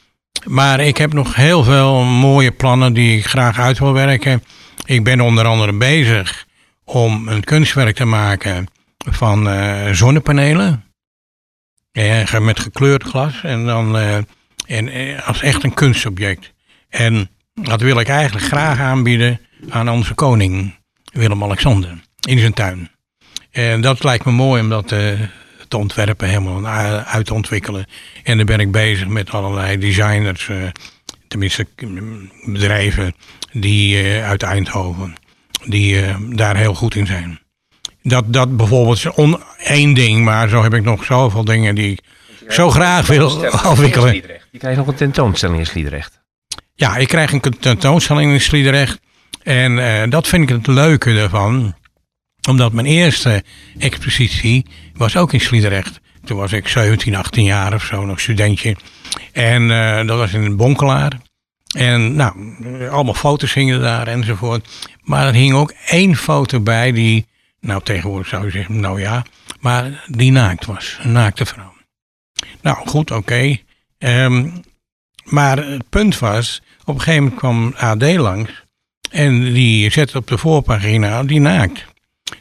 Maar 0.45 0.79
ik 0.79 0.97
heb 0.97 1.13
nog 1.13 1.35
heel 1.35 1.63
veel 1.63 2.03
mooie 2.03 2.51
plannen 2.51 2.93
die 2.93 3.17
ik 3.17 3.25
graag 3.25 3.59
uit 3.59 3.79
wil 3.79 3.93
werken. 3.93 4.43
Ik 4.85 5.03
ben 5.03 5.21
onder 5.21 5.45
andere 5.45 5.73
bezig 5.73 6.45
om 6.83 7.27
een 7.27 7.43
kunstwerk 7.43 7.95
te 7.95 8.05
maken 8.05 8.67
van 8.97 9.47
uh, 9.47 9.91
zonnepanelen. 9.91 10.83
Ja, 11.91 12.39
met 12.39 12.59
gekleurd 12.59 13.03
glas 13.03 13.43
en 13.43 13.65
dan 13.65 13.97
en, 14.65 15.23
als 15.25 15.41
echt 15.41 15.63
een 15.63 15.73
kunstobject. 15.73 16.53
En 16.89 17.29
dat 17.61 17.81
wil 17.81 17.99
ik 17.99 18.07
eigenlijk 18.07 18.45
graag 18.45 18.79
aanbieden 18.79 19.39
aan 19.69 19.89
onze 19.89 20.13
koning, 20.13 20.75
Willem-Alexander, 21.13 22.01
in 22.27 22.39
zijn 22.39 22.53
tuin. 22.53 22.89
En 23.51 23.81
dat 23.81 24.03
lijkt 24.03 24.25
me 24.25 24.31
mooi 24.31 24.61
om 24.61 24.69
dat 24.69 24.91
uh, 24.91 25.19
te 25.67 25.77
ontwerpen, 25.77 26.27
helemaal 26.27 26.65
uit 27.05 27.25
te 27.25 27.33
ontwikkelen. 27.33 27.85
En 28.23 28.37
dan 28.37 28.45
ben 28.45 28.59
ik 28.59 28.71
bezig 28.71 29.07
met 29.07 29.31
allerlei 29.31 29.77
designers, 29.77 30.47
uh, 30.47 30.63
tenminste 31.27 31.67
bedrijven 32.45 33.15
die 33.51 34.03
uh, 34.03 34.27
uit 34.27 34.43
Eindhoven, 34.43 35.15
die 35.65 36.01
daar 36.35 36.55
heel 36.57 36.73
goed 36.73 36.95
in 36.95 37.07
zijn. 37.07 37.39
Dat, 38.01 38.33
dat 38.33 38.57
bijvoorbeeld 38.57 38.97
is 38.97 39.07
on, 39.07 39.41
één 39.57 39.93
ding, 39.93 40.23
maar 40.23 40.49
zo 40.49 40.63
heb 40.63 40.73
ik 40.73 40.83
nog 40.83 41.03
zoveel 41.03 41.45
dingen 41.45 41.75
die 41.75 41.91
ik 41.91 42.01
zo 42.51 42.69
graag 42.69 43.07
wil 43.07 43.29
ontwikkelen. 43.69 44.13
Je 44.51 44.57
krijgt 44.57 44.77
nog 44.77 44.87
een 44.87 44.95
tentoonstelling 44.95 45.59
in 45.59 45.65
Sliedrecht. 45.65 46.24
Ja, 46.77 46.95
ik 46.95 47.07
krijg 47.07 47.31
een 47.31 47.41
tentoonstelling 47.59 48.31
in 48.31 48.41
Sliedrecht. 48.41 48.99
En 49.43 49.71
uh, 49.71 50.03
dat 50.09 50.27
vind 50.27 50.43
ik 50.43 50.55
het 50.55 50.67
leuke 50.67 51.19
ervan. 51.19 51.75
Omdat 52.49 52.73
mijn 52.73 52.85
eerste 52.85 53.43
expositie 53.79 54.65
was 54.93 55.17
ook 55.17 55.33
in 55.33 55.41
Sliedrecht. 55.41 55.99
Toen 56.23 56.37
was 56.37 56.51
ik 56.51 56.67
17, 56.67 57.15
18 57.15 57.43
jaar 57.43 57.73
of 57.73 57.83
zo, 57.83 58.05
nog 58.05 58.19
studentje. 58.19 58.75
En 59.31 59.61
uh, 59.61 60.07
dat 60.07 60.17
was 60.17 60.33
in 60.33 60.43
een 60.43 60.55
Bonkelaar. 60.55 61.19
En 61.75 62.15
nou, 62.15 62.33
allemaal 62.89 63.13
foto's 63.13 63.53
hingen 63.53 63.81
daar 63.81 64.07
enzovoort. 64.07 64.89
Maar 65.01 65.27
er 65.27 65.33
hing 65.33 65.53
ook 65.53 65.73
één 65.87 66.15
foto 66.15 66.59
bij 66.59 66.91
die, 66.91 67.27
nou 67.59 67.81
tegenwoordig 67.83 68.27
zou 68.27 68.45
je 68.45 68.51
zeggen, 68.51 68.79
nou 68.79 69.01
ja, 69.01 69.25
maar 69.59 70.03
die 70.07 70.31
naakt 70.31 70.65
was. 70.65 70.97
Een 71.01 71.11
naakte 71.11 71.45
vrouw. 71.45 71.73
Nou 72.61 72.87
goed, 72.87 73.11
oké. 73.11 73.19
Okay. 73.19 73.63
Um, 74.23 74.63
maar 75.25 75.57
het 75.57 75.89
punt 75.89 76.19
was, 76.19 76.61
op 76.85 76.95
een 76.95 77.01
gegeven 77.01 77.23
moment 77.23 77.39
kwam 77.39 77.73
AD 77.77 78.15
langs. 78.15 78.63
En 79.11 79.53
die 79.53 79.91
zette 79.91 80.17
op 80.17 80.27
de 80.27 80.37
voorpagina 80.37 81.23
die 81.23 81.39
naakt. 81.39 81.85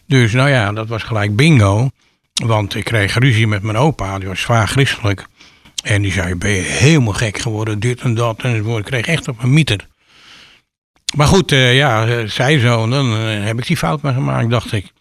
Dus 0.07 0.33
nou 0.33 0.49
ja, 0.49 0.73
dat 0.73 0.89
was 0.89 1.03
gelijk 1.03 1.37
bingo. 1.37 1.91
Want 2.33 2.75
ik 2.75 2.85
kreeg 2.85 3.19
ruzie 3.19 3.47
met 3.47 3.63
mijn 3.63 3.77
opa, 3.77 4.19
die 4.19 4.29
was 4.29 4.41
zwaar 4.41 4.69
christelijk. 4.69 5.27
En 5.83 6.03
die 6.03 6.13
zei, 6.13 6.35
ben 6.35 6.51
je 6.51 6.61
helemaal 6.61 7.13
gek 7.13 7.39
geworden, 7.39 7.81
dit 7.81 8.01
en 8.01 8.15
dat. 8.15 8.43
En 8.43 8.77
ik 8.77 8.85
kreeg 8.85 9.07
echt 9.07 9.29
op 9.29 9.43
een 9.43 9.53
mieter. 9.53 9.87
Maar 11.17 11.27
goed, 11.27 11.53
uh, 11.53 11.77
ja, 11.77 12.27
zij 12.27 12.59
zo, 12.59 12.89
dan 12.89 13.13
uh, 13.13 13.45
heb 13.45 13.59
ik 13.59 13.67
die 13.67 13.77
fout 13.77 14.03
maar 14.03 14.15
gemaakt, 14.15 14.51
dacht 14.51 14.73
ik. 14.73 14.93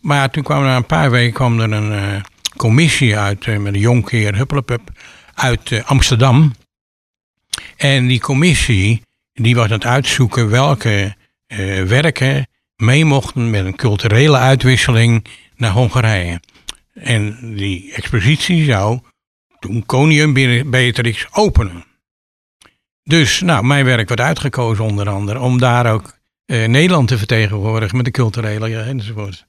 Maar 0.00 0.30
toen 0.30 0.42
kwam 0.42 0.62
na 0.62 0.76
een 0.76 0.86
paar 0.86 1.10
weken 1.10 1.34
kwam 1.34 1.60
er 1.60 1.72
een 1.72 2.24
commissie 2.56 3.16
uit 3.16 3.46
met 3.46 3.74
een 3.74 3.80
jonkheer 3.80 4.36
Huppelepup 4.36 4.90
uit 5.34 5.82
Amsterdam. 5.84 6.52
En 7.78 8.06
die 8.06 8.20
commissie, 8.20 9.02
die 9.32 9.54
was 9.54 9.64
aan 9.64 9.72
het 9.72 9.84
uitzoeken 9.84 10.50
welke 10.50 11.16
uh, 11.48 11.82
werken 11.82 12.46
mee 12.76 13.04
mochten 13.04 13.50
met 13.50 13.64
een 13.64 13.76
culturele 13.76 14.36
uitwisseling 14.36 15.24
naar 15.56 15.70
Hongarije. 15.70 16.40
En 16.94 17.54
die 17.56 17.92
expositie 17.92 18.64
zou 18.64 19.00
toen 19.58 19.86
koningin 19.86 20.32
Beatrix 20.70 21.26
openen. 21.30 21.84
Dus 23.04 23.40
nou, 23.40 23.64
mijn 23.64 23.84
werk 23.84 24.08
werd 24.08 24.20
uitgekozen 24.20 24.84
onder 24.84 25.08
andere 25.08 25.40
om 25.40 25.58
daar 25.58 25.92
ook 25.92 26.18
eh, 26.46 26.68
Nederland 26.68 27.08
te 27.08 27.18
vertegenwoordigen 27.18 27.96
met 27.96 28.04
de 28.04 28.10
culturele 28.10 28.66
eh, 28.66 28.88
enzovoort. 28.88 29.46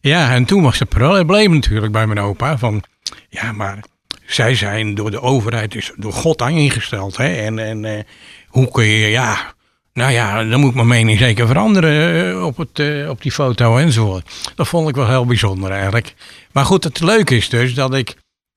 Ja, 0.00 0.32
en 0.32 0.44
toen 0.44 0.62
was 0.62 0.78
het 0.78 0.88
probleem 0.88 1.52
natuurlijk 1.52 1.92
bij 1.92 2.06
mijn 2.06 2.20
opa 2.20 2.58
van, 2.58 2.82
ja, 3.28 3.52
maar 3.52 3.84
zij 4.32 4.54
zijn 4.54 4.94
door 4.94 5.10
de 5.10 5.20
overheid, 5.20 5.72
dus 5.72 5.92
door 5.96 6.12
God 6.12 6.40
ingesteld. 6.40 7.16
Hè? 7.16 7.34
En, 7.34 7.58
en 7.58 7.84
eh, 7.84 8.04
hoe 8.46 8.70
kun 8.70 8.84
je, 8.84 9.08
ja, 9.08 9.54
nou 9.92 10.12
ja, 10.12 10.44
dan 10.44 10.60
moet 10.60 10.74
mijn 10.74 10.86
mening 10.86 11.18
zeker 11.18 11.46
veranderen 11.46 12.28
eh, 12.30 12.44
op, 12.44 12.56
het, 12.56 12.78
eh, 12.78 13.08
op 13.08 13.22
die 13.22 13.32
foto 13.32 13.76
enzovoort. 13.76 14.52
Dat 14.54 14.68
vond 14.68 14.88
ik 14.88 14.94
wel 14.94 15.08
heel 15.08 15.26
bijzonder 15.26 15.70
eigenlijk. 15.70 16.14
Maar 16.52 16.64
goed, 16.64 16.84
het 16.84 17.00
leuke 17.00 17.36
is 17.36 17.48
dus 17.48 17.74
dat 17.74 17.94
ik, 17.94 18.14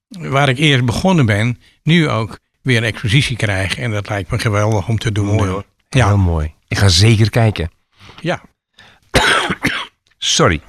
waar 0.08 0.50
ik 0.50 0.58
eerst 0.58 0.86
begonnen 0.86 1.26
ben, 1.26 1.60
nu 1.84 2.10
ook 2.10 2.40
weer 2.62 2.78
een 2.78 2.84
expositie 2.84 3.36
krijg. 3.36 3.78
En 3.78 3.92
dat 3.92 4.10
lijkt 4.10 4.32
me 4.32 4.40
geweldig 4.40 4.88
om 4.88 4.98
te 4.98 5.12
doen. 5.12 5.26
Mooi 5.26 5.50
hoor. 5.50 5.66
Ja. 5.90 6.08
Heel 6.08 6.18
mooi. 6.18 6.54
Ik 6.68 6.78
ga 6.78 6.88
zeker 6.88 7.30
kijken. 7.30 7.72
Ja. 8.20 8.42
Sorry. 10.18 10.62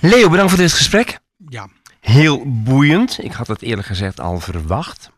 Leo, 0.00 0.28
bedankt 0.28 0.50
voor 0.50 0.60
dit 0.60 0.72
gesprek. 0.72 1.18
Ja. 1.48 1.68
Heel 2.00 2.42
boeiend. 2.46 3.24
Ik 3.24 3.32
had 3.32 3.46
het 3.46 3.62
eerlijk 3.62 3.86
gezegd 3.86 4.20
al 4.20 4.40
verwacht. 4.40 5.10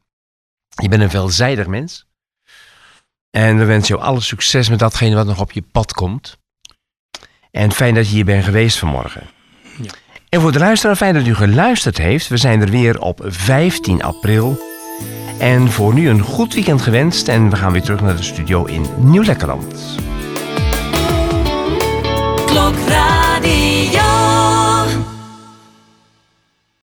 Je 0.68 0.88
bent 0.88 1.02
een 1.02 1.10
veelzijdig 1.10 1.66
mens. 1.66 2.06
En 3.30 3.58
we 3.58 3.64
wensen 3.64 3.94
jou 3.94 4.08
alle 4.08 4.20
succes 4.20 4.68
met 4.68 4.78
datgene 4.78 5.14
wat 5.14 5.26
nog 5.26 5.40
op 5.40 5.52
je 5.52 5.62
pad 5.72 5.92
komt. 5.92 6.38
En 7.50 7.72
fijn 7.72 7.94
dat 7.94 8.08
je 8.08 8.14
hier 8.14 8.24
bent 8.24 8.44
geweest 8.44 8.78
vanmorgen. 8.78 9.30
Ja. 9.82 9.90
En 10.28 10.40
voor 10.40 10.52
de 10.52 10.58
luisteraar, 10.58 10.96
fijn 10.96 11.14
dat 11.14 11.26
u 11.26 11.34
geluisterd 11.34 11.98
heeft. 11.98 12.28
We 12.28 12.36
zijn 12.36 12.60
er 12.60 12.70
weer 12.70 13.00
op 13.00 13.20
15 13.24 14.02
april. 14.02 14.60
En 15.38 15.70
voor 15.70 15.94
nu 15.94 16.08
een 16.08 16.20
goed 16.20 16.54
weekend 16.54 16.82
gewenst. 16.82 17.28
En 17.28 17.50
we 17.50 17.56
gaan 17.56 17.72
weer 17.72 17.82
terug 17.82 18.00
naar 18.00 18.16
de 18.16 18.22
studio 18.22 18.64
in 18.64 18.86
Nieuw-Lekkerland. 18.98 19.74